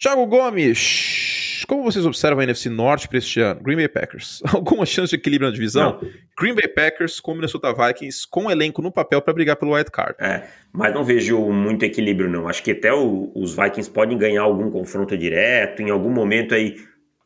Thiago 0.00 0.26
Gomes. 0.26 1.62
Como 1.68 1.82
vocês 1.82 2.06
observam 2.06 2.40
a 2.40 2.44
NFC 2.44 2.70
Norte 2.70 3.06
para 3.06 3.18
este 3.18 3.38
ano? 3.38 3.60
Green 3.62 3.76
Bay 3.76 3.86
Packers. 3.86 4.40
Alguma 4.50 4.86
chance 4.86 5.10
de 5.10 5.16
equilíbrio 5.16 5.50
na 5.50 5.54
divisão? 5.54 5.98
Não. 6.00 6.10
Green 6.38 6.54
Bay 6.54 6.66
Packers 6.68 7.20
com 7.20 7.34
Minnesota 7.34 7.70
Vikings 7.74 8.26
com 8.26 8.50
elenco 8.50 8.80
no 8.80 8.90
papel 8.90 9.20
para 9.20 9.34
brigar 9.34 9.56
pelo 9.56 9.74
wild 9.74 9.90
card. 9.90 10.14
É, 10.18 10.44
mas 10.72 10.94
não 10.94 11.04
vejo 11.04 11.38
muito 11.52 11.84
equilíbrio 11.84 12.30
não. 12.30 12.48
Acho 12.48 12.62
que 12.62 12.70
até 12.70 12.90
o, 12.90 13.30
os 13.34 13.54
Vikings 13.54 13.90
podem 13.90 14.16
ganhar 14.16 14.40
algum 14.40 14.70
confronto 14.70 15.14
direto, 15.18 15.82
em 15.82 15.90
algum 15.90 16.08
momento 16.10 16.54
aí 16.54 16.76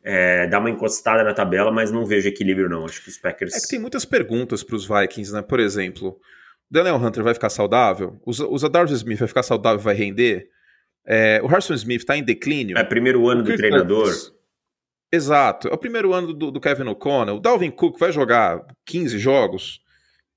é, 0.03 0.45
dar 0.45 0.59
uma 0.59 0.69
encostada 0.69 1.23
na 1.23 1.33
tabela, 1.33 1.71
mas 1.71 1.93
não 1.93 2.05
vejo 2.05 2.27
equilíbrio 2.27 2.67
não. 2.67 2.83
Acho 2.83 3.01
que 3.01 3.09
os 3.09 3.17
Packers... 3.17 3.55
É 3.55 3.59
que 3.61 3.69
tem 3.69 3.79
muitas 3.79 4.03
perguntas 4.03 4.63
para 4.63 4.75
os 4.75 4.85
Vikings, 4.85 5.33
né? 5.33 5.41
Por 5.41 5.61
exemplo, 5.61 6.19
Daniel 6.69 6.97
Hunter 6.97 7.23
vai 7.23 7.33
ficar 7.33 7.49
saudável? 7.49 8.19
O 8.25 8.57
Zadarius 8.57 8.91
Smith 8.91 9.19
vai 9.19 9.29
ficar 9.29 9.43
saudável 9.43 9.79
e 9.79 9.83
vai 9.83 9.95
render? 9.95 10.49
É, 11.05 11.39
o 11.43 11.47
Harrison 11.47 11.73
Smith 11.73 12.01
está 12.01 12.17
em 12.17 12.23
declínio. 12.23 12.77
É 12.77 12.83
primeiro 12.83 13.27
ano 13.27 13.43
do 13.43 13.55
treinador. 13.55 14.11
Exato. 15.11 15.67
É 15.67 15.73
o 15.73 15.77
primeiro 15.77 16.13
ano 16.13 16.33
do, 16.33 16.51
do 16.51 16.59
Kevin 16.59 16.87
O'Connell. 16.87 17.37
O 17.37 17.39
Dalvin 17.39 17.71
Cook 17.71 17.99
vai 17.99 18.11
jogar 18.11 18.65
15 18.85 19.17
jogos. 19.19 19.81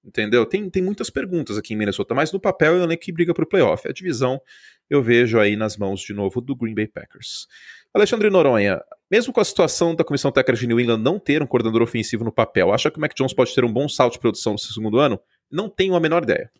Entendeu? 0.04 0.46
Tem, 0.46 0.70
tem 0.70 0.82
muitas 0.82 1.10
perguntas 1.10 1.58
aqui 1.58 1.74
em 1.74 1.76
Minnesota, 1.76 2.14
mas 2.14 2.32
no 2.32 2.40
papel 2.40 2.76
é 2.76 2.84
o 2.84 2.98
que 2.98 3.12
briga 3.12 3.34
para 3.34 3.44
o 3.44 3.48
playoff. 3.48 3.86
A 3.88 3.92
divisão 3.92 4.40
eu 4.88 5.02
vejo 5.02 5.38
aí 5.38 5.56
nas 5.56 5.76
mãos 5.76 6.00
de 6.00 6.14
novo 6.14 6.40
do 6.40 6.56
Green 6.56 6.74
Bay 6.74 6.86
Packers. 6.86 7.46
Alexandre 7.92 8.30
Noronha, 8.30 8.80
mesmo 9.10 9.32
com 9.32 9.40
a 9.40 9.44
situação 9.44 9.94
da 9.94 10.04
comissão 10.04 10.30
técnica 10.30 10.60
de 10.60 10.66
New 10.66 10.80
England 10.80 10.98
não 10.98 11.18
ter 11.18 11.42
um 11.42 11.46
coordenador 11.46 11.82
ofensivo 11.82 12.24
no 12.24 12.32
papel, 12.32 12.72
acha 12.72 12.90
que 12.90 12.98
o 12.98 13.00
Mac 13.00 13.12
Jones 13.14 13.34
pode 13.34 13.54
ter 13.54 13.64
um 13.64 13.72
bom 13.72 13.88
salto 13.88 14.14
de 14.14 14.18
produção 14.18 14.52
no 14.52 14.58
seu 14.58 14.72
segundo 14.72 14.98
ano? 14.98 15.20
Não 15.50 15.68
tenho 15.68 15.94
a 15.94 16.00
menor 16.00 16.22
ideia. 16.22 16.50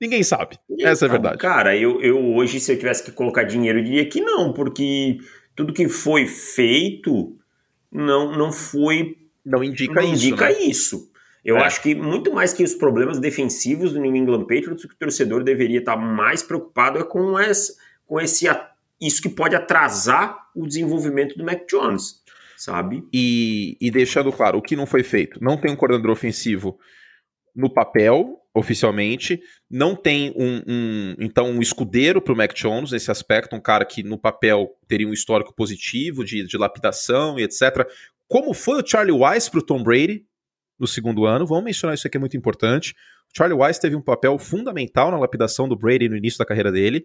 Ninguém 0.00 0.22
sabe. 0.22 0.58
Essa 0.80 1.06
é 1.06 1.08
a 1.08 1.12
verdade. 1.12 1.38
Cara, 1.38 1.76
eu, 1.76 2.00
eu 2.02 2.34
hoje, 2.34 2.60
se 2.60 2.72
eu 2.72 2.78
tivesse 2.78 3.02
que 3.02 3.12
colocar 3.12 3.44
dinheiro, 3.44 3.78
eu 3.78 3.84
diria 3.84 4.08
que 4.08 4.20
não, 4.20 4.52
porque 4.52 5.18
tudo 5.54 5.72
que 5.72 5.88
foi 5.88 6.26
feito 6.26 7.36
não, 7.90 8.32
não 8.36 8.52
foi. 8.52 9.16
Não 9.44 9.64
indica 9.64 9.94
não 9.94 10.02
isso. 10.02 10.26
Indica 10.26 10.48
né? 10.48 10.60
isso. 10.60 11.10
Eu 11.44 11.56
é. 11.56 11.62
acho 11.62 11.80
que 11.80 11.94
muito 11.94 12.32
mais 12.32 12.52
que 12.52 12.64
os 12.64 12.74
problemas 12.74 13.20
defensivos 13.20 13.92
do 13.92 14.00
New 14.00 14.14
England 14.14 14.40
Patriots, 14.40 14.84
o 14.84 14.88
que 14.88 14.94
o 14.94 14.98
torcedor 14.98 15.44
deveria 15.44 15.78
estar 15.78 15.96
mais 15.96 16.42
preocupado 16.42 16.98
é 16.98 17.04
com, 17.04 17.38
esse, 17.38 17.76
com 18.04 18.20
esse, 18.20 18.46
isso 19.00 19.22
que 19.22 19.28
pode 19.28 19.54
atrasar 19.54 20.36
o 20.54 20.66
desenvolvimento 20.66 21.38
do 21.38 21.44
Mac 21.44 21.62
Jones, 21.70 22.20
sabe? 22.56 23.04
E, 23.12 23.76
e 23.80 23.92
deixando 23.92 24.32
claro, 24.32 24.58
o 24.58 24.62
que 24.62 24.74
não 24.74 24.86
foi 24.86 25.04
feito. 25.04 25.38
Não 25.40 25.56
tem 25.56 25.70
um 25.70 25.76
coordenador 25.76 26.10
ofensivo 26.10 26.78
no 27.54 27.72
papel, 27.72 28.40
oficialmente. 28.56 29.38
Não 29.70 29.94
tem 29.94 30.32
um, 30.34 30.62
um 30.66 31.14
então 31.18 31.50
um 31.50 31.60
escudeiro 31.60 32.22
para 32.22 32.32
o 32.32 32.36
Mac 32.36 32.54
Jones 32.54 32.90
nesse 32.90 33.10
aspecto, 33.10 33.54
um 33.54 33.60
cara 33.60 33.84
que 33.84 34.02
no 34.02 34.16
papel 34.16 34.70
teria 34.88 35.06
um 35.06 35.12
histórico 35.12 35.54
positivo 35.54 36.24
de, 36.24 36.46
de 36.46 36.56
lapidação 36.56 37.38
e 37.38 37.42
etc. 37.42 37.86
Como 38.26 38.54
foi 38.54 38.82
o 38.82 38.86
Charlie 38.86 39.12
Weiss 39.12 39.50
para 39.50 39.60
o 39.60 39.62
Tom 39.62 39.82
Brady 39.82 40.24
no 40.78 40.86
segundo 40.86 41.26
ano? 41.26 41.46
Vamos 41.46 41.64
mencionar 41.64 41.94
isso 41.94 42.06
aqui 42.06 42.16
é 42.16 42.20
muito 42.20 42.36
importante. 42.36 42.94
O 43.32 43.36
Charlie 43.36 43.58
Weiss 43.58 43.78
teve 43.78 43.94
um 43.94 44.00
papel 44.00 44.38
fundamental 44.38 45.10
na 45.10 45.18
lapidação 45.18 45.68
do 45.68 45.76
Brady 45.76 46.08
no 46.08 46.16
início 46.16 46.38
da 46.38 46.46
carreira 46.46 46.72
dele. 46.72 47.04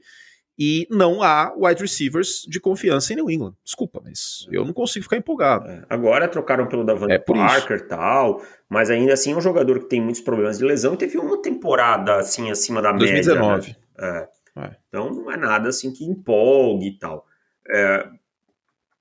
E 0.60 0.86
não 0.92 1.24
há 1.24 1.54
wide 1.58 1.82
receivers 1.82 2.46
de 2.48 2.60
confiança 2.60 3.14
em 3.14 3.16
New 3.16 3.32
England. 3.32 3.56
Desculpa, 3.64 4.02
mas 4.04 4.48
eu 4.52 4.64
não 4.64 4.74
consigo 4.74 5.04
ficar 5.04 5.18
empolgado. 5.18 5.68
É, 5.68 5.84
agora 5.90 6.28
trocaram 6.28 6.68
pelo 6.68 6.84
Davante 6.84 7.14
é 7.14 7.20
Parker 7.20 7.78
e 7.78 7.88
tal, 7.88 8.42
mas 8.70 8.90
ainda 8.90 9.14
assim 9.14 9.34
é 9.34 9.36
um 9.36 9.42
jogador 9.42 9.80
que 9.80 9.86
tem 9.86 10.02
muitos 10.02 10.22
problemas 10.22 10.60
de 10.60 10.66
lesão 10.66 10.94
e 10.94 10.98
teve 10.98 11.18
uma 11.18 11.42
temporada 11.42 12.18
assim 12.18 12.52
acima 12.52 12.82
da 12.82 12.92
2019. 12.92 13.68
média. 13.68 13.78
Né? 13.98 14.28
É. 14.28 14.42
É. 14.56 14.76
Então 14.88 15.10
não 15.10 15.32
é 15.32 15.38
nada 15.38 15.70
assim 15.70 15.92
que 15.92 16.04
empolgue 16.04 16.88
e 16.88 17.00
tal. 17.00 17.26
É, 17.70 18.08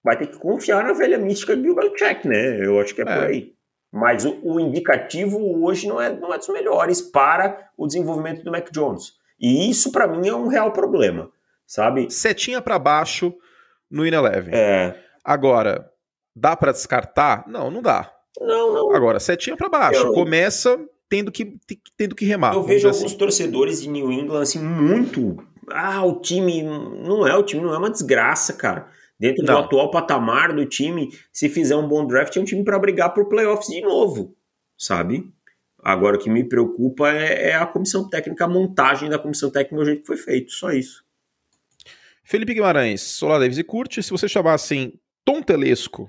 vai 0.03 0.17
ter 0.17 0.29
que 0.29 0.39
confiar 0.39 0.85
na 0.85 0.93
velha 0.93 1.19
mística 1.19 1.57
de 1.57 1.63
Bill 1.63 1.75
Belichick, 1.75 2.27
né? 2.27 2.65
Eu 2.65 2.81
acho 2.81 2.95
que 2.95 3.03
é, 3.03 3.05
por 3.05 3.13
é. 3.13 3.27
aí. 3.27 3.53
Mas 3.93 4.25
o, 4.25 4.39
o, 4.45 4.61
indicativo 4.61 5.65
hoje 5.65 5.89
não 5.89 6.01
é, 6.01 6.09
não 6.15 6.33
é 6.33 6.39
dos 6.39 6.49
melhores 6.49 7.01
para 7.01 7.71
o 7.77 7.87
desenvolvimento 7.87 8.45
do 8.45 8.51
Mac 8.53 8.71
Jones. 8.71 9.15
E 9.39 9.69
isso 9.69 9.91
para 9.91 10.07
mim 10.07 10.29
é 10.29 10.35
um 10.35 10.47
real 10.47 10.73
problema 10.73 11.31
sabe? 11.71 12.11
Setinha 12.11 12.61
para 12.61 12.81
baixo 12.81 13.33
no 13.89 14.05
Ineleven. 14.05 14.53
É. 14.53 15.01
Agora, 15.25 15.89
dá 16.35 16.57
para 16.57 16.73
descartar? 16.73 17.45
Não, 17.47 17.71
não 17.71 17.81
dá. 17.81 18.13
Não, 18.41 18.75
não. 18.75 18.97
Agora, 18.97 19.21
setinha 19.21 19.57
para 19.57 19.69
baixo. 19.69 20.05
Eu... 20.05 20.13
Começa 20.13 20.77
tendo 21.09 21.31
que, 21.31 21.57
tendo 21.97 22.17
que 22.17 22.25
remar. 22.25 22.55
Eu 22.55 22.65
vejo 22.65 22.89
alguns 22.89 23.05
assim. 23.05 23.17
torcedores 23.17 23.83
de 23.83 23.89
New 23.89 24.11
England 24.11 24.43
assim 24.43 24.59
muito. 24.59 25.37
Ah, 25.71 26.05
o 26.05 26.21
time 26.21 26.63
não 26.63 27.25
é 27.25 27.37
o 27.37 27.43
time, 27.45 27.63
não 27.63 27.73
é 27.73 27.79
uma 27.79 27.91
desgraça, 27.91 28.53
cara. 28.53 28.89
Dentro 29.17 29.45
não. 29.45 29.55
do 29.55 29.61
atual 29.61 29.91
patamar 29.93 30.53
do 30.53 30.67
time, 30.67 31.11
se 31.33 31.49
fizer 31.49 31.77
um 31.77 31.87
bom 31.87 32.05
draft, 32.05 32.37
é 32.37 32.41
um 32.41 32.45
time 32.45 32.65
para 32.65 32.79
brigar 32.81 33.15
por 33.15 33.29
playoffs 33.29 33.69
de 33.69 33.81
novo, 33.81 34.35
sabe? 34.77 35.33
Agora, 35.85 36.17
o 36.17 36.19
que 36.19 36.31
me 36.31 36.43
preocupa 36.43 37.13
é, 37.13 37.51
é, 37.51 37.55
a 37.55 37.67
comissão 37.67 38.09
técnica, 38.09 38.45
a 38.45 38.49
montagem 38.49 39.09
da 39.09 39.19
comissão 39.19 39.51
técnica, 39.51 39.83
o 39.83 39.85
jeito 39.85 40.01
que 40.01 40.07
foi 40.07 40.17
feito, 40.17 40.51
só 40.51 40.73
isso. 40.73 41.05
Felipe 42.31 42.55
Guimarães, 42.55 43.01
Solar 43.01 43.41
Davis 43.41 43.59
e 43.59 43.65
Curte, 43.65 44.01
se 44.05 44.11
você 44.13 44.29
chamasse 44.29 44.95
Tom 45.25 45.43
Telesco, 45.43 46.09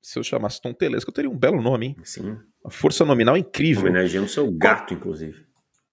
se 0.00 0.20
eu 0.20 0.22
chamasse 0.22 0.60
Tom 0.60 0.72
Telesco, 0.72 1.10
eu 1.10 1.14
teria 1.14 1.28
um 1.28 1.36
belo 1.36 1.60
nome, 1.60 1.86
hein? 1.86 1.96
Sim. 2.04 2.38
A 2.64 2.70
força 2.70 3.04
nominal 3.04 3.36
incrível. 3.36 3.90
Homenageando 3.90 4.28
seu 4.28 4.48
gato, 4.52 4.90
Qual... 4.90 5.00
inclusive. 5.00 5.44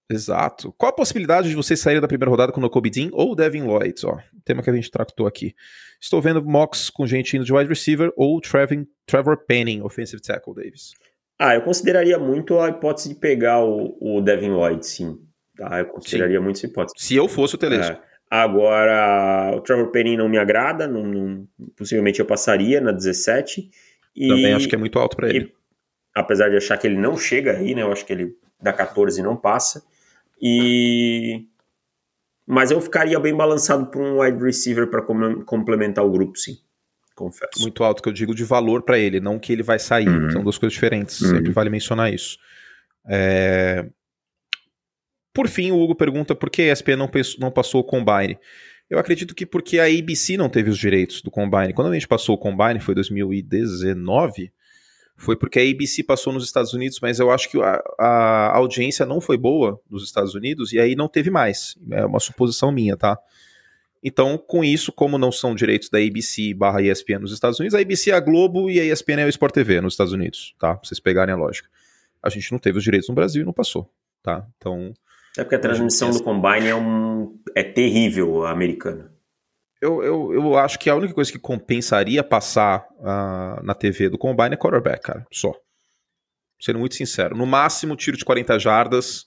Exato. 0.08 0.72
Qual 0.78 0.90
a 0.90 0.94
possibilidade 0.94 1.48
de 1.48 1.56
você 1.56 1.76
sair 1.76 2.00
da 2.00 2.06
primeira 2.06 2.30
rodada 2.30 2.52
com 2.52 2.60
o 2.60 2.80
Dean 2.82 3.08
ou 3.10 3.34
Devin 3.34 3.62
Lloyd? 3.62 4.06
Ó, 4.06 4.18
tema 4.44 4.62
que 4.62 4.70
a 4.70 4.72
gente 4.72 4.88
tratou 4.88 5.26
aqui. 5.26 5.52
Estou 6.00 6.22
vendo 6.22 6.40
mocks 6.40 6.88
com 6.88 7.04
gente 7.04 7.36
indo 7.36 7.44
de 7.44 7.52
wide 7.52 7.68
receiver 7.68 8.12
ou 8.16 8.40
Trevin, 8.40 8.86
Trevor 9.04 9.44
Penning, 9.48 9.82
offensive 9.82 10.22
tackle, 10.22 10.54
Davis. 10.54 10.92
Ah, 11.40 11.56
eu 11.56 11.62
consideraria 11.62 12.20
muito 12.20 12.60
a 12.60 12.68
hipótese 12.68 13.08
de 13.08 13.14
pegar 13.16 13.64
o, 13.64 13.98
o 14.00 14.20
Devin 14.20 14.50
Lloyd, 14.50 14.86
sim. 14.86 15.18
Tá? 15.56 15.80
Eu 15.80 15.86
consideraria 15.86 16.38
sim. 16.38 16.44
muito 16.44 16.58
essa 16.58 16.66
hipótese. 16.66 16.94
Se 16.96 17.16
eu 17.16 17.26
fosse 17.26 17.56
o 17.56 17.58
Telesco. 17.58 18.00
É. 18.00 18.13
Agora, 18.36 19.54
o 19.54 19.60
Trevor 19.60 19.92
Penning 19.92 20.16
não 20.16 20.28
me 20.28 20.38
agrada, 20.38 20.88
não, 20.88 21.04
não, 21.04 21.48
possivelmente 21.76 22.18
eu 22.18 22.26
passaria 22.26 22.80
na 22.80 22.90
17. 22.90 23.70
E, 24.16 24.26
Também 24.26 24.52
acho 24.52 24.68
que 24.68 24.74
é 24.74 24.78
muito 24.78 24.98
alto 24.98 25.16
para 25.16 25.28
ele. 25.28 25.52
apesar 26.12 26.48
de 26.48 26.56
achar 26.56 26.76
que 26.76 26.84
ele 26.84 26.98
não 26.98 27.16
chega 27.16 27.52
aí, 27.52 27.76
né? 27.76 27.82
Eu 27.82 27.92
acho 27.92 28.04
que 28.04 28.12
ele 28.12 28.36
da 28.60 28.72
14 28.72 29.22
não 29.22 29.36
passa. 29.36 29.84
E 30.42 31.46
mas 32.44 32.72
eu 32.72 32.80
ficaria 32.80 33.20
bem 33.20 33.36
balançado 33.36 33.86
por 33.86 34.02
um 34.02 34.20
wide 34.20 34.42
receiver 34.42 34.90
para 34.90 35.00
complementar 35.46 36.04
o 36.04 36.10
grupo, 36.10 36.36
sim. 36.36 36.58
Confesso. 37.14 37.60
Muito 37.60 37.84
alto 37.84 38.02
que 38.02 38.08
eu 38.08 38.12
digo 38.12 38.34
de 38.34 38.42
valor 38.42 38.82
para 38.82 38.98
ele, 38.98 39.20
não 39.20 39.38
que 39.38 39.52
ele 39.52 39.62
vai 39.62 39.78
sair. 39.78 40.08
Uhum. 40.08 40.30
São 40.30 40.42
duas 40.42 40.58
coisas 40.58 40.74
diferentes. 40.74 41.20
Uhum. 41.20 41.36
Sempre 41.36 41.52
vale 41.52 41.70
mencionar 41.70 42.12
isso. 42.12 42.36
É... 43.08 43.86
Por 45.34 45.48
fim, 45.48 45.72
o 45.72 45.80
Hugo 45.80 45.96
pergunta 45.96 46.34
por 46.34 46.48
que 46.48 46.62
a 46.62 46.72
ESPN 46.72 46.96
não, 46.96 47.10
não 47.40 47.50
passou 47.50 47.80
o 47.80 47.84
Combine. 47.84 48.38
Eu 48.88 49.00
acredito 49.00 49.34
que 49.34 49.44
porque 49.44 49.80
a 49.80 49.86
ABC 49.86 50.36
não 50.36 50.48
teve 50.48 50.70
os 50.70 50.78
direitos 50.78 51.20
do 51.20 51.30
Combine. 51.30 51.72
Quando 51.72 51.90
a 51.90 51.94
gente 51.94 52.06
passou 52.06 52.36
o 52.36 52.38
Combine, 52.38 52.78
foi 52.78 52.94
2019, 52.94 54.52
foi 55.16 55.36
porque 55.36 55.58
a 55.58 55.62
ABC 55.62 56.04
passou 56.04 56.32
nos 56.32 56.44
Estados 56.44 56.72
Unidos, 56.72 57.00
mas 57.00 57.18
eu 57.18 57.32
acho 57.32 57.50
que 57.50 57.60
a, 57.60 57.82
a, 57.98 58.56
audiência 58.56 59.04
não 59.04 59.20
foi 59.20 59.36
boa 59.36 59.80
nos 59.90 60.04
Estados 60.04 60.34
Unidos 60.36 60.72
e 60.72 60.78
aí 60.78 60.94
não 60.94 61.08
teve 61.08 61.30
mais. 61.30 61.76
É 61.90 62.06
uma 62.06 62.20
suposição 62.20 62.70
minha, 62.70 62.96
tá? 62.96 63.18
Então, 64.02 64.38
com 64.38 64.62
isso, 64.62 64.92
como 64.92 65.18
não 65.18 65.32
são 65.32 65.54
direitos 65.54 65.88
da 65.88 65.98
ABC 65.98 66.54
barra 66.54 66.82
ESPN 66.82 67.20
nos 67.20 67.32
Estados 67.32 67.58
Unidos, 67.58 67.74
a 67.74 67.80
ABC 67.80 68.10
é 68.10 68.14
a 68.14 68.20
Globo 68.20 68.70
e 68.70 68.78
a 68.78 68.84
ESPN 68.84 69.22
é 69.22 69.24
o 69.24 69.30
Sport 69.30 69.54
TV 69.54 69.80
nos 69.80 69.94
Estados 69.94 70.12
Unidos, 70.12 70.54
tá? 70.60 70.76
Pra 70.76 70.86
vocês 70.86 71.00
pegarem 71.00 71.34
a 71.34 71.38
lógica. 71.38 71.68
A 72.22 72.28
gente 72.28 72.52
não 72.52 72.58
teve 72.58 72.78
os 72.78 72.84
direitos 72.84 73.08
no 73.08 73.14
Brasil 73.14 73.42
e 73.42 73.44
não 73.44 73.52
passou, 73.52 73.90
tá? 74.22 74.46
Então, 74.58 74.94
é 75.36 75.42
porque 75.42 75.56
a 75.56 75.60
transmissão 75.60 76.10
do 76.10 76.22
Combine 76.22 76.68
é, 76.68 76.74
um, 76.74 77.38
é 77.54 77.62
terrível 77.62 78.44
a 78.44 78.50
americana. 78.50 79.12
Eu, 79.80 80.02
eu, 80.02 80.32
eu 80.32 80.56
acho 80.56 80.78
que 80.78 80.88
a 80.88 80.94
única 80.94 81.12
coisa 81.12 81.30
que 81.30 81.38
compensaria 81.38 82.22
passar 82.22 82.86
uh, 82.98 83.62
na 83.62 83.74
TV 83.74 84.08
do 84.08 84.16
Combine 84.16 84.54
é 84.54 84.56
quarterback, 84.56 85.02
cara. 85.02 85.26
Só. 85.30 85.52
Sendo 86.60 86.78
muito 86.78 86.94
sincero. 86.94 87.36
No 87.36 87.44
máximo, 87.44 87.96
tiro 87.96 88.16
de 88.16 88.24
40 88.24 88.58
jardas 88.58 89.26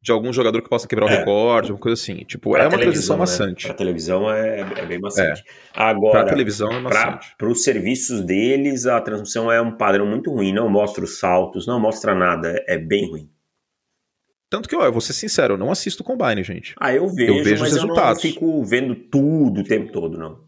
de 0.00 0.12
algum 0.12 0.32
jogador 0.32 0.62
que 0.62 0.68
possa 0.68 0.86
quebrar 0.86 1.06
o 1.06 1.08
é. 1.08 1.16
recorde, 1.18 1.72
uma 1.72 1.80
coisa 1.80 2.00
assim. 2.00 2.18
Tipo, 2.18 2.52
pra 2.52 2.64
é 2.64 2.68
uma 2.68 2.78
transição 2.78 3.16
né? 3.16 3.20
maçante. 3.20 3.66
Pra 3.66 3.74
televisão 3.74 4.30
é, 4.30 4.60
é 4.60 4.86
bem 4.86 5.00
maçante. 5.00 5.40
É. 5.40 5.44
Agora, 5.74 6.20
pra 6.20 6.28
televisão 6.28 6.70
é 6.70 6.78
maçante. 6.78 7.34
Para 7.36 7.48
os 7.48 7.64
serviços 7.64 8.20
deles, 8.20 8.86
a 8.86 9.00
transmissão 9.00 9.50
é 9.50 9.60
um 9.60 9.76
padrão 9.76 10.06
muito 10.06 10.30
ruim. 10.30 10.52
Não 10.52 10.68
mostra 10.68 11.02
os 11.02 11.18
saltos, 11.18 11.66
não 11.66 11.80
mostra 11.80 12.14
nada. 12.14 12.62
É 12.68 12.78
bem 12.78 13.10
ruim. 13.10 13.28
Tanto 14.48 14.68
que, 14.68 14.76
ó, 14.76 14.84
eu 14.84 14.92
vou 14.92 15.00
ser 15.00 15.12
sincero, 15.12 15.54
eu 15.54 15.58
não 15.58 15.70
assisto 15.70 16.02
o 16.02 16.06
Combine, 16.06 16.42
gente. 16.44 16.74
Ah, 16.80 16.94
eu 16.94 17.08
vejo, 17.08 17.34
eu 17.34 17.44
vejo 17.44 17.64
os 17.64 17.72
resultados. 17.72 18.22
eu 18.22 18.28
não 18.28 18.34
fico 18.34 18.64
vendo 18.64 18.94
tudo 18.94 19.60
o 19.60 19.64
tempo 19.64 19.90
todo, 19.90 20.16
não. 20.16 20.46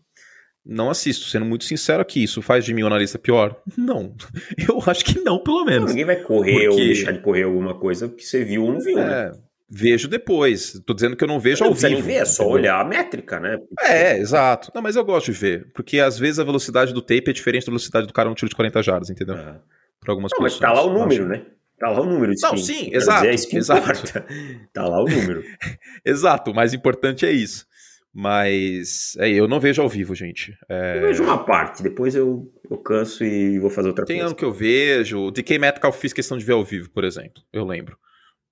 Não 0.65 0.91
assisto, 0.91 1.25
sendo 1.27 1.47
muito 1.47 1.65
sincero 1.65 2.03
aqui. 2.03 2.23
Isso 2.23 2.43
faz 2.43 2.63
de 2.63 2.75
mim 2.75 2.83
um 2.83 2.89
analista 2.89 3.19
pior? 3.19 3.59
Não. 3.77 4.15
Eu 4.69 4.83
acho 4.87 5.03
que 5.03 5.19
não, 5.21 5.39
pelo 5.39 5.65
menos. 5.65 5.81
Não, 5.81 5.89
ninguém 5.89 6.05
vai 6.05 6.17
correr 6.17 6.53
Porque... 6.53 6.69
ou 6.69 6.77
deixar 6.77 7.13
de 7.13 7.21
correr 7.21 7.45
alguma 7.45 7.75
coisa 7.75 8.07
que 8.07 8.23
você 8.23 8.45
viu 8.45 8.65
ou 8.65 8.73
não 8.75 8.81
viu, 8.81 8.97
né? 8.97 9.03
é, 9.03 9.31
né? 9.31 9.33
Vejo 9.71 10.09
depois. 10.09 10.79
Tô 10.85 10.93
dizendo 10.93 11.17
que 11.17 11.25
eu 11.25 11.29
não 11.29 11.41
vejo 11.41 11.65
não 11.65 11.71
ao 11.71 11.75
vivo. 11.75 11.95
Não 11.95 12.03
ver, 12.03 12.15
é 12.15 12.25
só 12.27 12.43
entendeu? 12.43 12.61
olhar 12.61 12.81
a 12.81 12.85
métrica, 12.85 13.41
né? 13.41 13.59
É, 13.81 14.19
exato. 14.19 14.71
Não, 14.75 14.83
mas 14.83 14.95
eu 14.95 15.05
gosto 15.05 15.33
de 15.33 15.39
ver. 15.39 15.73
Porque 15.73 16.01
às 16.01 16.19
vezes 16.19 16.39
a 16.39 16.45
velocidade 16.45 16.93
do 16.93 17.01
tape 17.01 17.31
é 17.31 17.33
diferente 17.33 17.65
da 17.65 17.71
velocidade 17.71 18.07
do 18.07 18.13
cara 18.13 18.29
no 18.29 18.35
tiro 18.35 18.51
de 18.51 18.57
40 18.57 18.83
jardas, 18.83 19.09
entendeu? 19.09 19.37
É. 19.37 19.57
Para 20.01 20.13
algumas 20.13 20.33
não, 20.33 20.39
posições. 20.39 20.61
Mas 20.61 20.71
tá 20.71 20.73
lá 20.73 20.87
o 20.87 20.93
número, 20.93 21.27
né? 21.27 21.47
Tá 21.79 21.91
lá 21.91 22.01
o 22.01 22.07
número. 22.07 22.33
Não, 22.43 22.57
sim, 22.57 22.91
exato. 22.93 23.29
Dizer, 23.29 23.47
é 23.47 23.51
que 23.51 23.57
exato. 23.57 24.03
tá 24.73 24.89
lá 24.89 25.01
o 25.03 25.09
número. 25.09 25.45
exato, 26.05 26.51
o 26.51 26.55
mais 26.55 26.75
importante 26.75 27.25
é 27.25 27.31
isso. 27.31 27.67
Mas 28.13 29.15
é, 29.19 29.29
eu 29.31 29.47
não 29.47 29.61
vejo 29.61 29.81
ao 29.81 29.89
vivo, 29.89 30.15
gente. 30.15 30.59
É... 30.69 30.97
Eu 30.97 31.03
vejo 31.03 31.23
uma 31.23 31.45
parte, 31.45 31.83
depois 31.83 32.15
eu, 32.15 32.53
eu 32.69 32.79
canso 32.79 33.23
e 33.23 33.59
vou 33.61 33.71
fazer 33.71 33.89
outra 33.89 34.05
Tem 34.05 34.17
coisa. 34.17 34.29
ano 34.29 34.35
que 34.35 34.45
eu 34.45 34.53
vejo. 34.53 35.21
O 35.21 35.31
DK 35.31 35.59
Metcalf 35.59 35.97
fiz 36.01 36.13
questão 36.13 36.37
de 36.37 36.45
ver 36.45 36.55
ao 36.55 36.65
vivo, 36.65 36.91
por 36.91 37.05
exemplo. 37.05 37.43
Eu 37.53 37.65
lembro. 37.65 37.97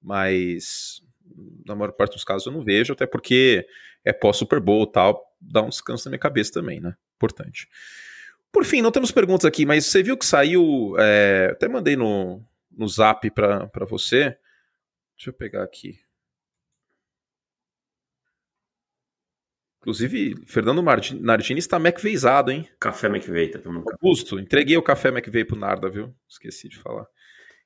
Mas 0.00 1.00
na 1.66 1.74
maior 1.74 1.92
parte 1.92 2.12
dos 2.12 2.22
casos 2.22 2.46
eu 2.46 2.52
não 2.52 2.62
vejo, 2.62 2.92
até 2.92 3.06
porque 3.06 3.66
é 4.04 4.12
pós-Super 4.12 4.60
Bowl 4.60 4.86
tal, 4.86 5.20
dá 5.40 5.62
um 5.62 5.68
descanso 5.68 6.06
na 6.06 6.10
minha 6.10 6.20
cabeça 6.20 6.52
também, 6.52 6.80
né? 6.80 6.94
Importante. 7.16 7.66
Por 8.52 8.64
fim, 8.64 8.80
não 8.80 8.92
temos 8.92 9.10
perguntas 9.10 9.44
aqui, 9.44 9.66
mas 9.66 9.84
você 9.86 10.02
viu 10.02 10.16
que 10.16 10.24
saiu. 10.24 10.94
É, 10.98 11.50
até 11.52 11.68
mandei 11.68 11.96
no, 11.96 12.40
no 12.76 12.86
zap 12.86 13.30
para 13.30 13.84
você. 13.88 14.36
Deixa 15.16 15.30
eu 15.30 15.32
pegar 15.32 15.62
aqui. 15.62 15.98
Inclusive, 19.80 20.34
Fernando 20.46 20.82
Nardini 20.82 21.60
está 21.60 21.76
McVeizado, 21.76 22.50
hein? 22.50 22.68
Café 22.80 23.06
McVeigh, 23.06 23.52
tá 23.52 23.60
tomando 23.60 23.88
Augusto, 23.88 24.40
entreguei 24.40 24.76
o 24.76 24.82
café 24.82 25.10
McVeigh 25.10 25.44
pro 25.44 25.56
Narda, 25.56 25.88
viu? 25.88 26.12
Esqueci 26.28 26.68
de 26.68 26.76
falar. 26.76 27.06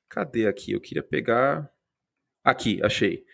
Cadê 0.07 0.45
aqui? 0.45 0.71
Eu 0.71 0.79
queria 0.79 1.01
pegar. 1.01 1.67
Aqui, 2.43 2.79
achei. 2.83 3.25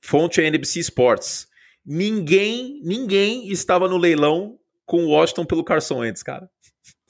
Fonte 0.00 0.40
é 0.40 0.46
NBC 0.46 0.78
Sports. 0.78 1.48
Ninguém, 1.84 2.80
ninguém 2.84 3.48
estava 3.50 3.88
no 3.88 3.96
leilão 3.96 4.60
com 4.86 5.04
o 5.04 5.08
Washington 5.08 5.44
pelo 5.44 5.64
Carson 5.64 5.98
Wentz, 5.98 6.22
cara. 6.22 6.48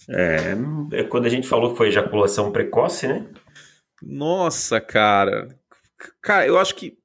É, 0.09 0.55
é, 1.01 1.05
quando 1.05 1.27
a 1.27 1.29
gente 1.29 1.47
falou 1.47 1.73
que 1.73 1.77
foi 1.77 1.89
ejaculação 1.89 2.51
precoce, 2.51 3.07
né? 3.07 3.27
Nossa, 4.07 4.81
cara. 4.81 5.49
Cara, 6.21 6.47
eu 6.47 6.59
acho 6.59 6.75
que 6.75 6.99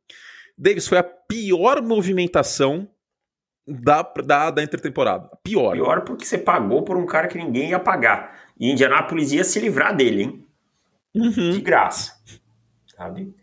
Davis 0.58 0.88
foi 0.88 0.98
a 0.98 1.04
pior 1.04 1.82
movimentação 1.82 2.90
da, 3.66 4.02
da, 4.02 4.52
da 4.52 4.64
intertemporada. 4.64 5.30
Pior. 5.44 5.74
Pior 5.74 6.02
porque 6.02 6.26
você 6.26 6.38
pagou 6.38 6.84
por 6.84 6.98
um 6.98 7.06
cara 7.06 7.28
que 7.28 7.38
ninguém 7.38 7.70
ia 7.70 7.80
pagar. 7.80 8.38
E 8.60 8.72
Indianapolis 8.72 9.32
ia 9.32 9.44
se 9.44 9.60
livrar 9.60 9.96
dele, 9.96 10.24
hein? 10.24 10.46
Uhum. 11.16 11.52
De 11.52 11.62
graça. 11.62 12.14
Sabe? 12.96 13.34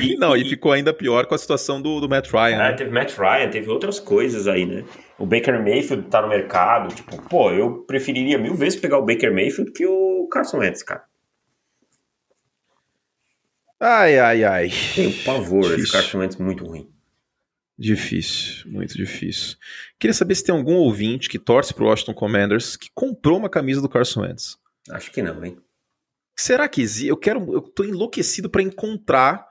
E, 0.00 0.16
Não, 0.18 0.36
e, 0.36 0.42
e, 0.42 0.48
ficou 0.48 0.72
ainda 0.72 0.92
pior 0.92 1.26
com 1.26 1.34
a 1.34 1.38
situação 1.38 1.80
do, 1.80 2.00
do 2.00 2.08
Matt 2.08 2.30
Ryan. 2.30 2.54
É, 2.54 2.56
né? 2.56 2.72
teve 2.72 2.90
Matt 2.90 3.16
Ryan, 3.16 3.50
teve 3.50 3.70
outras 3.70 4.00
coisas 4.00 4.48
aí, 4.48 4.66
né? 4.66 4.84
O 5.18 5.26
Baker 5.26 5.62
Mayfield 5.62 6.08
tá 6.08 6.20
no 6.22 6.28
mercado. 6.28 6.94
Tipo, 6.94 7.20
pô, 7.28 7.50
eu 7.50 7.84
preferiria 7.84 8.38
mil 8.38 8.54
vezes 8.54 8.80
pegar 8.80 8.98
o 8.98 9.06
Baker 9.06 9.32
Mayfield 9.32 9.72
que 9.72 9.86
o 9.86 10.26
Carson 10.28 10.58
Wentz, 10.58 10.82
cara. 10.82 11.04
Ai, 13.80 14.18
ai, 14.18 14.44
ai. 14.44 14.70
Um 14.98 15.24
pavor, 15.24 15.62
Difícil. 15.62 15.82
esse 15.84 15.92
Carson 15.92 16.18
Wentz 16.18 16.36
muito 16.36 16.64
ruim. 16.64 16.90
Difícil, 17.78 18.68
muito 18.70 18.94
difícil. 18.94 19.56
Queria 20.00 20.12
saber 20.12 20.34
se 20.34 20.42
tem 20.44 20.54
algum 20.54 20.74
ouvinte 20.74 21.28
que 21.28 21.38
torce 21.38 21.72
pro 21.72 21.86
Washington 21.86 22.14
Commanders 22.14 22.76
que 22.76 22.90
comprou 22.92 23.38
uma 23.38 23.48
camisa 23.48 23.80
do 23.80 23.88
Carson 23.88 24.22
Wentz. 24.22 24.58
Acho 24.90 25.12
que 25.12 25.22
não, 25.22 25.44
hein? 25.44 25.56
Será 26.36 26.68
que 26.68 26.80
existe? 26.80 27.06
Eu 27.08 27.16
quero, 27.16 27.52
eu 27.52 27.60
tô 27.60 27.84
enlouquecido 27.84 28.50
para 28.50 28.62
encontrar 28.62 29.46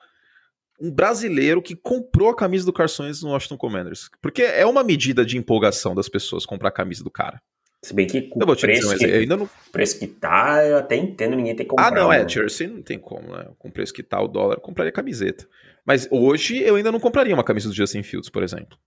um 0.79 0.91
brasileiro 0.91 1.61
que 1.61 1.75
comprou 1.75 2.29
a 2.29 2.35
camisa 2.35 2.65
do 2.65 2.73
Carson 2.73 3.03
Wentz 3.03 3.21
no 3.21 3.29
Washington 3.29 3.57
Commanders, 3.57 4.09
porque 4.21 4.43
é 4.43 4.65
uma 4.65 4.83
medida 4.83 5.25
de 5.25 5.37
empolgação 5.37 5.95
das 5.95 6.09
pessoas 6.09 6.45
comprar 6.45 6.69
a 6.69 6.73
camisa 6.73 7.03
do 7.03 7.09
cara. 7.09 7.41
Se 7.83 7.93
bem 7.93 8.07
que 8.07 8.23
com 8.23 8.39
o 8.39 8.55
preço, 8.55 8.97
que, 8.97 9.05
ainda 9.05 9.37
não... 9.37 9.49
preço 9.71 9.99
que 9.99 10.07
tá, 10.07 10.65
eu 10.65 10.77
até 10.77 10.95
entendo 10.95 11.35
ninguém 11.35 11.55
ter 11.55 11.65
comprado. 11.65 11.93
Ah, 11.93 11.95
não, 11.95 12.11
é, 12.11 12.27
Jersey 12.27 12.67
não 12.67 12.81
tem 12.81 12.97
como, 12.97 13.35
né? 13.35 13.47
Com 13.59 13.69
o 13.69 13.71
preço 13.71 13.93
que 13.93 14.01
tá 14.01 14.19
o 14.19 14.27
dólar, 14.27 14.55
eu 14.55 14.61
compraria 14.61 14.91
camiseta. 14.91 15.47
Mas 15.85 16.07
hoje 16.11 16.57
eu 16.57 16.75
ainda 16.75 16.91
não 16.91 16.99
compraria 16.99 17.33
uma 17.33 17.43
camisa 17.43 17.69
do 17.69 17.75
Justin 17.75 18.03
Fields, 18.03 18.29
por 18.29 18.43
exemplo. 18.43 18.77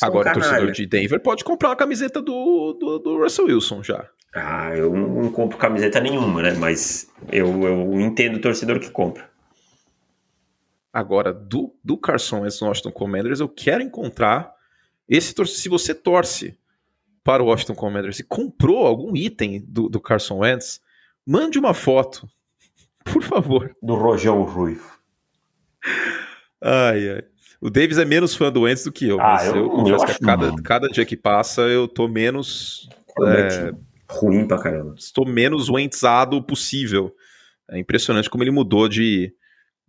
Agora, 0.00 0.30
o 0.30 0.34
torcedor 0.34 0.70
de 0.70 0.86
Denver 0.86 1.20
pode 1.20 1.44
comprar 1.44 1.70
uma 1.70 1.76
camiseta 1.76 2.20
do, 2.20 2.74
do, 2.74 2.98
do, 2.98 3.18
Russell 3.18 3.46
Wilson 3.46 3.82
já. 3.82 4.08
Ah, 4.34 4.74
eu 4.76 4.94
não 4.94 5.30
compro 5.32 5.58
camiseta 5.58 6.00
nenhuma, 6.00 6.42
né? 6.42 6.52
Mas 6.52 7.10
eu, 7.30 7.48
eu 7.62 8.00
entendo 8.00 8.36
o 8.36 8.40
torcedor 8.40 8.78
que 8.78 8.90
compra. 8.90 9.30
Agora, 10.92 11.32
do, 11.32 11.74
do 11.82 11.96
Carson 11.96 12.40
Wentz 12.40 12.60
no 12.60 12.68
Washington 12.68 12.92
Commanders, 12.92 13.40
eu 13.40 13.48
quero 13.48 13.82
encontrar 13.82 14.52
esse 15.12 15.34
se 15.46 15.68
você 15.68 15.94
torce 15.94 16.56
para 17.22 17.42
o 17.42 17.46
Washington 17.46 17.74
Commanders 17.74 18.18
e 18.18 18.24
comprou 18.24 18.86
algum 18.86 19.14
item 19.14 19.62
do, 19.68 19.88
do 19.88 20.00
Carson 20.00 20.38
Wentz, 20.38 20.80
mande 21.26 21.58
uma 21.58 21.74
foto, 21.74 22.26
por 23.04 23.22
favor. 23.22 23.76
Do 23.82 23.94
Rojão 23.94 24.42
Ruivo. 24.42 24.90
Ai, 26.62 27.10
ai. 27.10 27.24
O 27.60 27.68
Davis 27.68 27.98
é 27.98 28.04
menos 28.06 28.34
fã 28.34 28.50
do 28.50 28.62
Wentz 28.62 28.84
do 28.84 28.90
que 28.90 29.06
eu, 29.06 29.20
ah, 29.20 29.34
mas 29.34 29.46
eu, 29.48 29.56
eu 29.56 29.70
confesso 29.70 30.06
que 30.06 30.18
cada, 30.18 30.62
cada 30.62 30.88
dia 30.88 31.04
que 31.04 31.16
passa 31.16 31.62
eu 31.62 31.86
tô 31.86 32.08
menos. 32.08 32.88
É, 33.20 33.72
ruim 34.08 34.48
pra 34.48 34.58
caramba. 34.58 34.94
Estou 34.98 35.26
menos 35.26 35.68
Wentzado 35.68 36.42
possível. 36.42 37.14
É 37.70 37.78
impressionante 37.78 38.30
como 38.30 38.42
ele 38.42 38.50
mudou 38.50 38.88
de, 38.88 39.32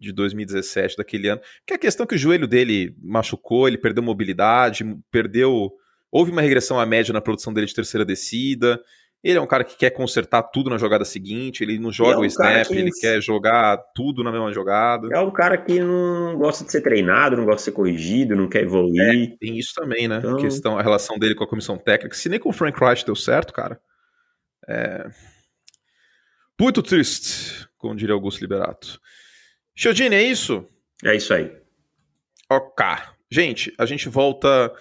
de 0.04 0.14
2017, 0.14 0.98
daquele 0.98 1.30
ano. 1.30 1.42
Que 1.66 1.74
a 1.74 1.78
questão 1.78 2.04
é 2.04 2.08
que 2.08 2.16
o 2.16 2.18
joelho 2.18 2.48
dele 2.48 2.96
machucou, 3.02 3.68
ele 3.68 3.78
perdeu 3.78 4.04
mobilidade, 4.04 4.84
perdeu. 5.10 5.72
Houve 6.12 6.32
uma 6.32 6.42
regressão 6.42 6.80
à 6.80 6.86
média 6.86 7.14
na 7.14 7.22
produção 7.22 7.54
dele 7.54 7.68
de 7.68 7.74
terceira 7.74 8.06
descida. 8.06 8.80
Ele 9.24 9.38
é 9.38 9.42
um 9.42 9.48
cara 9.48 9.64
que 9.64 9.78
quer 9.78 9.90
consertar 9.92 10.44
tudo 10.44 10.70
na 10.70 10.78
jogada 10.78 11.06
seguinte, 11.06 11.64
ele 11.64 11.80
não 11.80 11.94
joga 11.94 12.16
é 12.16 12.18
um 12.18 12.22
o 12.22 12.26
snap, 12.26 12.68
que... 12.68 12.74
ele 12.76 12.92
quer 12.92 13.22
jogar 13.22 13.78
tudo 13.96 14.22
na 14.22 14.30
mesma 14.30 14.52
jogada. 14.52 15.08
É 15.14 15.20
um 15.22 15.32
cara 15.32 15.58
que 15.58 15.80
não 15.80 16.36
gosta 16.38 16.66
de 16.66 16.72
ser 16.72 16.82
treinado, 16.82 17.38
não 17.38 17.46
gosta 17.46 17.60
de 17.60 17.64
ser 17.64 17.72
corrigido, 17.72 18.36
não 18.36 18.50
quer 18.50 18.64
evoluir. 18.64 19.32
É, 19.32 19.38
tem 19.40 19.58
isso 19.58 19.74
também, 19.74 20.10
né? 20.10 20.18
Então... 20.18 20.36
A 20.36 20.42
questão, 20.42 20.78
a 20.78 20.82
relação 20.82 21.18
dele 21.18 21.36
com 21.36 21.44
a 21.46 21.48
comissão 21.48 21.78
técnica. 21.78 22.18
Se 22.18 22.28
nem 22.28 22.38
com 22.38 22.50
o 22.50 22.54
Frank 22.54 22.78
Reich 22.78 23.06
deu 23.06 23.16
certo, 23.16 23.54
cara. 23.54 23.80
É. 24.68 25.10
Muito 26.60 26.84
triste, 26.84 27.66
como 27.78 27.96
diria 27.96 28.14
Augusto 28.14 28.42
Liberato. 28.42 29.00
Chiodini, 29.76 30.16
é 30.16 30.24
isso? 30.24 30.68
É 31.04 31.16
isso 31.16 31.34
aí. 31.34 31.52
Ok. 32.50 32.86
Gente, 33.30 33.74
a 33.80 33.86
gente 33.86 34.08
volta 34.08 34.72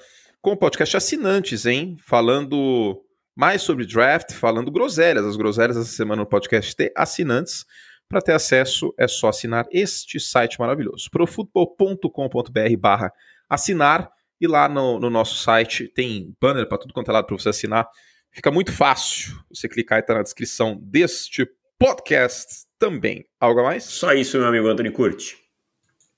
com 0.42 0.52
o 0.52 0.56
podcast 0.56 0.96
assinantes, 0.96 1.64
hein? 1.64 1.96
Falando 2.04 3.02
mais 3.34 3.62
sobre 3.62 3.86
draft, 3.86 4.32
falando 4.34 4.70
groselhas. 4.70 5.24
As 5.24 5.36
groselhas 5.36 5.76
essa 5.76 5.88
semana 5.88 6.22
no 6.22 6.28
podcast 6.28 6.76
tem 6.76 6.90
assinantes. 6.94 7.64
Para 8.08 8.20
ter 8.20 8.32
acesso, 8.32 8.92
é 8.98 9.08
só 9.08 9.28
assinar 9.28 9.64
este 9.70 10.20
site 10.20 10.60
maravilhoso. 10.60 11.08
profutbol.com.br 11.10 12.76
barra 12.78 13.10
assinar. 13.48 14.10
E 14.38 14.46
lá 14.46 14.68
no, 14.68 15.00
no, 15.00 15.08
nosso 15.08 15.36
site 15.36 15.88
tem 15.88 16.36
banner 16.38 16.68
para 16.68 16.76
tudo 16.76 16.92
quanto 16.92 17.10
é 17.10 17.14
lado 17.14 17.26
para 17.26 17.38
você 17.38 17.48
assinar. 17.48 17.88
Fica 18.30 18.50
muito 18.50 18.72
fácil. 18.72 19.40
Você 19.48 19.68
clicar 19.68 19.98
e 19.98 20.00
está 20.00 20.12
na 20.14 20.22
descrição 20.22 20.78
deste 20.82 21.48
podcast 21.78 22.66
também. 22.82 23.24
Algo 23.38 23.60
a 23.60 23.62
mais? 23.62 23.84
Só 23.84 24.12
isso, 24.12 24.36
meu 24.36 24.48
amigo 24.48 24.66
Anthony 24.66 24.90
Curti. 24.90 25.36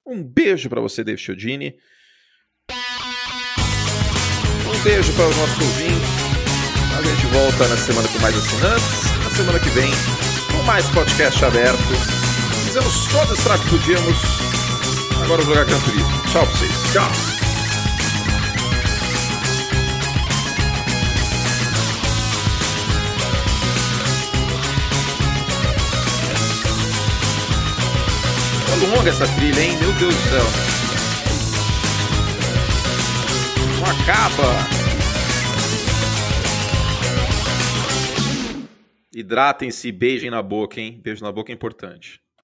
Um 0.06 0.22
beijo 0.22 0.70
para 0.70 0.80
você, 0.80 1.04
David 1.04 1.22
Chiodini. 1.22 1.76
Um 4.66 4.82
beijo 4.82 5.12
para 5.12 5.28
os 5.28 5.36
nossos 5.36 5.58
ouvintes. 5.60 6.08
A 6.96 7.02
gente 7.02 7.26
volta 7.26 7.68
na 7.68 7.76
semana 7.76 8.08
com 8.08 8.18
mais 8.20 8.34
assinantes. 8.34 9.04
Na 9.22 9.30
semana 9.30 9.60
que 9.60 9.68
vem, 9.70 9.90
com 10.56 10.62
mais 10.62 10.88
podcast 10.88 11.44
aberto. 11.44 11.76
Fizemos 12.64 13.12
todo 13.12 13.30
o 13.30 13.34
estrago 13.34 13.62
que 13.64 13.68
podíamos. 13.68 14.16
Agora 15.22 15.42
vou 15.42 15.54
jogar 15.54 15.66
Canto 15.66 15.90
Tchau 16.32 16.46
pra 16.46 16.56
vocês. 16.56 16.92
Tchau. 16.94 17.33
Muito 28.74 28.86
longa 28.96 29.10
essa 29.10 29.26
trilha, 29.34 29.60
hein? 29.60 29.76
Meu 29.78 29.92
Deus 29.94 30.14
do 30.14 30.20
céu. 30.22 30.44
Não 33.78 33.86
acaba. 33.86 34.52
Hidratem-se, 39.14 39.92
beijem 39.92 40.30
na 40.30 40.42
boca, 40.42 40.80
hein? 40.80 41.00
Beijo 41.02 41.22
na 41.22 41.30
boca 41.30 41.52
é 41.52 41.54
importante. 41.54 42.23